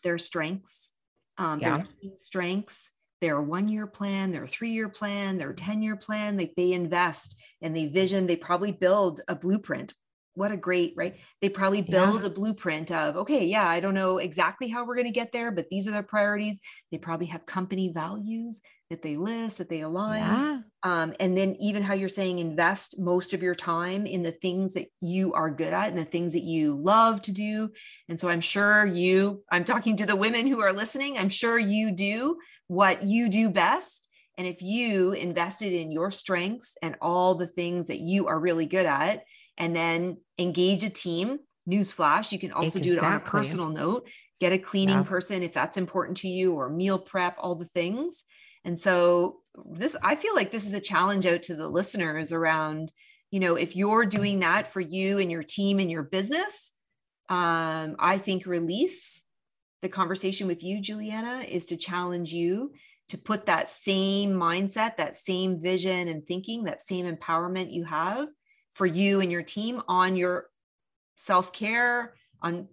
their 0.03 0.19
strengths, 0.19 0.93
um, 1.37 1.61
yeah. 1.61 1.77
their 1.77 1.85
team 1.85 2.13
strengths, 2.17 2.91
their 3.21 3.41
one 3.41 3.69
year 3.69 3.87
plan, 3.87 4.33
their 4.33 4.47
three 4.47 4.71
year 4.71 4.89
plan, 4.89 5.39
their 5.39 5.53
mm-hmm. 5.53 5.71
10 5.71 5.83
year 5.83 5.97
plan. 5.97 6.37
Like 6.37 6.55
they 6.57 6.73
invest 6.73 7.37
and 7.63 7.77
they 7.77 7.87
vision, 7.87 8.27
they 8.27 8.37
probably 8.37 8.73
build 8.73 9.21
a 9.29 9.35
blueprint 9.35 9.95
what 10.39 10.53
a 10.53 10.57
great 10.57 10.95
right 10.97 11.17
they 11.43 11.49
probably 11.49 11.83
build 11.83 12.21
yeah. 12.21 12.27
a 12.27 12.31
blueprint 12.31 12.93
of 12.93 13.17
okay 13.17 13.45
yeah 13.45 13.69
i 13.69 13.81
don't 13.81 13.95
know 13.95 14.19
exactly 14.19 14.69
how 14.69 14.87
we're 14.87 14.95
going 14.95 15.05
to 15.05 15.13
get 15.13 15.33
there 15.33 15.51
but 15.51 15.67
these 15.69 15.89
are 15.89 15.91
their 15.91 16.03
priorities 16.03 16.61
they 16.93 16.99
probably 16.99 17.27
have 17.27 17.45
company 17.45 17.91
values 17.93 18.61
that 18.89 19.03
they 19.03 19.17
list 19.17 19.59
that 19.59 19.69
they 19.69 19.81
align 19.81 20.23
yeah. 20.23 20.59
Um, 20.83 21.13
and 21.19 21.37
then 21.37 21.57
even 21.59 21.83
how 21.83 21.95
you're 21.95 22.09
saying 22.09 22.39
invest 22.39 22.99
most 22.99 23.35
of 23.35 23.43
your 23.43 23.55
time 23.55 24.07
in 24.07 24.23
the 24.23 24.33
things 24.33 24.75
that 24.75 24.87
you 25.01 25.33
are 25.35 25.51
good 25.51 25.73
at 25.73 25.89
and 25.89 25.99
the 25.99 26.05
things 26.05 26.33
that 26.33 26.45
you 26.45 26.77
love 26.77 27.21
to 27.23 27.33
do 27.33 27.71
and 28.09 28.19
so 28.21 28.29
i'm 28.29 28.41
sure 28.41 28.87
you 28.87 29.43
i'm 29.51 29.65
talking 29.65 29.97
to 29.97 30.07
the 30.07 30.17
women 30.17 30.47
who 30.47 30.61
are 30.61 30.73
listening 30.73 31.19
i'm 31.19 31.29
sure 31.29 31.59
you 31.59 31.91
do 31.91 32.37
what 32.69 33.03
you 33.03 33.29
do 33.29 33.49
best 33.49 34.09
and 34.37 34.47
if 34.47 34.63
you 34.63 35.13
invested 35.13 35.73
in 35.73 35.91
your 35.91 36.13
strengths 36.13 36.77
and 36.81 36.97
all 37.03 37.35
the 37.35 37.47
things 37.47 37.89
that 37.89 37.99
you 37.99 38.29
are 38.29 38.39
really 38.39 38.67
good 38.67 38.87
at 38.87 39.25
and 39.59 39.75
then 39.75 40.19
engage 40.39 40.85
a 40.85 40.89
team. 40.89 41.41
Newsflash, 41.69 42.33
you 42.33 42.39
can 42.39 42.53
also 42.53 42.79
exactly. 42.79 42.91
do 42.91 42.97
it 42.97 43.05
on 43.05 43.15
a 43.15 43.21
personal 43.21 43.69
note. 43.69 44.09
Get 44.41 44.53
a 44.53 44.59
cleaning 44.59 44.99
yeah. 44.99 45.03
person 45.03 45.43
if 45.43 45.53
that's 45.53 45.77
important 45.77 46.17
to 46.19 46.29
you, 46.29 46.55
or 46.55 46.71
meal 46.71 46.99
prep, 46.99 47.37
all 47.39 47.57
the 47.57 47.67
things. 47.67 48.25
And 48.65 48.79
so, 48.79 49.39
this, 49.65 49.97
I 50.03 50.15
feel 50.15 50.35
like 50.35 50.51
this 50.51 50.67
is 50.67 50.73
a 50.73 50.81
challenge 50.81 51.27
out 51.27 51.43
to 51.45 51.57
the 51.57 51.69
listeners 51.69 52.33
around, 52.33 52.93
you 53.31 53.41
know, 53.41 53.57
if 53.57 53.75
you're 53.75 54.07
doing 54.07 54.41
that 54.41 54.73
for 54.73 54.81
you 54.81 55.19
and 55.19 55.31
your 55.31 55.43
team 55.43 55.79
and 55.79 55.91
your 55.91 56.05
business, 56.05 56.73
um, 57.29 57.97
I 57.99 58.19
think 58.19 58.47
release 58.47 59.23
the 59.83 59.89
conversation 59.89 60.47
with 60.47 60.63
you, 60.63 60.81
Juliana, 60.81 61.41
is 61.41 61.67
to 61.67 61.77
challenge 61.77 62.33
you 62.33 62.73
to 63.09 63.19
put 63.19 63.47
that 63.47 63.69
same 63.69 64.35
mindset, 64.35 64.97
that 64.97 65.17
same 65.17 65.61
vision 65.61 66.09
and 66.09 66.27
thinking, 66.27 66.65
that 66.65 66.83
same 66.83 67.07
empowerment 67.07 67.73
you 67.73 67.85
have 67.85 68.29
for 68.71 68.87
you 68.87 69.21
and 69.21 69.33
your 69.33 69.43
team 69.43 69.83
on 69.89 70.15
your 70.15 70.47
self 71.17 71.53
care, 71.53 72.15
on 72.43 72.69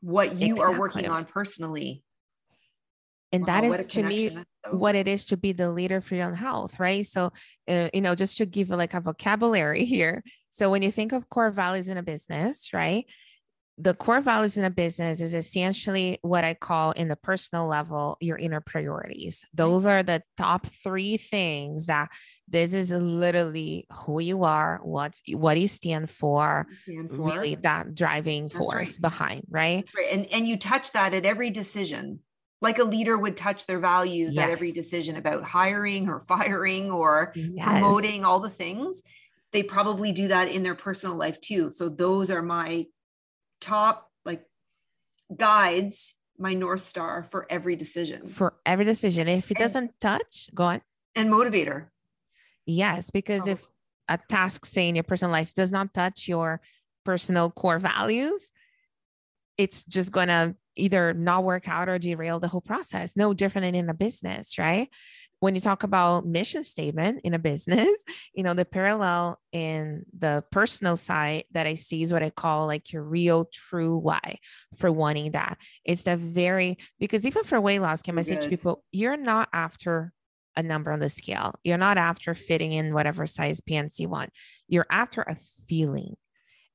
what 0.00 0.34
you 0.34 0.54
exactly. 0.54 0.60
are 0.60 0.78
working 0.78 1.08
on 1.08 1.24
personally. 1.24 2.02
And 3.32 3.46
wow, 3.46 3.60
that 3.60 3.64
is 3.64 3.86
to 3.86 4.02
me 4.02 4.36
what 4.70 4.94
it 4.94 5.06
is 5.06 5.26
to 5.26 5.36
be 5.36 5.52
the 5.52 5.70
leader 5.70 6.00
for 6.00 6.14
your 6.14 6.28
own 6.28 6.34
health, 6.34 6.80
right? 6.80 7.06
So, 7.06 7.32
uh, 7.68 7.88
you 7.92 8.00
know, 8.00 8.14
just 8.14 8.38
to 8.38 8.46
give 8.46 8.70
like 8.70 8.94
a 8.94 9.00
vocabulary 9.00 9.84
here. 9.84 10.22
So, 10.50 10.70
when 10.70 10.82
you 10.82 10.90
think 10.90 11.12
of 11.12 11.28
core 11.28 11.50
values 11.50 11.88
in 11.88 11.98
a 11.98 12.02
business, 12.02 12.72
right? 12.72 13.06
the 13.80 13.94
core 13.94 14.20
values 14.20 14.56
in 14.56 14.64
a 14.64 14.70
business 14.70 15.20
is 15.20 15.34
essentially 15.34 16.18
what 16.22 16.42
I 16.42 16.54
call 16.54 16.90
in 16.92 17.06
the 17.06 17.14
personal 17.14 17.68
level 17.68 18.16
your 18.20 18.36
inner 18.36 18.60
priorities. 18.60 19.44
Those 19.54 19.86
are 19.86 20.02
the 20.02 20.22
top 20.36 20.66
three 20.82 21.16
things 21.16 21.86
that 21.86 22.08
this 22.48 22.74
is 22.74 22.90
literally 22.90 23.86
who 23.92 24.18
you 24.18 24.42
are, 24.42 24.80
what's 24.82 25.22
what 25.30 25.60
you 25.60 25.68
stand 25.68 26.10
for, 26.10 26.66
stand 26.82 27.10
for. 27.10 27.22
really 27.22 27.54
that 27.54 27.94
driving 27.94 28.48
force 28.48 28.98
right. 28.98 29.00
behind, 29.00 29.46
right? 29.48 29.88
right? 29.96 30.08
And 30.10 30.26
and 30.26 30.48
you 30.48 30.56
touch 30.56 30.92
that 30.92 31.14
at 31.14 31.24
every 31.24 31.50
decision. 31.50 32.20
Like 32.60 32.78
a 32.78 32.84
leader 32.84 33.16
would 33.16 33.36
touch 33.36 33.66
their 33.66 33.78
values 33.78 34.34
yes. 34.34 34.44
at 34.44 34.50
every 34.50 34.72
decision 34.72 35.16
about 35.16 35.44
hiring 35.44 36.08
or 36.08 36.20
firing 36.28 36.90
or 36.90 37.32
yes. 37.34 37.64
promoting 37.64 38.24
all 38.24 38.40
the 38.40 38.50
things. 38.50 39.02
They 39.52 39.62
probably 39.62 40.12
do 40.12 40.28
that 40.28 40.48
in 40.48 40.62
their 40.62 40.74
personal 40.74 41.16
life 41.16 41.40
too. 41.40 41.70
So 41.70 41.88
those 41.88 42.30
are 42.30 42.42
my 42.42 42.86
top 43.60 44.10
like 44.24 44.44
guides 45.34 46.16
my 46.38 46.54
north 46.54 46.80
star 46.80 47.22
for 47.24 47.46
every 47.50 47.76
decision 47.76 48.28
for 48.28 48.54
every 48.64 48.84
decision 48.84 49.26
if 49.28 49.50
it 49.50 49.56
and, 49.56 49.62
doesn't 49.64 50.00
touch 50.00 50.48
go 50.54 50.64
on 50.64 50.80
and 51.16 51.28
motivator 51.28 51.86
yes 52.66 53.10
because 53.10 53.48
oh. 53.48 53.52
if 53.52 53.66
a 54.08 54.18
task 54.28 54.64
say 54.64 54.88
in 54.88 54.94
your 54.94 55.04
personal 55.04 55.32
life 55.32 55.52
does 55.54 55.72
not 55.72 55.92
touch 55.92 56.28
your 56.28 56.60
personal 57.04 57.50
core 57.50 57.78
values 57.78 58.52
it's 59.56 59.84
just 59.84 60.12
going 60.12 60.28
to 60.28 60.54
either 60.78 61.12
not 61.14 61.44
work 61.44 61.68
out 61.68 61.88
or 61.88 61.98
derail 61.98 62.40
the 62.40 62.48
whole 62.48 62.60
process 62.60 63.16
no 63.16 63.34
different 63.34 63.64
than 63.64 63.74
in 63.74 63.90
a 63.90 63.94
business 63.94 64.58
right 64.58 64.88
when 65.40 65.54
you 65.54 65.60
talk 65.60 65.82
about 65.82 66.26
mission 66.26 66.62
statement 66.62 67.20
in 67.24 67.34
a 67.34 67.38
business, 67.38 68.04
you 68.34 68.42
know, 68.42 68.54
the 68.54 68.64
parallel 68.64 69.40
in 69.52 70.04
the 70.16 70.42
personal 70.50 70.96
side 70.96 71.44
that 71.52 71.66
I 71.66 71.74
see 71.74 72.02
is 72.02 72.12
what 72.12 72.22
I 72.22 72.30
call 72.30 72.66
like 72.66 72.92
your 72.92 73.02
real 73.02 73.44
true 73.44 73.96
why 73.96 74.38
for 74.76 74.90
wanting 74.90 75.32
that. 75.32 75.58
It's 75.84 76.02
the 76.02 76.16
very, 76.16 76.78
because 76.98 77.26
even 77.26 77.44
for 77.44 77.60
weight 77.60 77.80
loss, 77.80 78.02
can 78.02 78.18
I 78.18 78.22
say 78.22 78.36
to 78.36 78.48
people, 78.48 78.84
you're 78.90 79.16
not 79.16 79.48
after 79.52 80.12
a 80.56 80.62
number 80.62 80.90
on 80.90 80.98
the 80.98 81.08
scale. 81.08 81.54
You're 81.62 81.78
not 81.78 81.98
after 81.98 82.34
fitting 82.34 82.72
in 82.72 82.92
whatever 82.92 83.26
size 83.26 83.60
pants 83.60 84.00
you 84.00 84.08
want. 84.08 84.30
You're 84.66 84.86
after 84.90 85.22
a 85.22 85.36
feeling. 85.68 86.16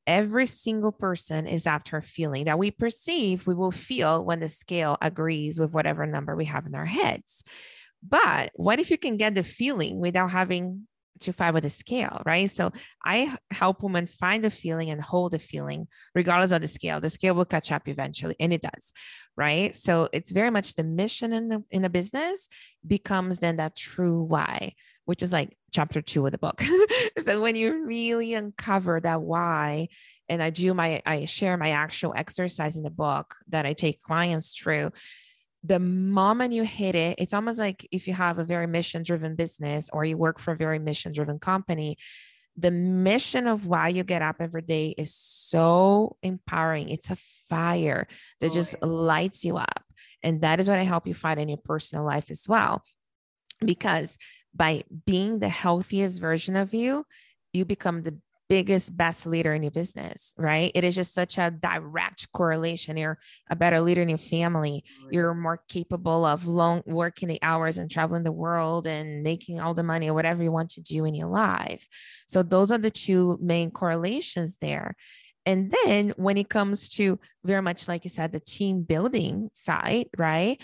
Every 0.06 0.45
single 0.45 0.91
person 0.91 1.47
is 1.47 1.66
after 1.66 1.97
a 1.97 2.01
feeling 2.01 2.45
that 2.45 2.60
we 2.60 2.72
perceive 2.72 3.47
we 3.47 3.56
will 3.56 3.72
feel 3.72 4.24
when 4.24 4.39
the 4.39 4.49
scale 4.49 4.97
agrees 5.01 5.60
with 5.60 5.74
whatever 5.74 6.06
number 6.06 6.36
we 6.36 6.45
have 6.45 6.66
in 6.66 6.76
our 6.76 6.86
heads. 6.86 7.43
But 8.08 8.51
what 8.56 8.80
if 8.80 8.91
you 8.91 8.97
can 8.97 9.18
get 9.18 9.36
the 9.36 9.43
feeling 9.43 9.99
without 9.99 10.32
having 10.32 10.88
to 11.24 11.34
fight 11.34 11.54
with 11.54 11.64
the 11.64 11.70
scale, 11.70 12.22
right? 12.26 12.49
So 12.49 12.72
I 13.04 13.36
help 13.51 13.84
women 13.84 14.08
find 14.08 14.43
the 14.43 14.49
feeling 14.49 14.89
and 14.89 15.01
hold 15.01 15.32
the 15.32 15.39
feeling 15.39 15.88
regardless 16.14 16.51
of 16.51 16.62
the 16.62 16.68
scale. 16.68 16.99
The 16.99 17.10
scale 17.10 17.36
will 17.36 17.45
catch 17.45 17.72
up 17.72 17.88
eventually, 17.88 18.36
and 18.39 18.54
it 18.54 18.62
does, 18.62 18.93
right? 19.36 19.76
So 19.76 20.10
it's 20.14 20.32
very 20.32 20.49
much 20.49 20.76
the 20.76 20.84
mission 20.84 21.34
in 21.34 21.49
the 21.49 21.64
in 21.72 21.82
the 21.82 21.89
business 21.89 22.47
becomes 22.86 23.39
then 23.39 23.58
that 23.58 23.76
true 23.76 24.22
why, 24.24 24.74
which 25.06 25.22
is 25.22 25.34
like 25.34 25.58
chapter 25.72 26.01
two 26.01 26.26
of 26.26 26.32
the 26.32 26.38
book. 26.38 26.62
so 27.24 27.41
when 27.41 27.56
you 27.56 27.86
really 27.86 28.34
uncover 28.34 28.99
that 28.99 29.22
why, 29.22 29.89
and 30.30 30.41
I 30.41 30.49
do 30.49 30.74
my 30.74 31.01
I 31.06 31.26
share 31.26 31.58
my 31.58 31.72
actual 31.72 32.14
exercise 32.16 32.78
in 32.78 32.84
the 32.84 32.89
book 32.89 33.36
that 33.49 33.66
I 33.66 33.74
take 33.74 34.01
clients 34.01 34.54
through 34.54 34.91
the 35.64 35.80
moment 35.80 36.54
you 36.54 36.64
hit 36.64 36.93
it, 36.93 37.16
it's 37.20 37.34
almost 37.34 37.58
like 37.58 37.88
if 37.91 38.08
you 38.08 38.14
have 38.14 38.38
a 38.38 38.43
very 38.43 38.68
mission 38.68 39.01
driven 39.01 39.36
business 39.36 39.89
or 39.93 40.04
you 40.04 40.18
work 40.18 40.38
for 40.39 40.51
a 40.51 40.58
very 40.58 40.78
mission 40.78 41.14
driven 41.14 41.39
company, 41.39 41.97
the 42.58 42.72
mission 42.72 43.47
of 43.47 43.66
why 43.66 43.88
you 43.88 44.04
get 44.04 44.22
up 44.22 44.38
every 44.39 44.62
day 44.62 44.93
is 44.97 45.16
so 45.16 46.18
empowering. 46.22 46.89
It's 46.89 47.10
a 47.10 47.18
fire 47.49 48.08
that 48.41 48.51
oh, 48.51 48.54
just 48.54 48.82
lights 48.84 49.45
you 49.45 49.58
up. 49.58 49.84
And 50.22 50.41
that 50.41 50.60
is 50.60 50.70
what 50.70 50.80
I 50.80 50.84
help 50.84 51.08
you 51.08 51.14
find 51.14 51.39
in 51.39 51.49
your 51.49 51.58
personal 51.58 52.06
life 52.06 52.30
as 52.30 52.45
well. 52.47 52.84
Because 53.64 54.18
by 54.56 54.84
being 55.06 55.39
the 55.39 55.49
healthiest 55.49 56.20
version 56.22 56.56
of 56.56 56.74
you, 56.74 57.06
you 57.54 57.66
become 57.66 58.04
the 58.04 58.18
biggest, 58.49 58.95
best 58.95 59.26
leader 59.26 59.54
in 59.54 59.64
your 59.64 59.72
business, 59.72 60.34
right? 60.38 60.72
It 60.76 60.84
is 60.84 60.95
just 60.95 61.14
such 61.14 61.38
a 61.38 61.49
direct 61.49 62.32
correlation. 62.34 62.97
You're 62.97 63.18
a 63.49 63.56
better 63.56 63.82
leader 63.82 64.01
in 64.01 64.10
your 64.10 64.18
family. 64.18 64.84
You're 65.10 65.34
more 65.34 65.62
capable 65.68 66.26
of 66.26 66.47
long 66.47 66.84
working 66.86 67.30
the 67.30 67.39
hours 67.41 67.78
and 67.78 67.89
traveling 67.89 68.24
the 68.24 68.32
world 68.32 68.86
and 68.86 69.24
making 69.24 69.60
all 69.60 69.74
the 69.74 69.82
money 69.82 70.10
or 70.10 70.14
whatever 70.14 70.43
you 70.43 70.51
want 70.51 70.72
to 70.72 70.82
do 70.82 71.06
in 71.06 71.16
your 71.16 71.30
life. 71.30 71.88
So 72.28 72.43
those 72.43 72.72
are 72.72 72.78
the 72.78 72.91
two 72.91 73.39
main 73.41 73.72
correlations 73.72 74.58
there. 74.58 74.95
And 75.45 75.74
then 75.86 76.14
when 76.16 76.38
it 76.38 76.49
comes 76.49 76.89
to 76.89 77.20
very 77.43 77.62
much 77.62 77.88
like 77.88 78.04
you 78.04 78.10
said, 78.10 78.32
the 78.32 78.39
team 78.39 78.84
building 78.84 79.49
side, 79.54 80.10
right? 80.18 80.62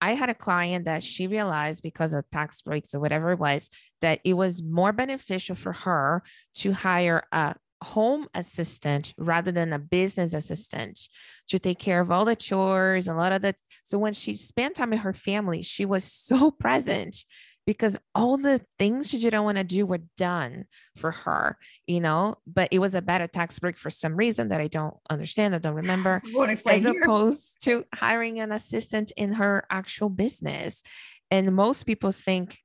I 0.00 0.14
had 0.14 0.30
a 0.30 0.34
client 0.34 0.84
that 0.84 1.02
she 1.02 1.26
realized 1.26 1.82
because 1.82 2.14
of 2.14 2.28
tax 2.30 2.62
breaks 2.62 2.94
or 2.94 3.00
whatever 3.00 3.32
it 3.32 3.38
was 3.38 3.68
that 4.00 4.20
it 4.24 4.34
was 4.34 4.62
more 4.62 4.92
beneficial 4.92 5.56
for 5.56 5.72
her 5.72 6.22
to 6.56 6.72
hire 6.72 7.24
a 7.32 7.54
home 7.82 8.26
assistant 8.34 9.14
rather 9.16 9.52
than 9.52 9.72
a 9.72 9.78
business 9.78 10.34
assistant 10.34 11.08
to 11.48 11.58
take 11.58 11.78
care 11.78 12.00
of 12.00 12.10
all 12.10 12.24
the 12.24 12.36
chores, 12.36 13.08
and 13.08 13.16
a 13.16 13.20
lot 13.20 13.32
of 13.32 13.42
the. 13.42 13.54
So 13.82 13.98
when 13.98 14.12
she 14.12 14.34
spent 14.34 14.76
time 14.76 14.90
with 14.90 15.00
her 15.00 15.12
family, 15.12 15.62
she 15.62 15.84
was 15.84 16.04
so 16.04 16.50
present 16.60 17.24
because 17.68 17.98
all 18.14 18.38
the 18.38 18.62
things 18.78 19.10
she 19.10 19.20
didn't 19.20 19.44
want 19.44 19.58
to 19.58 19.62
do 19.62 19.84
were 19.84 20.00
done 20.16 20.64
for 20.96 21.10
her, 21.10 21.58
you 21.86 22.00
know, 22.00 22.34
but 22.46 22.66
it 22.72 22.78
was 22.78 22.94
a 22.94 23.02
better 23.02 23.26
tax 23.26 23.58
break 23.58 23.76
for 23.76 23.90
some 23.90 24.16
reason 24.16 24.48
that 24.48 24.58
I 24.58 24.68
don't 24.68 24.94
understand. 25.10 25.54
I 25.54 25.58
don't 25.58 25.74
remember 25.74 26.22
as 26.48 26.62
here. 26.62 27.02
opposed 27.02 27.62
to 27.64 27.84
hiring 27.94 28.40
an 28.40 28.52
assistant 28.52 29.12
in 29.18 29.34
her 29.34 29.66
actual 29.68 30.08
business. 30.08 30.82
And 31.30 31.54
most 31.54 31.84
people 31.84 32.10
think 32.10 32.56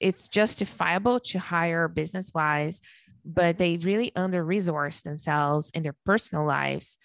it's 0.00 0.28
justifiable 0.28 1.20
to 1.20 1.38
hire 1.38 1.86
business 1.86 2.32
wise, 2.34 2.80
but 3.26 3.58
they 3.58 3.76
really 3.76 4.16
under 4.16 4.42
resource 4.42 5.02
themselves 5.02 5.68
in 5.74 5.82
their 5.82 5.96
personal 6.06 6.46
lives. 6.46 6.96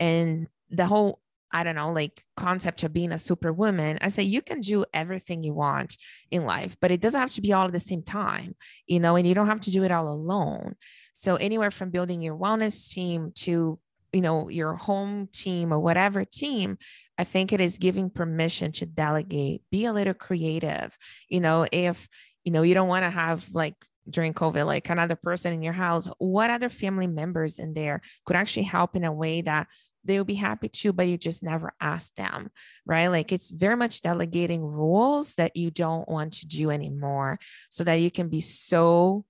And 0.00 0.48
the 0.70 0.86
whole 0.86 1.20
I 1.52 1.62
don't 1.62 1.76
know, 1.76 1.92
like 1.92 2.24
concept 2.36 2.82
of 2.82 2.92
being 2.92 3.12
a 3.12 3.18
superwoman, 3.18 3.98
I 4.00 4.08
say 4.08 4.22
you 4.22 4.42
can 4.42 4.60
do 4.60 4.84
everything 4.92 5.44
you 5.44 5.54
want 5.54 5.96
in 6.30 6.44
life, 6.44 6.76
but 6.80 6.90
it 6.90 7.00
doesn't 7.00 7.20
have 7.20 7.30
to 7.30 7.40
be 7.40 7.52
all 7.52 7.66
at 7.66 7.72
the 7.72 7.78
same 7.78 8.02
time, 8.02 8.56
you 8.86 9.00
know, 9.00 9.16
and 9.16 9.26
you 9.26 9.34
don't 9.34 9.46
have 9.46 9.60
to 9.62 9.70
do 9.70 9.84
it 9.84 9.92
all 9.92 10.08
alone. 10.08 10.74
So 11.12 11.36
anywhere 11.36 11.70
from 11.70 11.90
building 11.90 12.20
your 12.20 12.36
wellness 12.36 12.90
team 12.90 13.32
to, 13.36 13.78
you 14.12 14.20
know, 14.20 14.48
your 14.48 14.74
home 14.74 15.28
team 15.32 15.72
or 15.72 15.78
whatever 15.78 16.24
team, 16.24 16.78
I 17.16 17.24
think 17.24 17.52
it 17.52 17.60
is 17.60 17.78
giving 17.78 18.10
permission 18.10 18.72
to 18.72 18.86
delegate, 18.86 19.62
be 19.70 19.84
a 19.84 19.92
little 19.92 20.14
creative. 20.14 20.96
You 21.28 21.40
know, 21.40 21.66
if, 21.70 22.08
you 22.44 22.52
know, 22.52 22.62
you 22.62 22.74
don't 22.74 22.88
want 22.88 23.04
to 23.04 23.10
have 23.10 23.48
like 23.52 23.74
during 24.08 24.34
COVID, 24.34 24.66
like 24.66 24.88
another 24.88 25.16
person 25.16 25.52
in 25.52 25.62
your 25.62 25.72
house, 25.72 26.08
what 26.18 26.50
other 26.50 26.68
family 26.68 27.06
members 27.06 27.58
in 27.58 27.74
there 27.74 28.00
could 28.24 28.36
actually 28.36 28.64
help 28.64 28.96
in 28.96 29.04
a 29.04 29.12
way 29.12 29.42
that 29.42 29.68
they'll 30.06 30.24
be 30.24 30.34
happy 30.34 30.68
to, 30.68 30.92
but 30.92 31.08
you 31.08 31.18
just 31.18 31.42
never 31.42 31.72
ask 31.80 32.14
them, 32.14 32.50
right? 32.84 33.08
Like 33.08 33.32
it's 33.32 33.50
very 33.50 33.76
much 33.76 34.02
delegating 34.02 34.62
rules 34.62 35.34
that 35.34 35.56
you 35.56 35.70
don't 35.70 36.08
want 36.08 36.34
to 36.34 36.46
do 36.46 36.70
anymore 36.70 37.38
so 37.70 37.84
that 37.84 37.94
you 37.94 38.10
can 38.10 38.28
be 38.28 38.40
so 38.40 39.24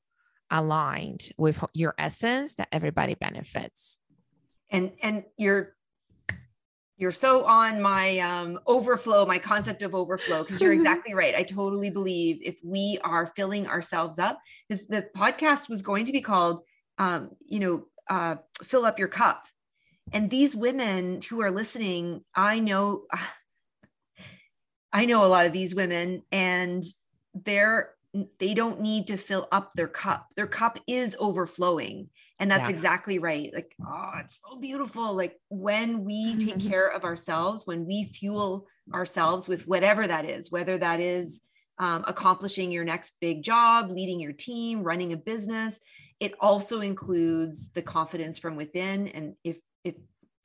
aligned 0.51 1.31
with 1.37 1.63
your 1.75 1.95
essence 1.99 2.55
that 2.57 2.69
everybody 2.73 3.15
benefits. 3.15 3.99
And 4.71 4.93
and 5.03 5.25
you're 5.37 5.77
you're 6.99 7.13
so 7.13 7.45
on 7.45 7.83
my 7.83 8.19
um, 8.21 8.59
overflow, 8.67 9.27
my 9.27 9.39
concept 9.39 9.83
of 9.83 9.95
overflow, 9.95 10.43
because 10.43 10.63
you're 10.63 10.73
exactly 10.81 11.15
right. 11.15 11.35
I 11.35 11.43
totally 11.43 11.91
believe 11.91 12.41
if 12.43 12.59
we 12.65 12.99
are 13.05 13.33
filling 13.37 13.67
ourselves 13.67 14.19
up, 14.19 14.39
because 14.69 14.87
the 14.87 15.07
podcast 15.15 15.69
was 15.69 15.83
going 15.83 16.07
to 16.07 16.13
be 16.13 16.23
called, 16.23 16.63
um, 16.97 17.31
you 17.45 17.61
know, 17.61 17.87
uh, 18.09 18.37
fill 18.65 18.87
up 18.87 18.99
your 18.99 19.09
cup 19.09 19.47
and 20.13 20.31
these 20.31 20.55
women 20.57 21.21
who 21.29 21.41
are 21.41 21.51
listening 21.51 22.23
i 22.35 22.61
know 22.61 23.03
i 24.93 25.05
know 25.05 25.25
a 25.25 25.27
lot 25.27 25.47
of 25.47 25.53
these 25.53 25.75
women 25.75 26.23
and 26.33 26.85
they're 27.45 27.97
they 28.39 28.55
don't 28.55 28.81
need 28.81 29.07
to 29.09 29.17
fill 29.17 29.49
up 29.53 29.73
their 29.75 29.89
cup. 29.89 30.29
Their 30.37 30.47
cup 30.47 30.79
is 30.87 31.17
overflowing. 31.19 32.09
And 32.39 32.51
that's 32.51 32.69
yeah. 32.69 32.75
exactly 32.75 33.19
right. 33.19 33.51
Like 33.55 33.75
oh 33.85 34.13
it's 34.23 34.41
so 34.47 34.59
beautiful. 34.59 35.15
Like 35.15 35.37
when 35.49 36.05
we 36.05 36.37
take 36.37 36.61
care 36.61 36.89
of 36.89 37.05
ourselves 37.05 37.67
when 37.67 37.87
we 37.87 38.05
fuel 38.05 38.67
ourselves 38.95 39.49
with 39.49 39.67
whatever 39.67 40.07
that 40.07 40.25
is 40.25 40.51
whether 40.51 40.79
that 40.79 41.01
is 41.01 41.41
um, 41.79 42.05
accomplishing 42.07 42.71
your 42.71 42.85
next 42.85 43.17
big 43.21 43.43
job 43.43 43.91
leading 43.91 44.21
your 44.21 44.33
team 44.33 44.83
running 44.83 45.13
a 45.13 45.17
business 45.17 45.81
it 46.21 46.35
also 46.41 46.81
includes 46.81 47.71
the 47.73 47.83
confidence 47.83 48.39
from 48.39 48.57
within. 48.57 49.09
And 49.09 49.35
if 49.45 49.59
if 49.87 49.95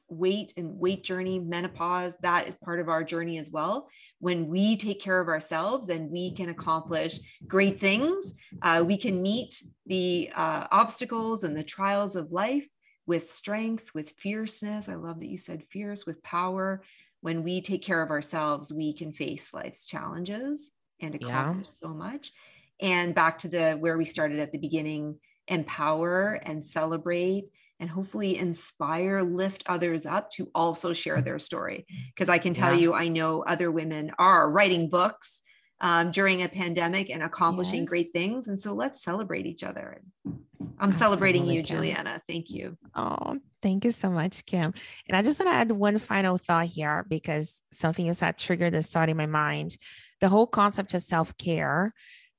weight 0.07 0.53
and 0.57 0.77
weight 0.77 1.03
journey, 1.03 1.39
menopause, 1.39 2.13
that 2.21 2.47
is 2.47 2.55
part 2.55 2.79
of 2.79 2.89
our 2.89 3.03
journey 3.03 3.37
as 3.37 3.49
well. 3.49 3.87
When 4.19 4.47
we 4.47 4.75
take 4.75 5.01
care 5.01 5.19
of 5.19 5.29
ourselves, 5.29 5.87
then 5.87 6.09
we 6.11 6.31
can 6.31 6.49
accomplish 6.49 7.19
great 7.47 7.79
things. 7.79 8.33
Uh, 8.61 8.83
we 8.85 8.97
can 8.97 9.21
meet 9.21 9.63
the 9.85 10.29
uh, 10.35 10.67
obstacles 10.71 11.43
and 11.43 11.55
the 11.55 11.63
trials 11.63 12.15
of 12.15 12.31
life 12.31 12.67
with 13.07 13.31
strength, 13.31 13.91
with 13.95 14.13
fierceness. 14.17 14.89
I 14.89 14.95
love 14.95 15.19
that 15.19 15.29
you 15.29 15.37
said 15.37 15.63
fierce, 15.71 16.05
with 16.05 16.21
power. 16.23 16.83
When 17.21 17.43
we 17.43 17.61
take 17.61 17.81
care 17.81 18.01
of 18.01 18.11
ourselves, 18.11 18.71
we 18.71 18.93
can 18.93 19.11
face 19.13 19.53
life's 19.53 19.87
challenges 19.87 20.71
and 20.99 21.15
accomplish 21.15 21.67
yeah. 21.67 21.87
so 21.87 21.89
much. 21.89 22.31
And 22.79 23.15
back 23.15 23.37
to 23.39 23.47
the 23.47 23.73
where 23.73 23.97
we 23.97 24.05
started 24.05 24.39
at 24.39 24.51
the 24.51 24.57
beginning, 24.57 25.19
empower 25.47 26.33
and 26.33 26.65
celebrate 26.65 27.45
and 27.81 27.89
hopefully 27.89 28.37
inspire, 28.37 29.23
lift 29.23 29.63
others 29.65 30.05
up 30.05 30.29
to 30.29 30.49
also 30.53 30.93
share 30.93 31.21
their 31.21 31.39
story. 31.39 31.87
Because 32.15 32.29
I 32.29 32.37
can 32.37 32.53
tell 32.53 32.73
yeah. 32.73 32.79
you, 32.79 32.93
I 32.93 33.07
know 33.07 33.43
other 33.43 33.71
women 33.71 34.11
are 34.19 34.49
writing 34.49 34.87
books 34.87 35.41
um, 35.81 36.11
during 36.11 36.43
a 36.43 36.47
pandemic 36.47 37.09
and 37.09 37.23
accomplishing 37.23 37.81
yes. 37.81 37.89
great 37.89 38.13
things. 38.13 38.47
And 38.47 38.61
so 38.61 38.73
let's 38.73 39.03
celebrate 39.03 39.47
each 39.47 39.63
other. 39.63 39.99
I'm 40.23 40.37
Absolutely, 40.79 40.97
celebrating 40.97 41.45
you, 41.47 41.63
Kim. 41.63 41.77
Juliana. 41.77 42.21
Thank 42.27 42.51
you. 42.51 42.77
Oh, 42.93 43.39
thank 43.63 43.83
you 43.83 43.91
so 43.91 44.11
much, 44.11 44.45
Kim. 44.45 44.75
And 45.07 45.17
I 45.17 45.23
just 45.23 45.39
want 45.39 45.51
to 45.51 45.55
add 45.55 45.71
one 45.71 45.97
final 45.97 46.37
thought 46.37 46.67
here 46.67 47.03
because 47.09 47.63
something 47.71 48.05
you 48.05 48.13
said 48.13 48.37
triggered 48.37 48.73
this 48.73 48.91
thought 48.91 49.09
in 49.09 49.17
my 49.17 49.25
mind. 49.25 49.75
The 50.19 50.29
whole 50.29 50.45
concept 50.45 50.93
of 50.93 51.01
self 51.01 51.35
care 51.37 51.93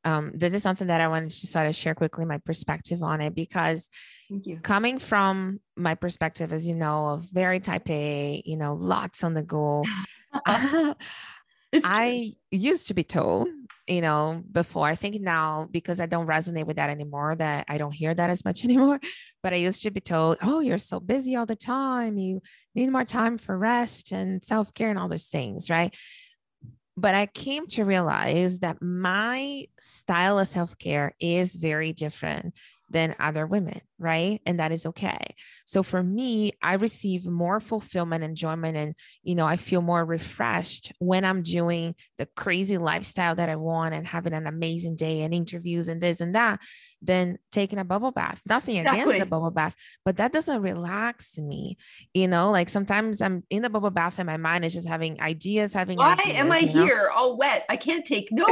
um, 0.05 0.33
this 0.35 0.55
is 0.55 0.63
something 0.63 0.89
that 0.89 1.01
I 1.01 1.09
wanted 1.09 1.31
to 1.31 1.47
sort 1.47 1.67
of 1.67 1.75
share 1.75 1.95
quickly 1.95 2.25
my 2.25 2.39
perspective 2.39 3.03
on 3.03 3.21
it 3.21 3.35
because 3.35 3.89
coming 4.63 4.99
from 4.99 5.61
my 5.77 5.95
perspective, 5.95 6.53
as 6.53 6.67
you 6.67 6.75
know, 6.75 7.09
of 7.09 7.29
very 7.31 7.61
type 7.61 7.89
A, 7.89 8.43
you 8.45 8.57
know, 8.57 8.75
lots 8.75 9.23
on 9.23 9.35
the 9.35 9.43
go. 9.43 9.85
I 11.85 12.33
used 12.51 12.89
to 12.89 12.95
be 12.95 13.05
told, 13.05 13.49
you 13.87 14.01
know, 14.01 14.43
before 14.51 14.87
I 14.87 14.95
think 14.95 15.21
now 15.21 15.69
because 15.71 16.01
I 16.01 16.07
don't 16.07 16.27
resonate 16.27 16.67
with 16.67 16.77
that 16.77 16.91
anymore, 16.91 17.35
that 17.37 17.65
I 17.69 17.79
don't 17.79 17.95
hear 17.95 18.15
that 18.15 18.31
as 18.31 18.45
much 18.45 18.65
anymore. 18.65 19.01
But 19.43 19.53
I 19.53 19.57
used 19.57 19.83
to 19.83 19.91
be 19.91 20.01
told, 20.01 20.39
oh, 20.43 20.61
you're 20.61 20.79
so 20.79 21.01
busy 21.01 21.37
all 21.37 21.47
the 21.47 21.57
time. 21.57 22.19
You 22.19 22.41
need 22.75 22.91
more 22.91 23.05
time 23.05 23.39
for 23.39 23.57
rest 23.57 24.13
and 24.13 24.45
self 24.45 24.75
care 24.75 24.91
and 24.91 24.99
all 24.99 25.09
those 25.09 25.27
things, 25.27 25.71
right? 25.71 25.95
But 27.03 27.17
I 27.17 27.27
came 27.27 27.67
to 27.67 27.85
realize 27.85 28.61
that 28.61 28.81
my 28.81 29.67
style 29.79 30.39
of 30.39 30.47
self 30.47 30.79
care 30.79 31.15
is 31.21 31.57
very 31.57 31.93
different 31.93 32.55
than 32.93 33.17
other 33.19 33.47
women, 33.47 33.81
right? 33.99 34.41
And 34.47 34.61
that 34.61 34.71
is 34.71 34.87
okay. 34.87 35.35
So 35.65 35.83
for 35.83 36.03
me, 36.03 36.53
I 36.63 36.75
receive 36.75 37.27
more 37.27 37.59
fulfillment, 37.59 38.23
enjoyment, 38.23 38.77
and 38.77 38.95
you 39.23 39.35
know, 39.35 39.47
I 39.47 39.57
feel 39.57 39.81
more 39.81 40.05
refreshed 40.05 40.93
when 40.99 41.25
I'm 41.25 41.43
doing 41.43 41.95
the 42.19 42.27
crazy 42.37 42.79
lifestyle 42.79 43.35
that 43.35 43.49
I 43.49 43.57
want 43.57 43.95
and 43.95 44.07
having 44.07 44.35
an 44.35 44.47
amazing 44.47 44.97
day 44.97 45.23
and 45.23 45.33
interviews 45.33 45.89
and 45.89 46.01
this 46.01 46.21
and 46.21 46.35
that 46.35 46.61
than 47.01 47.39
taking 47.51 47.79
a 47.79 47.85
bubble 47.85 48.13
bath. 48.13 48.41
Nothing 48.47 48.77
exactly. 48.77 49.03
against 49.03 49.19
the 49.21 49.31
bubble 49.31 49.51
bath, 49.51 49.75
but 50.05 50.19
that 50.19 50.33
doesn't 50.33 50.63
relax 50.63 51.39
me. 51.39 51.79
You 52.13 52.29
know, 52.29 52.51
like 52.51 52.69
sometimes 52.69 53.23
I'm 53.23 53.43
in 53.51 53.63
the 53.63 53.71
bubble 53.71 53.91
bath 53.91 54.19
and 54.19 54.27
my 54.27 54.37
mind 54.37 54.65
is 54.65 54.75
just 54.75 54.87
having 54.87 55.21
ideas, 55.21 55.73
having 55.73 55.97
why 55.97 56.13
ideas, 56.13 56.37
am 56.37 56.53
I 56.53 56.61
know? 56.61 56.85
here 56.85 57.11
all 57.15 57.37
wet? 57.39 57.65
I 57.69 57.77
can't 57.77 58.05
take 58.05 58.29
notes. 58.31 58.51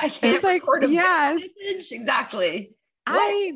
I 0.00 0.08
can't 0.08 0.36
it's 0.36 0.44
like, 0.44 0.62
yes. 0.88 1.42
Message. 1.64 1.92
Exactly. 1.92 2.72
I 3.06 3.52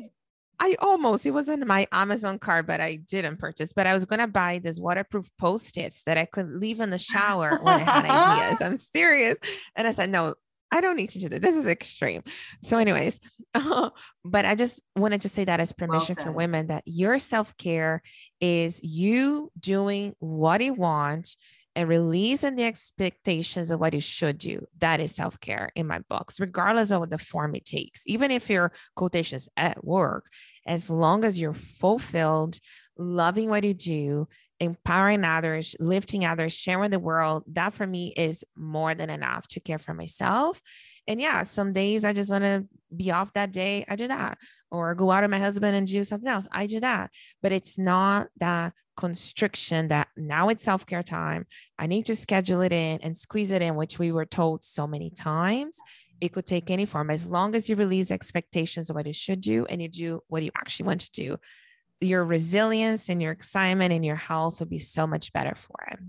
I 0.59 0.75
almost 0.79 1.25
it 1.25 1.31
wasn't 1.31 1.65
my 1.65 1.87
Amazon 1.91 2.37
card, 2.37 2.67
but 2.67 2.79
I 2.79 2.95
didn't 2.95 3.37
purchase. 3.37 3.73
But 3.73 3.87
I 3.87 3.93
was 3.93 4.05
gonna 4.05 4.27
buy 4.27 4.59
this 4.63 4.79
waterproof 4.79 5.29
post-its 5.39 6.03
that 6.03 6.17
I 6.17 6.25
could 6.25 6.49
leave 6.49 6.79
in 6.79 6.91
the 6.91 6.97
shower 6.97 7.59
when 7.61 7.75
I 7.75 7.79
had 7.79 8.05
ideas. 8.05 8.61
I'm 8.65 8.77
serious. 8.77 9.39
And 9.75 9.87
I 9.87 9.91
said, 9.91 10.11
no, 10.11 10.35
I 10.71 10.79
don't 10.79 10.95
need 10.95 11.09
to 11.11 11.19
do 11.19 11.29
that. 11.29 11.41
This 11.41 11.55
is 11.55 11.65
extreme. 11.65 12.23
So, 12.63 12.77
anyways, 12.77 13.19
uh, 13.53 13.89
but 14.25 14.45
I 14.45 14.55
just 14.55 14.81
wanted 14.95 15.21
to 15.21 15.29
say 15.29 15.43
that 15.43 15.59
as 15.59 15.73
permission 15.73 16.15
well 16.15 16.25
for 16.25 16.31
women 16.31 16.67
that 16.67 16.83
your 16.85 17.19
self-care 17.19 18.01
is 18.39 18.81
you 18.83 19.51
doing 19.59 20.15
what 20.19 20.61
you 20.61 20.73
want 20.73 21.35
and 21.75 21.87
releasing 21.87 22.55
the 22.55 22.63
expectations 22.63 23.71
of 23.71 23.79
what 23.79 23.93
you 23.93 24.01
should 24.01 24.37
do. 24.37 24.65
That 24.79 24.99
is 24.99 25.15
self 25.15 25.39
care 25.39 25.71
in 25.75 25.87
my 25.87 25.99
books, 26.09 26.39
regardless 26.39 26.91
of 26.91 26.99
what 26.99 27.09
the 27.09 27.17
form 27.17 27.55
it 27.55 27.65
takes. 27.65 28.03
Even 28.05 28.31
if 28.31 28.49
your 28.49 28.71
quotations 28.95 29.47
at 29.55 29.83
work, 29.83 30.29
as 30.65 30.89
long 30.89 31.23
as 31.23 31.39
you're 31.39 31.53
fulfilled, 31.53 32.59
loving 32.97 33.49
what 33.49 33.63
you 33.63 33.73
do, 33.73 34.27
empowering 34.59 35.23
others, 35.23 35.75
lifting 35.79 36.25
others, 36.25 36.53
sharing 36.53 36.91
the 36.91 36.99
world, 36.99 37.43
that 37.47 37.73
for 37.73 37.87
me 37.87 38.13
is 38.15 38.43
more 38.55 38.93
than 38.93 39.09
enough 39.09 39.47
to 39.47 39.59
care 39.59 39.79
for 39.79 39.93
myself. 39.93 40.61
And 41.07 41.19
yeah, 41.19 41.43
some 41.43 41.73
days 41.73 42.05
I 42.05 42.13
just 42.13 42.31
want 42.31 42.43
to 42.43 42.67
be 42.95 43.11
off 43.11 43.33
that 43.33 43.51
day. 43.51 43.85
I 43.89 43.95
do 43.95 44.07
that. 44.07 44.37
Or 44.69 44.93
go 44.93 45.09
out 45.09 45.23
with 45.23 45.31
my 45.31 45.39
husband 45.39 45.75
and 45.75 45.87
do 45.87 46.03
something 46.03 46.29
else. 46.29 46.47
I 46.51 46.67
do 46.67 46.79
that. 46.79 47.11
But 47.41 47.51
it's 47.51 47.79
not 47.79 48.27
that 48.37 48.73
constriction 49.01 49.87
that 49.89 50.07
now 50.15 50.49
it's 50.49 50.63
self 50.63 50.85
care 50.85 51.03
time. 51.03 51.45
I 51.77 51.87
need 51.87 52.05
to 52.05 52.15
schedule 52.15 52.61
it 52.61 52.71
in 52.71 52.99
and 53.01 53.17
squeeze 53.17 53.51
it 53.51 53.61
in, 53.61 53.75
which 53.75 53.99
we 53.99 54.11
were 54.11 54.25
told 54.25 54.63
so 54.63 54.87
many 54.87 55.09
times. 55.09 55.75
It 56.21 56.33
could 56.33 56.45
take 56.45 56.69
any 56.69 56.85
form 56.85 57.09
as 57.09 57.27
long 57.27 57.55
as 57.55 57.67
you 57.67 57.75
release 57.75 58.11
expectations 58.11 58.89
of 58.89 58.95
what 58.95 59.07
you 59.07 59.13
should 59.13 59.41
do 59.41 59.65
and 59.65 59.81
you 59.81 59.89
do 59.89 60.21
what 60.27 60.43
you 60.43 60.51
actually 60.55 60.85
want 60.85 61.01
to 61.01 61.11
do 61.11 61.37
your 62.01 62.25
resilience 62.25 63.09
and 63.09 63.21
your 63.21 63.31
excitement 63.31 63.93
and 63.93 64.03
your 64.03 64.15
health 64.15 64.59
will 64.59 64.67
be 64.67 64.79
so 64.79 65.05
much 65.05 65.31
better 65.33 65.55
for 65.55 65.77
it. 65.91 65.99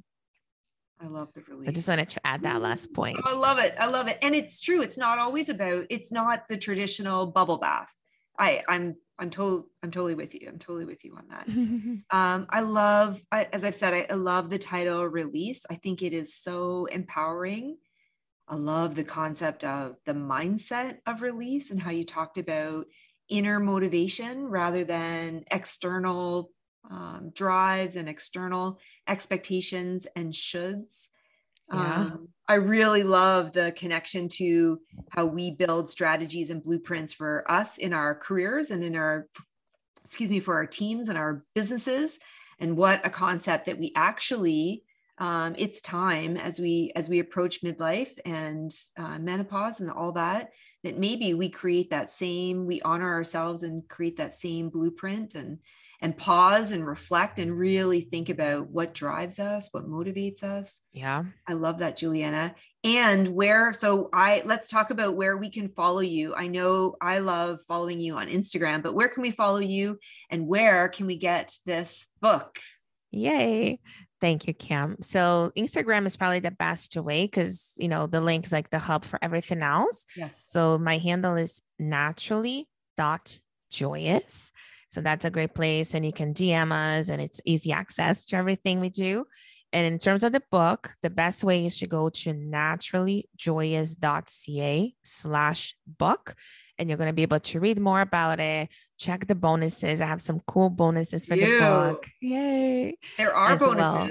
I 1.00 1.06
love 1.06 1.28
the 1.34 1.42
release. 1.42 1.68
I 1.68 1.72
just 1.72 1.88
wanted 1.88 2.08
to 2.10 2.26
add 2.26 2.42
that 2.42 2.62
last 2.62 2.94
point. 2.94 3.18
I 3.24 3.34
love 3.36 3.58
it. 3.58 3.74
I 3.78 3.86
love 3.88 4.08
it. 4.08 4.18
And 4.22 4.34
it's 4.34 4.60
true. 4.60 4.82
It's 4.82 4.96
not 4.96 5.18
always 5.18 5.48
about, 5.48 5.86
it's 5.90 6.10
not 6.10 6.48
the 6.48 6.56
traditional 6.56 7.26
bubble 7.26 7.58
bath. 7.58 7.92
I, 8.38 8.62
I'm, 8.68 8.96
I'm 9.22 9.30
totally, 9.30 9.62
I'm 9.84 9.92
totally 9.92 10.16
with 10.16 10.34
you. 10.34 10.48
I'm 10.48 10.58
totally 10.58 10.84
with 10.84 11.04
you 11.04 11.16
on 11.16 11.28
that. 11.28 11.46
um, 12.10 12.46
I 12.50 12.60
love, 12.60 13.22
I, 13.30 13.44
as 13.52 13.62
I've 13.62 13.76
said, 13.76 13.94
I, 13.94 14.06
I 14.10 14.14
love 14.14 14.50
the 14.50 14.58
title 14.58 15.06
release. 15.06 15.64
I 15.70 15.76
think 15.76 16.02
it 16.02 16.12
is 16.12 16.34
so 16.34 16.86
empowering. 16.86 17.76
I 18.48 18.56
love 18.56 18.96
the 18.96 19.04
concept 19.04 19.62
of 19.62 19.94
the 20.06 20.12
mindset 20.12 20.96
of 21.06 21.22
release 21.22 21.70
and 21.70 21.80
how 21.80 21.92
you 21.92 22.04
talked 22.04 22.36
about 22.36 22.86
inner 23.28 23.60
motivation 23.60 24.46
rather 24.46 24.82
than 24.82 25.44
external 25.52 26.50
um, 26.90 27.30
drives 27.32 27.94
and 27.94 28.08
external 28.08 28.80
expectations 29.08 30.08
and 30.16 30.32
shoulds. 30.32 31.06
Yeah. 31.72 31.96
Um, 31.96 32.28
I 32.52 32.56
really 32.56 33.02
love 33.02 33.52
the 33.52 33.72
connection 33.72 34.28
to 34.36 34.78
how 35.08 35.24
we 35.24 35.52
build 35.52 35.88
strategies 35.88 36.50
and 36.50 36.62
blueprints 36.62 37.14
for 37.14 37.50
us 37.50 37.78
in 37.78 37.94
our 37.94 38.14
careers 38.14 38.70
and 38.70 38.84
in 38.84 38.94
our, 38.94 39.26
excuse 40.04 40.28
me, 40.28 40.38
for 40.38 40.56
our 40.56 40.66
teams 40.66 41.08
and 41.08 41.16
our 41.16 41.46
businesses, 41.54 42.18
and 42.60 42.76
what 42.76 43.06
a 43.06 43.08
concept 43.08 43.64
that 43.64 43.78
we 43.78 43.90
actually 43.96 44.84
um, 45.16 45.54
it's 45.56 45.80
time 45.80 46.36
as 46.36 46.60
we 46.60 46.92
as 46.94 47.08
we 47.08 47.20
approach 47.20 47.62
midlife 47.62 48.18
and 48.26 48.74
uh, 48.98 49.18
menopause 49.18 49.80
and 49.80 49.90
all 49.90 50.12
that 50.12 50.50
that 50.84 50.98
maybe 50.98 51.32
we 51.32 51.48
create 51.48 51.90
that 51.90 52.10
same 52.10 52.66
we 52.66 52.82
honor 52.82 53.12
ourselves 53.12 53.62
and 53.62 53.88
create 53.88 54.16
that 54.16 54.34
same 54.34 54.68
blueprint 54.68 55.34
and 55.34 55.58
and 56.02 56.16
pause 56.16 56.72
and 56.72 56.86
reflect 56.86 57.38
and 57.38 57.56
really 57.56 58.02
think 58.02 58.28
about 58.28 58.68
what 58.68 58.92
drives 58.92 59.38
us 59.38 59.68
what 59.70 59.88
motivates 59.88 60.42
us 60.42 60.80
yeah 60.92 61.24
i 61.48 61.54
love 61.54 61.78
that 61.78 61.96
juliana 61.96 62.54
and 62.84 63.28
where 63.28 63.72
so 63.72 64.10
i 64.12 64.42
let's 64.44 64.68
talk 64.68 64.90
about 64.90 65.14
where 65.14 65.36
we 65.36 65.48
can 65.48 65.68
follow 65.68 66.00
you 66.00 66.34
i 66.34 66.46
know 66.46 66.96
i 67.00 67.18
love 67.18 67.60
following 67.66 67.98
you 67.98 68.16
on 68.16 68.28
instagram 68.28 68.82
but 68.82 68.94
where 68.94 69.08
can 69.08 69.22
we 69.22 69.30
follow 69.30 69.60
you 69.60 69.98
and 70.28 70.46
where 70.46 70.88
can 70.88 71.06
we 71.06 71.16
get 71.16 71.56
this 71.64 72.06
book 72.20 72.58
Yay. 73.12 73.78
Thank 74.22 74.46
you, 74.46 74.54
Cam. 74.54 74.96
So 75.00 75.52
Instagram 75.56 76.06
is 76.06 76.16
probably 76.16 76.40
the 76.40 76.50
best 76.50 76.96
way 76.96 77.24
because 77.24 77.72
you 77.76 77.88
know 77.88 78.06
the 78.06 78.20
link 78.20 78.46
is 78.46 78.52
like 78.52 78.70
the 78.70 78.78
hub 78.78 79.04
for 79.04 79.18
everything 79.22 79.62
else. 79.62 80.06
Yes. 80.16 80.46
So 80.48 80.78
my 80.78 80.96
handle 80.96 81.36
is 81.36 81.60
naturally 81.78 82.68
dot 82.96 83.38
joyous. 83.70 84.52
So 84.92 85.00
that's 85.00 85.24
a 85.24 85.30
great 85.30 85.54
place, 85.54 85.94
and 85.94 86.04
you 86.04 86.12
can 86.12 86.34
DM 86.34 86.70
us, 86.70 87.08
and 87.08 87.18
it's 87.20 87.40
easy 87.46 87.72
access 87.72 88.26
to 88.26 88.36
everything 88.36 88.78
we 88.78 88.90
do. 88.90 89.24
And 89.72 89.90
in 89.90 89.98
terms 89.98 90.22
of 90.22 90.32
the 90.32 90.42
book, 90.50 90.90
the 91.00 91.08
best 91.08 91.42
way 91.42 91.64
is 91.64 91.78
to 91.78 91.86
go 91.86 92.10
to 92.10 92.34
naturallyjoyous.ca 92.34 94.94
slash 95.02 95.74
book 95.86 96.36
and 96.78 96.88
you're 96.88 96.98
going 96.98 97.08
to 97.08 97.14
be 97.14 97.22
able 97.22 97.40
to 97.40 97.60
read 97.60 97.78
more 97.78 98.00
about 98.00 98.40
it. 98.40 98.68
Check 98.98 99.26
the 99.26 99.34
bonuses. 99.34 100.00
I 100.00 100.06
have 100.06 100.20
some 100.20 100.40
cool 100.46 100.68
bonuses 100.68 101.26
for 101.26 101.36
the 101.36 101.58
book. 101.58 102.06
Yay. 102.20 102.96
There 103.16 103.34
are 103.34 103.56
bonuses. 103.56 103.80
Well. 103.80 104.10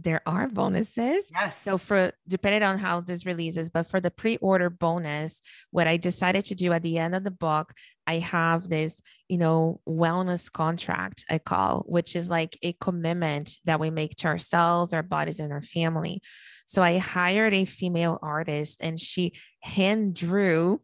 There 0.00 0.22
are 0.26 0.48
bonuses. 0.48 1.28
Yes. 1.32 1.60
So 1.60 1.76
for 1.76 2.12
depending 2.28 2.62
on 2.62 2.78
how 2.78 3.00
this 3.00 3.26
releases, 3.26 3.68
but 3.68 3.86
for 3.86 4.00
the 4.00 4.12
pre-order 4.12 4.70
bonus, 4.70 5.40
what 5.70 5.88
I 5.88 5.96
decided 5.96 6.44
to 6.46 6.54
do 6.54 6.72
at 6.72 6.82
the 6.82 6.98
end 6.98 7.16
of 7.16 7.24
the 7.24 7.32
book, 7.32 7.72
I 8.06 8.18
have 8.18 8.68
this, 8.68 9.02
you 9.28 9.38
know, 9.38 9.80
wellness 9.88 10.50
contract 10.50 11.24
I 11.28 11.38
call, 11.38 11.84
which 11.86 12.14
is 12.14 12.30
like 12.30 12.56
a 12.62 12.74
commitment 12.74 13.58
that 13.64 13.80
we 13.80 13.90
make 13.90 14.14
to 14.16 14.28
ourselves, 14.28 14.92
our 14.92 15.02
bodies, 15.02 15.40
and 15.40 15.52
our 15.52 15.62
family. 15.62 16.22
So 16.66 16.82
I 16.82 16.98
hired 16.98 17.54
a 17.54 17.64
female 17.64 18.18
artist 18.22 18.78
and 18.80 19.00
she 19.00 19.32
hand 19.62 20.14
drew 20.14 20.80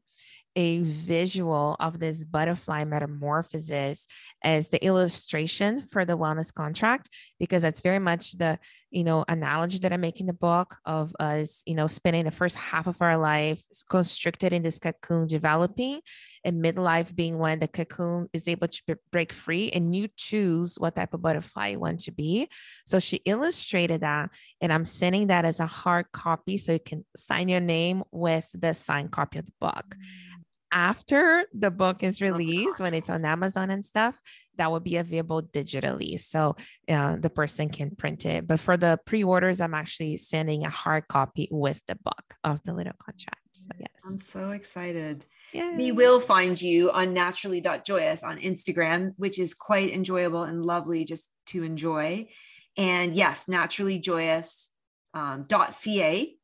a 0.56 0.80
visual 0.82 1.76
of 1.80 1.98
this 1.98 2.24
butterfly 2.24 2.84
metamorphosis 2.84 4.06
as 4.42 4.68
the 4.68 4.84
illustration 4.84 5.80
for 5.80 6.04
the 6.04 6.16
wellness 6.16 6.52
contract 6.52 7.08
because 7.38 7.62
that's 7.62 7.80
very 7.80 7.98
much 7.98 8.32
the 8.38 8.58
you 8.94 9.02
know 9.02 9.24
analogy 9.28 9.78
that 9.78 9.92
i 9.92 9.96
make 9.96 10.20
in 10.20 10.26
the 10.26 10.32
book 10.32 10.76
of 10.86 11.14
us 11.18 11.62
you 11.66 11.74
know 11.74 11.88
spending 11.88 12.24
the 12.24 12.30
first 12.30 12.56
half 12.56 12.86
of 12.86 13.02
our 13.02 13.18
life 13.18 13.62
constricted 13.90 14.52
in 14.52 14.62
this 14.62 14.78
cocoon 14.78 15.26
developing 15.26 16.00
and 16.44 16.64
midlife 16.64 17.14
being 17.14 17.38
when 17.38 17.58
the 17.58 17.66
cocoon 17.66 18.28
is 18.32 18.46
able 18.46 18.68
to 18.68 18.96
break 19.10 19.32
free 19.32 19.70
and 19.70 19.96
you 19.96 20.08
choose 20.16 20.76
what 20.78 20.94
type 20.94 21.12
of 21.12 21.22
butterfly 21.22 21.68
you 21.68 21.80
want 21.80 21.98
to 22.00 22.12
be. 22.12 22.48
So 22.86 22.98
she 22.98 23.16
illustrated 23.24 24.02
that 24.02 24.30
and 24.60 24.72
i'm 24.72 24.84
sending 24.84 25.28
that 25.28 25.44
as 25.44 25.58
a 25.58 25.66
hard 25.66 26.12
copy 26.12 26.56
so 26.58 26.72
you 26.72 26.78
can 26.78 27.04
sign 27.16 27.48
your 27.48 27.60
name 27.60 28.04
with 28.12 28.46
the 28.54 28.74
signed 28.74 29.10
copy 29.10 29.38
of 29.38 29.46
the 29.46 29.52
book. 29.60 29.86
Mm-hmm 29.94 30.43
after 30.74 31.46
the 31.54 31.70
book 31.70 32.02
is 32.02 32.20
oh, 32.20 32.26
released, 32.26 32.80
when 32.80 32.92
it's 32.92 33.08
on 33.08 33.24
Amazon 33.24 33.70
and 33.70 33.84
stuff, 33.84 34.20
that 34.58 34.70
will 34.70 34.80
be 34.80 34.96
available 34.96 35.42
digitally. 35.42 36.18
So 36.18 36.56
uh, 36.88 37.16
the 37.16 37.30
person 37.30 37.70
can 37.70 37.94
print 37.96 38.26
it. 38.26 38.46
But 38.46 38.60
for 38.60 38.76
the 38.76 38.98
pre 39.06 39.24
orders, 39.24 39.60
I'm 39.60 39.74
actually 39.74 40.16
sending 40.16 40.64
a 40.64 40.70
hard 40.70 41.08
copy 41.08 41.48
with 41.50 41.80
the 41.86 41.94
book 41.94 42.34
of 42.42 42.62
the 42.64 42.74
little 42.74 42.92
contract. 42.98 43.40
So, 43.52 43.68
yes. 43.78 43.88
I'm 44.04 44.18
so 44.18 44.50
excited. 44.50 45.24
Yay. 45.52 45.74
We 45.76 45.92
will 45.92 46.20
find 46.20 46.60
you 46.60 46.90
on 46.90 47.14
naturally.joyous 47.14 48.22
on 48.22 48.38
Instagram, 48.38 49.12
which 49.16 49.38
is 49.38 49.54
quite 49.54 49.92
enjoyable 49.92 50.42
and 50.42 50.64
lovely 50.64 51.04
just 51.04 51.30
to 51.46 51.62
enjoy. 51.62 52.28
And 52.76 53.14
yes, 53.14 53.46
naturallyjoyous.ca 53.46 54.70
um, 55.14 55.46
.ca 55.48 56.36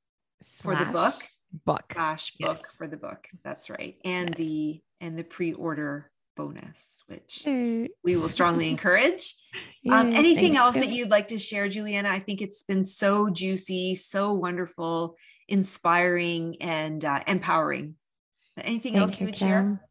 for 0.44 0.74
the 0.76 0.86
book 0.86 1.14
book 1.64 1.92
slash 1.92 2.32
book 2.38 2.60
yes. 2.62 2.76
for 2.76 2.86
the 2.86 2.96
book. 2.96 3.26
That's 3.44 3.70
right. 3.70 3.96
And 4.04 4.30
yes. 4.30 4.38
the 4.38 4.82
and 5.00 5.18
the 5.18 5.24
pre-order 5.24 6.10
bonus, 6.36 7.02
which 7.06 7.42
we 7.44 8.16
will 8.16 8.28
strongly 8.28 8.68
encourage. 8.68 9.34
Um, 9.90 10.12
anything 10.12 10.58
else 10.58 10.74
that 10.74 10.90
you'd 10.90 11.08
like 11.08 11.28
to 11.28 11.38
share, 11.38 11.66
Juliana? 11.66 12.10
I 12.10 12.18
think 12.18 12.42
it's 12.42 12.62
been 12.64 12.84
so 12.84 13.30
juicy, 13.30 13.94
so 13.94 14.34
wonderful, 14.34 15.16
inspiring, 15.48 16.58
and 16.60 17.02
uh, 17.02 17.20
empowering. 17.26 17.94
Anything 18.58 18.92
Thank 18.92 19.02
else 19.02 19.20
you 19.20 19.26
would 19.26 19.34
Kim. 19.34 19.48
share? 19.48 19.88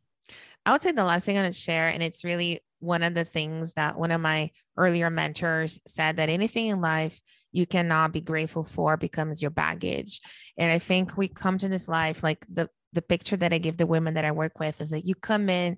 I 0.64 0.72
would 0.72 0.84
say 0.84 0.91
the 0.91 1.03
last 1.03 1.26
thing 1.26 1.38
I'm 1.38 1.41
going 1.41 1.51
to 1.51 1.57
share, 1.57 1.89
and 1.89 2.03
it's 2.03 2.24
really 2.24 2.62
one 2.80 3.03
of 3.03 3.13
the 3.13 3.25
things 3.25 3.73
that 3.73 3.97
one 3.97 4.11
of 4.11 4.21
my 4.21 4.51
earlier 4.77 5.09
mentors 5.09 5.80
said 5.86 6.17
that 6.17 6.30
anything 6.30 6.67
in 6.67 6.82
life 6.82 7.19
you 7.51 7.65
cannot 7.65 8.13
be 8.13 8.21
grateful 8.21 8.63
for 8.63 8.95
becomes 8.97 9.41
your 9.41 9.51
baggage. 9.51 10.21
And 10.57 10.71
I 10.71 10.80
think 10.80 11.17
we 11.17 11.27
come 11.27 11.57
to 11.57 11.67
this 11.67 11.88
life 11.88 12.23
like 12.23 12.45
the 12.51 12.69
the 12.93 13.01
picture 13.01 13.38
that 13.38 13.53
I 13.53 13.59
give 13.59 13.77
the 13.77 13.86
women 13.86 14.15
that 14.15 14.25
I 14.25 14.32
work 14.32 14.59
with 14.59 14.82
is 14.82 14.89
that 14.89 15.05
you 15.05 15.13
come 15.13 15.49
in 15.49 15.77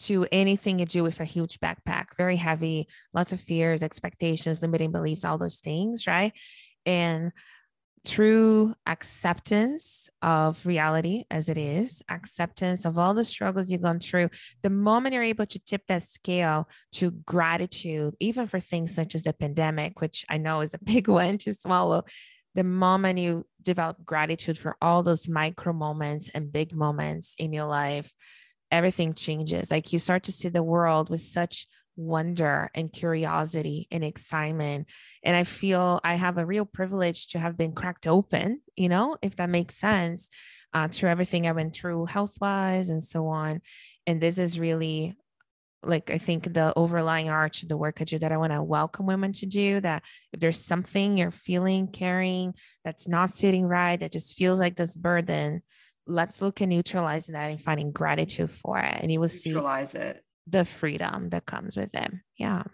to 0.00 0.26
anything 0.30 0.78
you 0.78 0.86
do 0.86 1.02
with 1.02 1.20
a 1.20 1.24
huge 1.24 1.60
backpack, 1.60 2.16
very 2.16 2.36
heavy, 2.36 2.88
lots 3.12 3.32
of 3.32 3.40
fears, 3.40 3.82
expectations, 3.82 4.62
limiting 4.62 4.92
beliefs, 4.92 5.24
all 5.24 5.38
those 5.38 5.58
things, 5.58 6.06
right? 6.06 6.32
And 6.86 7.32
true 8.04 8.74
acceptance 8.86 10.08
of 10.22 10.64
reality 10.66 11.24
as 11.30 11.48
it 11.48 11.58
is, 11.58 12.02
acceptance 12.08 12.84
of 12.84 12.98
all 12.98 13.14
the 13.14 13.24
struggles 13.24 13.70
you've 13.70 13.82
gone 13.82 14.00
through, 14.00 14.28
the 14.62 14.70
moment 14.70 15.14
you're 15.14 15.22
able 15.22 15.46
to 15.46 15.58
tip 15.60 15.82
that 15.86 16.02
scale 16.02 16.68
to 16.92 17.10
gratitude, 17.10 18.14
even 18.20 18.46
for 18.46 18.60
things 18.60 18.94
such 18.94 19.14
as 19.14 19.22
the 19.22 19.32
pandemic, 19.32 20.00
which 20.00 20.24
I 20.28 20.38
know 20.38 20.60
is 20.60 20.74
a 20.74 20.78
big 20.84 21.08
one 21.08 21.38
to 21.38 21.54
swallow, 21.54 22.04
the 22.54 22.64
moment 22.64 23.18
you 23.18 23.46
develop 23.62 24.04
gratitude 24.04 24.58
for 24.58 24.76
all 24.82 25.02
those 25.02 25.28
micro 25.28 25.72
moments 25.72 26.28
and 26.34 26.52
big 26.52 26.74
moments 26.74 27.34
in 27.38 27.52
your 27.52 27.66
life, 27.66 28.12
everything 28.70 29.14
changes. 29.14 29.70
Like 29.70 29.92
you 29.92 29.98
start 29.98 30.24
to 30.24 30.32
see 30.32 30.48
the 30.48 30.62
world 30.62 31.08
with 31.08 31.20
such 31.20 31.66
wonder 31.96 32.70
and 32.74 32.92
curiosity 32.92 33.88
and 33.90 34.02
excitement. 34.04 34.88
And 35.22 35.36
I 35.36 35.44
feel 35.44 36.00
I 36.04 36.14
have 36.14 36.38
a 36.38 36.46
real 36.46 36.64
privilege 36.64 37.28
to 37.28 37.38
have 37.38 37.56
been 37.56 37.72
cracked 37.72 38.06
open, 38.06 38.60
you 38.76 38.88
know, 38.88 39.16
if 39.22 39.36
that 39.36 39.50
makes 39.50 39.76
sense, 39.76 40.28
uh, 40.72 40.88
through 40.88 41.10
everything 41.10 41.46
I 41.46 41.52
went 41.52 41.74
through 41.74 42.06
health 42.06 42.36
wise 42.40 42.88
and 42.88 43.02
so 43.02 43.26
on. 43.26 43.60
And 44.06 44.20
this 44.20 44.38
is 44.38 44.58
really 44.58 45.16
like 45.84 46.10
I 46.10 46.18
think 46.18 46.54
the 46.54 46.72
overlying 46.76 47.28
arch 47.28 47.62
of 47.62 47.68
the 47.68 47.76
work 47.76 48.00
I 48.00 48.04
do 48.04 48.18
that 48.20 48.30
I 48.30 48.36
want 48.36 48.52
to 48.52 48.62
welcome 48.62 49.06
women 49.06 49.32
to 49.34 49.46
do 49.46 49.80
that 49.80 50.04
if 50.32 50.38
there's 50.38 50.64
something 50.64 51.18
you're 51.18 51.32
feeling, 51.32 51.88
carrying 51.88 52.54
that's 52.84 53.08
not 53.08 53.30
sitting 53.30 53.66
right, 53.66 53.98
that 53.98 54.12
just 54.12 54.36
feels 54.36 54.60
like 54.60 54.76
this 54.76 54.96
burden, 54.96 55.62
let's 56.06 56.40
look 56.40 56.62
at 56.62 56.68
neutralizing 56.68 57.34
that 57.34 57.50
and 57.50 57.60
finding 57.60 57.90
gratitude 57.90 58.50
for 58.50 58.78
it. 58.78 58.98
And 59.00 59.10
you 59.10 59.18
will 59.18 59.28
see 59.28 59.50
neutralize 59.50 59.94
it 59.94 60.22
the 60.46 60.64
freedom 60.64 61.28
that 61.30 61.46
comes 61.46 61.76
with 61.76 61.92
them. 61.92 62.22
Yeah. 62.36 62.64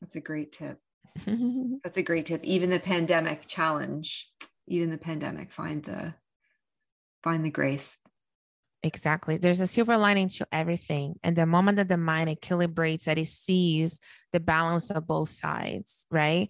That's 0.00 0.16
a 0.16 0.20
great 0.20 0.52
tip. 0.52 0.78
That's 1.26 1.98
a 1.98 2.02
great 2.02 2.26
tip. 2.26 2.44
Even 2.44 2.70
the 2.70 2.78
pandemic 2.78 3.46
challenge, 3.46 4.30
even 4.66 4.90
the 4.90 4.98
pandemic, 4.98 5.50
find 5.50 5.84
the 5.84 6.14
find 7.22 7.44
the 7.44 7.50
grace. 7.50 7.98
Exactly. 8.84 9.38
There's 9.38 9.60
a 9.60 9.66
silver 9.66 9.96
lining 9.96 10.28
to 10.30 10.46
everything. 10.52 11.16
And 11.24 11.34
the 11.34 11.46
moment 11.46 11.76
that 11.76 11.88
the 11.88 11.96
mind 11.96 12.30
equilibrates, 12.30 13.04
that 13.04 13.18
it 13.18 13.26
sees 13.26 13.98
the 14.32 14.38
balance 14.38 14.90
of 14.90 15.06
both 15.06 15.30
sides, 15.30 16.06
right? 16.12 16.48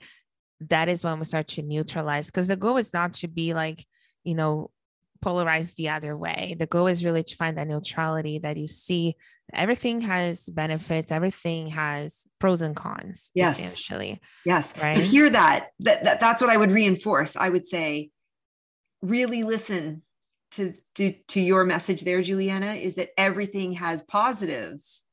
That 0.60 0.88
is 0.90 1.04
when 1.04 1.18
we 1.18 1.24
start 1.24 1.48
to 1.48 1.62
neutralize. 1.62 2.26
Because 2.26 2.48
the 2.48 2.56
goal 2.56 2.76
is 2.76 2.92
not 2.92 3.14
to 3.14 3.28
be 3.28 3.54
like, 3.54 3.86
you 4.24 4.34
know, 4.34 4.70
polarized 5.20 5.76
the 5.76 5.88
other 5.88 6.16
way. 6.16 6.56
The 6.58 6.66
goal 6.66 6.86
is 6.86 7.04
really 7.04 7.22
to 7.22 7.36
find 7.36 7.58
that 7.58 7.68
neutrality 7.68 8.38
that 8.40 8.56
you 8.56 8.66
see 8.66 9.16
everything 9.52 10.00
has 10.02 10.48
benefits, 10.48 11.10
everything 11.10 11.68
has 11.68 12.26
pros 12.38 12.62
and 12.62 12.76
cons. 12.76 13.30
Yes. 13.34 13.58
Essentially. 13.58 14.20
Yes. 14.44 14.72
Right. 14.76 14.98
I 14.98 15.00
hear 15.00 15.28
that. 15.30 15.68
That, 15.80 16.04
that. 16.04 16.20
That's 16.20 16.40
what 16.40 16.50
I 16.50 16.56
would 16.56 16.70
reinforce. 16.70 17.36
I 17.36 17.48
would 17.48 17.66
say 17.66 18.10
really 19.02 19.42
listen 19.42 20.02
to, 20.52 20.74
to 20.94 21.12
to 21.28 21.40
your 21.40 21.64
message 21.64 22.02
there 22.02 22.22
juliana 22.22 22.72
is 22.72 22.94
that 22.94 23.10
everything 23.18 23.72
has 23.72 24.02
positives 24.02 25.04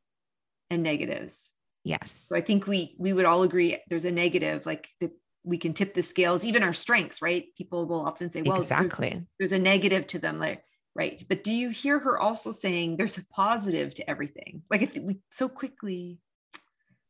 and 0.70 0.82
negatives 0.82 1.52
yes 1.84 2.26
so 2.30 2.36
i 2.36 2.42
think 2.42 2.68
we 2.68 2.96
we 2.98 3.12
would 3.12 3.26
all 3.26 3.44
agree 3.44 3.78
there's 3.90 4.06
a 4.06 4.12
negative 4.12 4.66
like 4.66 4.88
that 5.02 5.12
we 5.46 5.58
can 5.58 5.74
tip 5.74 5.94
the 5.94 6.04
scales 6.04 6.44
even 6.44 6.64
our 6.64 6.74
strengths 6.74 7.22
right? 7.22 7.46
People 7.58 7.86
will 7.86 8.06
often 8.06 8.30
say 8.30 8.42
well 8.42 8.62
exactly. 8.62 9.10
there's, 9.10 9.24
there's 9.40 9.52
a 9.52 9.60
negative 9.60 10.08
to 10.08 10.20
them 10.20 10.40
like 10.40 10.64
right? 10.96 11.22
But 11.28 11.44
do 11.44 11.52
you 11.52 11.70
hear 11.70 12.00
her 12.00 12.18
also 12.18 12.52
saying 12.52 12.96
there's 12.96 13.18
a 13.18 13.26
positive 13.26 13.94
to 13.96 14.10
everything? 14.10 14.64
Like 14.72 14.98
we 15.02 15.20
so 15.30 15.48
quickly. 15.48 16.20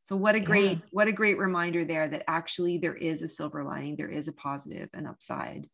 So 0.03 0.15
what 0.15 0.36
a 0.36 0.39
great 0.39 0.79
yeah. 0.79 0.86
what 0.91 1.07
a 1.07 1.11
great 1.11 1.38
reminder 1.38 1.86
there 1.86 2.07
that 2.07 2.23
actually 2.27 2.77
there 2.77 2.95
is 2.95 3.23
a 3.23 3.27
silver 3.27 3.63
lining 3.63 3.95
there 3.95 4.09
is 4.09 4.27
a 4.27 4.33
positive 4.33 4.89
and 4.93 5.07
upside. 5.07 5.67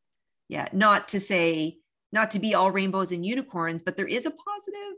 Yeah 0.48 0.68
not 0.72 1.10
to 1.10 1.20
say 1.20 1.78
not 2.14 2.32
to 2.32 2.40
be 2.40 2.54
all 2.54 2.72
rainbows 2.72 3.12
and 3.12 3.26
unicorns 3.26 3.82
but 3.82 3.98
there 3.98 4.08
is 4.08 4.26
a 4.26 4.32
positive. 4.32 4.98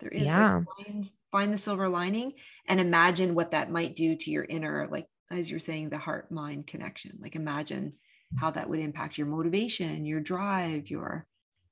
There 0.00 0.10
is 0.10 0.22
yeah. 0.24 0.56
Like 0.56 0.86
find, 0.86 1.10
find 1.32 1.52
the 1.52 1.58
silver 1.58 1.88
lining 1.88 2.32
and 2.66 2.80
imagine 2.80 3.34
what 3.34 3.52
that 3.52 3.70
might 3.70 3.94
do 3.94 4.16
to 4.16 4.30
your 4.30 4.44
inner 4.44 4.88
like 4.90 5.06
as 5.30 5.50
you're 5.50 5.60
saying 5.60 5.88
the 5.88 5.98
heart 5.98 6.30
mind 6.30 6.66
connection 6.66 7.18
like 7.20 7.36
imagine 7.36 7.92
how 8.38 8.50
that 8.50 8.68
would 8.68 8.80
impact 8.80 9.18
your 9.18 9.26
motivation 9.26 10.04
your 10.04 10.20
drive 10.20 10.88
your 10.90 11.26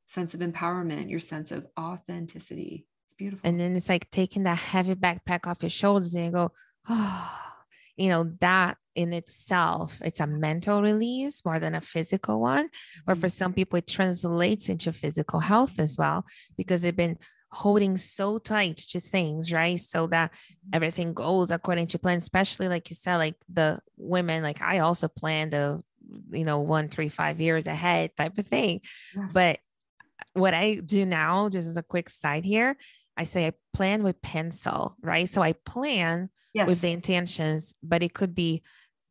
sense 0.06 0.34
of 0.34 0.40
empowerment 0.40 1.10
your 1.10 1.20
sense 1.20 1.50
of 1.52 1.66
authenticity. 1.78 2.86
It's 3.06 3.14
beautiful. 3.14 3.48
And 3.48 3.58
then 3.58 3.76
it's 3.76 3.88
like 3.88 4.10
taking 4.10 4.44
that 4.44 4.58
heavy 4.58 4.94
backpack 4.94 5.46
off 5.46 5.62
your 5.62 5.70
shoulders 5.70 6.14
and 6.14 6.26
you 6.26 6.30
go 6.30 6.52
oh 6.88 7.40
you 7.96 8.08
know 8.08 8.32
that 8.40 8.76
in 8.96 9.12
itself 9.12 10.00
it's 10.04 10.18
a 10.18 10.26
mental 10.26 10.82
release 10.82 11.44
more 11.44 11.60
than 11.60 11.74
a 11.74 11.80
physical 11.80 12.40
one. 12.40 12.68
But 13.06 13.18
for 13.18 13.28
some 13.28 13.50
mm-hmm. 13.50 13.56
people 13.56 13.78
it 13.78 13.86
translates 13.86 14.68
into 14.68 14.92
physical 14.92 15.40
health 15.40 15.78
as 15.78 15.96
well 15.98 16.24
because 16.56 16.82
they've 16.82 16.94
been 16.94 17.18
holding 17.54 17.96
so 17.96 18.38
tight 18.38 18.76
to 18.76 19.00
things 19.00 19.52
right 19.52 19.78
so 19.78 20.06
that 20.08 20.32
mm-hmm. 20.32 20.70
everything 20.72 21.14
goes 21.14 21.50
according 21.50 21.86
to 21.86 21.98
plan 21.98 22.18
especially 22.18 22.68
like 22.68 22.90
you 22.90 22.96
said 22.96 23.16
like 23.16 23.36
the 23.48 23.78
women 23.96 24.42
like 24.42 24.60
i 24.60 24.80
also 24.80 25.06
plan 25.06 25.50
the 25.50 25.82
you 26.30 26.44
know 26.44 26.58
one 26.58 26.88
three 26.88 27.08
five 27.08 27.40
years 27.40 27.66
ahead 27.66 28.10
type 28.16 28.36
of 28.36 28.46
thing 28.46 28.80
yes. 29.14 29.32
but 29.32 29.58
what 30.32 30.52
i 30.52 30.74
do 30.74 31.06
now 31.06 31.48
just 31.48 31.68
as 31.68 31.76
a 31.76 31.82
quick 31.82 32.10
side 32.10 32.44
here 32.44 32.76
i 33.16 33.24
say 33.24 33.46
i 33.46 33.52
plan 33.72 34.02
with 34.02 34.20
pencil 34.20 34.96
right 35.00 35.28
so 35.28 35.40
i 35.40 35.52
plan 35.52 36.28
yes. 36.54 36.66
with 36.66 36.80
the 36.80 36.90
intentions 36.90 37.74
but 37.82 38.02
it 38.02 38.14
could 38.14 38.34
be 38.34 38.62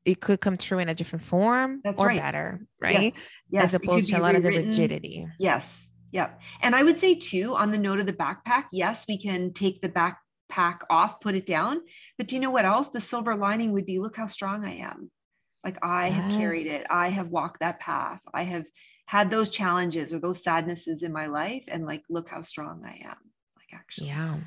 it 0.06 0.20
could 0.20 0.42
come 0.42 0.58
true 0.58 0.80
in 0.80 0.90
a 0.90 0.94
different 0.94 1.24
form 1.24 1.80
That's 1.84 2.02
or 2.02 2.08
right. 2.08 2.20
better, 2.20 2.60
right? 2.82 3.04
Yes. 3.04 3.28
yes. 3.50 3.64
As 3.64 3.74
opposed 3.76 4.10
to 4.10 4.18
a 4.18 4.20
lot 4.20 4.36
rewritten. 4.36 4.48
of 4.48 4.64
the 4.64 4.66
rigidity. 4.66 5.28
Yes. 5.40 5.90
Yep. 6.14 6.42
And 6.62 6.76
I 6.76 6.84
would 6.84 6.98
say 6.98 7.16
too, 7.16 7.56
on 7.56 7.72
the 7.72 7.78
note 7.78 8.00
of 8.00 8.06
the 8.06 8.14
backpack, 8.14 8.66
yes, 8.72 9.06
we 9.08 9.18
can 9.18 9.52
take 9.52 9.82
the 9.82 9.90
backpack 9.90 10.82
off, 10.90 11.20
put 11.20 11.36
it 11.36 11.46
down. 11.46 11.82
But 12.18 12.28
do 12.28 12.36
you 12.36 12.42
know 12.42 12.52
what 12.52 12.66
else? 12.66 12.88
The 12.88 13.02
silver 13.02 13.36
lining 13.36 13.74
would 13.74 13.86
be 13.86 14.00
look 14.00 14.16
how 14.16 14.28
strong 14.28 14.64
I 14.64 14.78
am. 14.78 15.12
Like 15.64 15.84
I 15.84 16.08
yes. 16.08 16.16
have 16.16 16.32
carried 16.34 16.68
it. 16.68 16.86
I 16.90 17.10
have 17.10 17.30
walked 17.30 17.60
that 17.60 17.80
path. 17.80 18.22
I 18.34 18.44
have 18.44 18.66
had 19.08 19.30
those 19.30 19.50
challenges 19.50 20.14
or 20.14 20.20
those 20.20 20.44
sadnesses 20.44 21.04
in 21.04 21.12
my 21.12 21.26
life. 21.26 21.64
And 21.68 21.86
like, 21.86 22.04
look 22.10 22.30
how 22.30 22.42
strong 22.42 22.84
I 22.86 23.06
am. 23.06 23.18
Like 23.58 23.74
actually. 23.74 24.08
Yeah 24.08 24.38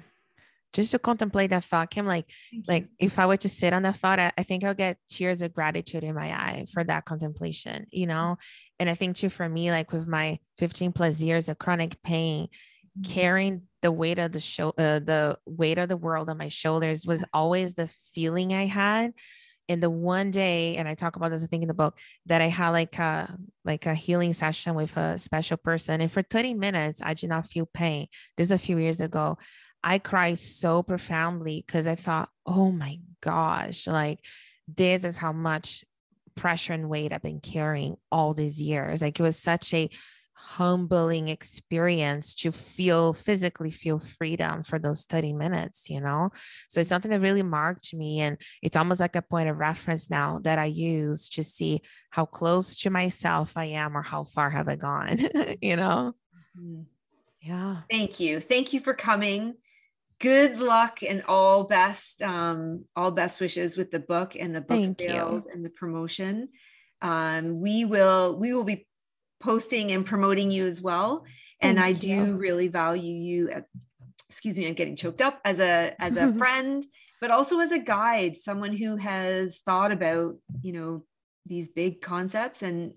just 0.77 0.91
to 0.91 0.99
contemplate 0.99 1.51
that 1.51 1.65
thought 1.65 1.91
kim 1.91 2.07
like 2.07 2.31
like 2.69 2.87
if 2.99 3.19
i 3.19 3.27
were 3.27 3.37
to 3.37 3.49
sit 3.49 3.73
on 3.73 3.83
that 3.83 3.97
thought 3.97 4.21
I, 4.21 4.31
I, 4.37 4.43
think 4.43 4.63
i'll 4.63 4.75
get 4.75 4.99
tears 5.09 5.41
of 5.41 5.55
gratitude 5.55 6.05
in 6.05 6.15
my 6.15 6.29
eye 6.31 6.67
for 6.73 6.85
that 6.85 7.07
contemplation 7.07 7.87
you 7.91 8.07
know? 8.07 8.37
And 8.79 8.91
i 8.91 8.95
think 8.95 9.17
too 9.17 9.31
for 9.31 9.49
me 9.49 9.71
like 9.71 9.91
with 9.91 10.07
my 10.07 10.39
15 10.59 10.93
plus 10.93 11.21
years 11.21 11.49
of 11.49 11.59
chronic 11.59 12.03
pain 12.03 12.47
mm-hmm. 12.47 13.11
carrying 13.11 13.63
the 13.81 13.91
weight 13.91 14.19
of 14.19 14.33
the 14.33 14.41
show 14.41 14.71
uh, 14.71 14.99
the 14.99 15.39
weight 15.47 15.79
of 15.79 15.89
the 15.89 15.97
world 15.97 16.29
on 16.29 16.37
my 16.37 16.49
shoulders 16.49 17.07
was 17.07 17.25
always 17.33 17.75
the 17.75 17.87
feeling 17.87 18.53
i 18.53 18.67
had. 18.67 19.13
And 19.69 19.83
the 19.83 19.91
one 19.91 20.31
day 20.31 20.77
and 20.77 20.87
i 20.89 20.95
talk 20.95 21.17
about 21.17 21.31
this 21.31 21.43
i 21.43 21.47
think 21.47 21.63
in 21.63 21.69
the 21.69 21.75
book 21.75 21.99
that 22.27 22.41
i 22.41 22.49
had 22.49 22.71
like 22.71 22.99
a 22.99 23.37
like 23.65 23.87
a 23.87 23.95
healing 23.95 24.33
session 24.33 24.75
with 24.75 24.97
a 24.97 25.19
special 25.19 25.57
person. 25.57 26.01
And 26.01 26.13
for 26.13 26.23
30 26.23 26.55
minutes 26.55 27.01
i 27.03 27.15
did 27.15 27.31
not 27.31 27.47
feel 27.47 27.67
pain. 27.67 28.09
This 28.37 28.47
is 28.47 28.53
a 28.53 28.59
few 28.59 28.79
years 28.79 29.01
ago 29.01 29.39
I 29.83 29.99
cried 29.99 30.39
so 30.39 30.83
profoundly 30.83 31.63
because 31.67 31.87
I 31.87 31.95
thought, 31.95 32.29
oh 32.45 32.73
my 32.73 32.99
gosh, 33.21 33.87
like 33.87 34.21
this 34.69 35.05
is 35.05 35.17
how 35.17 35.33
much 35.33 35.85
pressure 36.35 36.73
and 36.73 36.89
weight 36.89 37.13
I've 37.13 37.23
been 37.23 37.41
carrying 37.41 37.97
all 38.11 38.35
these 38.35 38.61
years. 38.61 39.03
Like 39.03 39.19
it 39.19 39.23
was 39.23 39.39
such 39.39 39.73
a 39.75 39.91
humbling 40.39 41.27
experience 41.27 42.35
to 42.35 42.53
feel 42.53 43.13
physically 43.13 43.71
feel 43.71 43.99
freedom 43.99 44.63
for 44.63 44.79
those 44.79 45.05
30 45.05 45.33
minutes 45.33 45.91
you 45.91 46.01
know? 46.01 46.31
So 46.69 46.79
it's 46.79 46.89
something 46.89 47.11
that 47.11 47.21
really 47.21 47.43
marked 47.43 47.93
me 47.93 48.21
and 48.21 48.41
it's 48.63 48.77
almost 48.77 49.01
like 49.01 49.17
a 49.17 49.23
point 49.23 49.49
of 49.49 49.57
reference 49.57 50.09
now 50.09 50.39
that 50.45 50.59
i 50.59 50.67
use 50.67 51.29
to 51.31 51.43
see 51.43 51.83
how 52.11 52.27
close 52.27 52.77
to 52.83 52.91
myself 52.91 53.55
i 53.57 53.65
am 53.65 53.97
or 53.97 54.03
how 54.03 54.23
far 54.23 54.51
have 54.51 54.69
i 54.69 54.77
gone 54.77 55.19
you 55.61 55.75
know? 55.75 56.15
Mm-hmm. 56.57 56.83
yeah. 57.41 57.79
Thank 57.91 58.21
you. 58.21 58.39
Thank 58.39 58.73
you 58.73 58.79
for 58.79 58.95
coming 58.95 59.55
good 60.21 60.59
luck 60.59 61.03
and 61.03 61.23
all 61.29 61.65
best 61.65 62.23
um 62.23 62.85
all 62.95 63.11
best 63.11 63.41
wishes 63.41 63.77
with 63.77 63.91
the 63.91 63.99
book 63.99 64.35
and 64.39 64.55
the 64.55 64.61
book 64.61 64.85
Thank 64.85 65.01
sales 65.01 65.47
you. 65.47 65.53
and 65.53 65.65
the 65.65 65.71
promotion 65.71 66.49
um 67.03 67.61
we 67.61 67.85
will 67.85 68.37
we 68.39 68.53
will 68.53 68.65
be 68.65 68.87
posting 69.41 69.93
and 69.93 70.07
promoting 70.07 70.51
you 70.51 70.67
as 70.67 70.81
well 70.81 71.25
and 71.61 71.79
Thank 71.79 71.97
i 71.97 72.01
do 72.01 72.09
you. 72.09 72.37
really 72.37 72.69
value 72.69 73.15
you 73.15 73.51
at, 73.51 73.67
excuse 74.31 74.59
me 74.59 74.67
i'm 74.67 74.75
getting 74.75 74.97
choked 74.97 75.21
up 75.21 75.41
as 75.45 75.61
a 75.61 75.95
as 75.99 76.17
a 76.17 76.33
friend 76.39 76.87
but 77.21 77.31
also 77.31 77.61
as 77.61 77.73
a 77.73 77.79
guide 77.79 78.37
someone 78.37 78.75
who 78.75 78.97
has 78.97 79.59
thought 79.59 79.93
about 79.93 80.37
you 80.63 80.73
know 80.73 81.05
these 81.45 81.69
big 81.69 82.01
concepts 82.01 82.63
and 82.63 82.93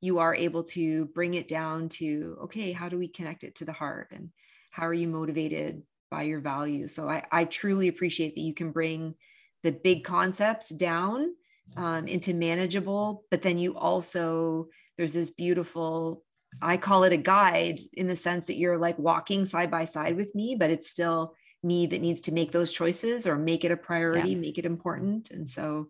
you 0.00 0.18
are 0.18 0.34
able 0.34 0.64
to 0.64 1.04
bring 1.14 1.34
it 1.34 1.48
down 1.48 1.88
to 1.88 2.38
okay 2.44 2.72
how 2.72 2.88
do 2.88 2.98
we 2.98 3.08
connect 3.08 3.44
it 3.44 3.54
to 3.56 3.66
the 3.66 3.72
heart 3.72 4.08
and 4.10 4.30
how 4.70 4.86
are 4.86 4.94
you 4.94 5.06
motivated 5.06 5.82
by 6.12 6.22
your 6.24 6.40
values. 6.40 6.94
So 6.94 7.08
I, 7.08 7.24
I 7.32 7.44
truly 7.46 7.88
appreciate 7.88 8.34
that 8.34 8.42
you 8.48 8.54
can 8.54 8.70
bring 8.70 9.14
the 9.62 9.72
big 9.72 10.04
concepts 10.04 10.68
down 10.68 11.34
um, 11.76 12.06
into 12.06 12.34
manageable, 12.34 13.24
but 13.30 13.40
then 13.40 13.56
you 13.56 13.78
also, 13.78 14.68
there's 14.96 15.14
this 15.14 15.30
beautiful, 15.30 16.22
I 16.60 16.76
call 16.76 17.04
it 17.04 17.14
a 17.14 17.16
guide 17.34 17.80
in 17.94 18.08
the 18.08 18.16
sense 18.16 18.44
that 18.46 18.58
you're 18.58 18.76
like 18.76 18.98
walking 18.98 19.46
side 19.46 19.70
by 19.70 19.84
side 19.84 20.16
with 20.16 20.34
me, 20.34 20.54
but 20.54 20.70
it's 20.70 20.90
still 20.90 21.34
me 21.62 21.86
that 21.86 22.02
needs 22.02 22.20
to 22.22 22.32
make 22.32 22.52
those 22.52 22.72
choices 22.72 23.26
or 23.26 23.36
make 23.36 23.64
it 23.64 23.72
a 23.72 23.76
priority, 23.76 24.32
yeah. 24.32 24.36
make 24.46 24.58
it 24.58 24.66
important. 24.66 25.30
And 25.30 25.48
so 25.48 25.88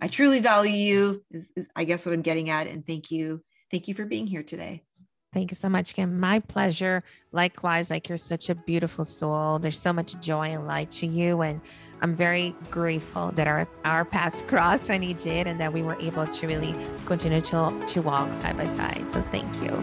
I 0.00 0.08
truly 0.08 0.40
value 0.40 0.72
you, 0.72 1.24
is, 1.30 1.52
is 1.56 1.68
I 1.76 1.84
guess 1.84 2.06
what 2.06 2.14
I'm 2.14 2.22
getting 2.22 2.48
at. 2.48 2.68
And 2.68 2.86
thank 2.86 3.10
you. 3.10 3.42
Thank 3.70 3.88
you 3.88 3.94
for 3.94 4.06
being 4.06 4.26
here 4.26 4.42
today. 4.42 4.84
Thank 5.32 5.50
you 5.50 5.54
so 5.54 5.70
much, 5.70 5.94
Kim. 5.94 6.20
My 6.20 6.40
pleasure. 6.40 7.02
Likewise, 7.32 7.90
like 7.90 8.06
you're 8.10 8.18
such 8.18 8.50
a 8.50 8.54
beautiful 8.54 9.02
soul. 9.02 9.58
There's 9.58 9.78
so 9.78 9.90
much 9.90 10.18
joy 10.20 10.50
and 10.50 10.66
light 10.66 10.90
to 10.92 11.06
you. 11.06 11.40
And 11.40 11.62
I'm 12.02 12.14
very 12.14 12.54
grateful 12.70 13.32
that 13.32 13.46
our, 13.46 13.66
our 13.86 14.04
paths 14.04 14.42
crossed 14.46 14.90
when 14.90 15.02
you 15.02 15.14
did 15.14 15.46
and 15.46 15.58
that 15.58 15.72
we 15.72 15.82
were 15.82 15.98
able 16.00 16.26
to 16.26 16.46
really 16.46 16.74
continue 17.06 17.40
to, 17.40 17.82
to 17.86 18.02
walk 18.02 18.34
side 18.34 18.58
by 18.58 18.66
side. 18.66 19.06
So 19.06 19.22
thank 19.30 19.50
you. 19.62 19.82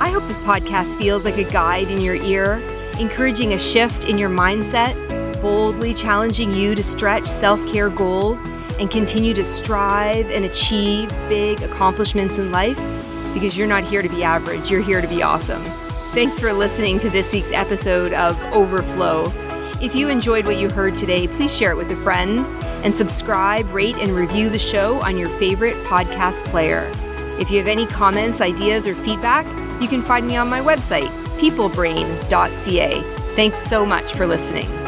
I 0.00 0.08
hope 0.08 0.22
this 0.22 0.38
podcast 0.38 0.96
feels 0.96 1.24
like 1.24 1.36
a 1.36 1.44
guide 1.44 1.90
in 1.90 2.00
your 2.00 2.16
ear, 2.16 2.62
encouraging 2.98 3.52
a 3.52 3.58
shift 3.58 4.08
in 4.08 4.16
your 4.16 4.30
mindset, 4.30 4.94
boldly 5.42 5.92
challenging 5.92 6.50
you 6.50 6.74
to 6.74 6.82
stretch 6.82 7.26
self 7.26 7.60
care 7.70 7.90
goals 7.90 8.38
and 8.78 8.90
continue 8.90 9.34
to 9.34 9.44
strive 9.44 10.30
and 10.30 10.44
achieve 10.44 11.08
big 11.28 11.62
accomplishments 11.62 12.38
in 12.38 12.50
life 12.50 12.78
because 13.32 13.56
you're 13.56 13.66
not 13.66 13.84
here 13.84 14.02
to 14.02 14.08
be 14.08 14.22
average, 14.22 14.70
you're 14.70 14.82
here 14.82 15.00
to 15.00 15.08
be 15.08 15.22
awesome. 15.22 15.62
Thanks 16.12 16.38
for 16.38 16.52
listening 16.52 16.98
to 17.00 17.10
this 17.10 17.32
week's 17.32 17.50
episode 17.52 18.12
of 18.12 18.40
Overflow. 18.52 19.24
If 19.80 19.94
you 19.94 20.08
enjoyed 20.08 20.46
what 20.46 20.56
you 20.56 20.70
heard 20.70 20.96
today, 20.96 21.26
please 21.26 21.54
share 21.54 21.72
it 21.72 21.76
with 21.76 21.90
a 21.90 21.96
friend 21.96 22.46
and 22.84 22.94
subscribe, 22.94 23.68
rate, 23.72 23.96
and 23.96 24.10
review 24.12 24.48
the 24.48 24.58
show 24.58 25.00
on 25.02 25.18
your 25.18 25.28
favorite 25.38 25.74
podcast 25.86 26.44
player. 26.44 26.90
If 27.40 27.50
you 27.50 27.58
have 27.58 27.66
any 27.66 27.86
comments, 27.86 28.40
ideas, 28.40 28.86
or 28.86 28.94
feedback, 28.94 29.44
you 29.82 29.88
can 29.88 30.02
find 30.02 30.26
me 30.26 30.36
on 30.36 30.48
my 30.48 30.60
website, 30.60 31.08
peoplebrain.ca. 31.38 33.02
Thanks 33.34 33.58
so 33.58 33.84
much 33.84 34.12
for 34.14 34.26
listening. 34.26 34.83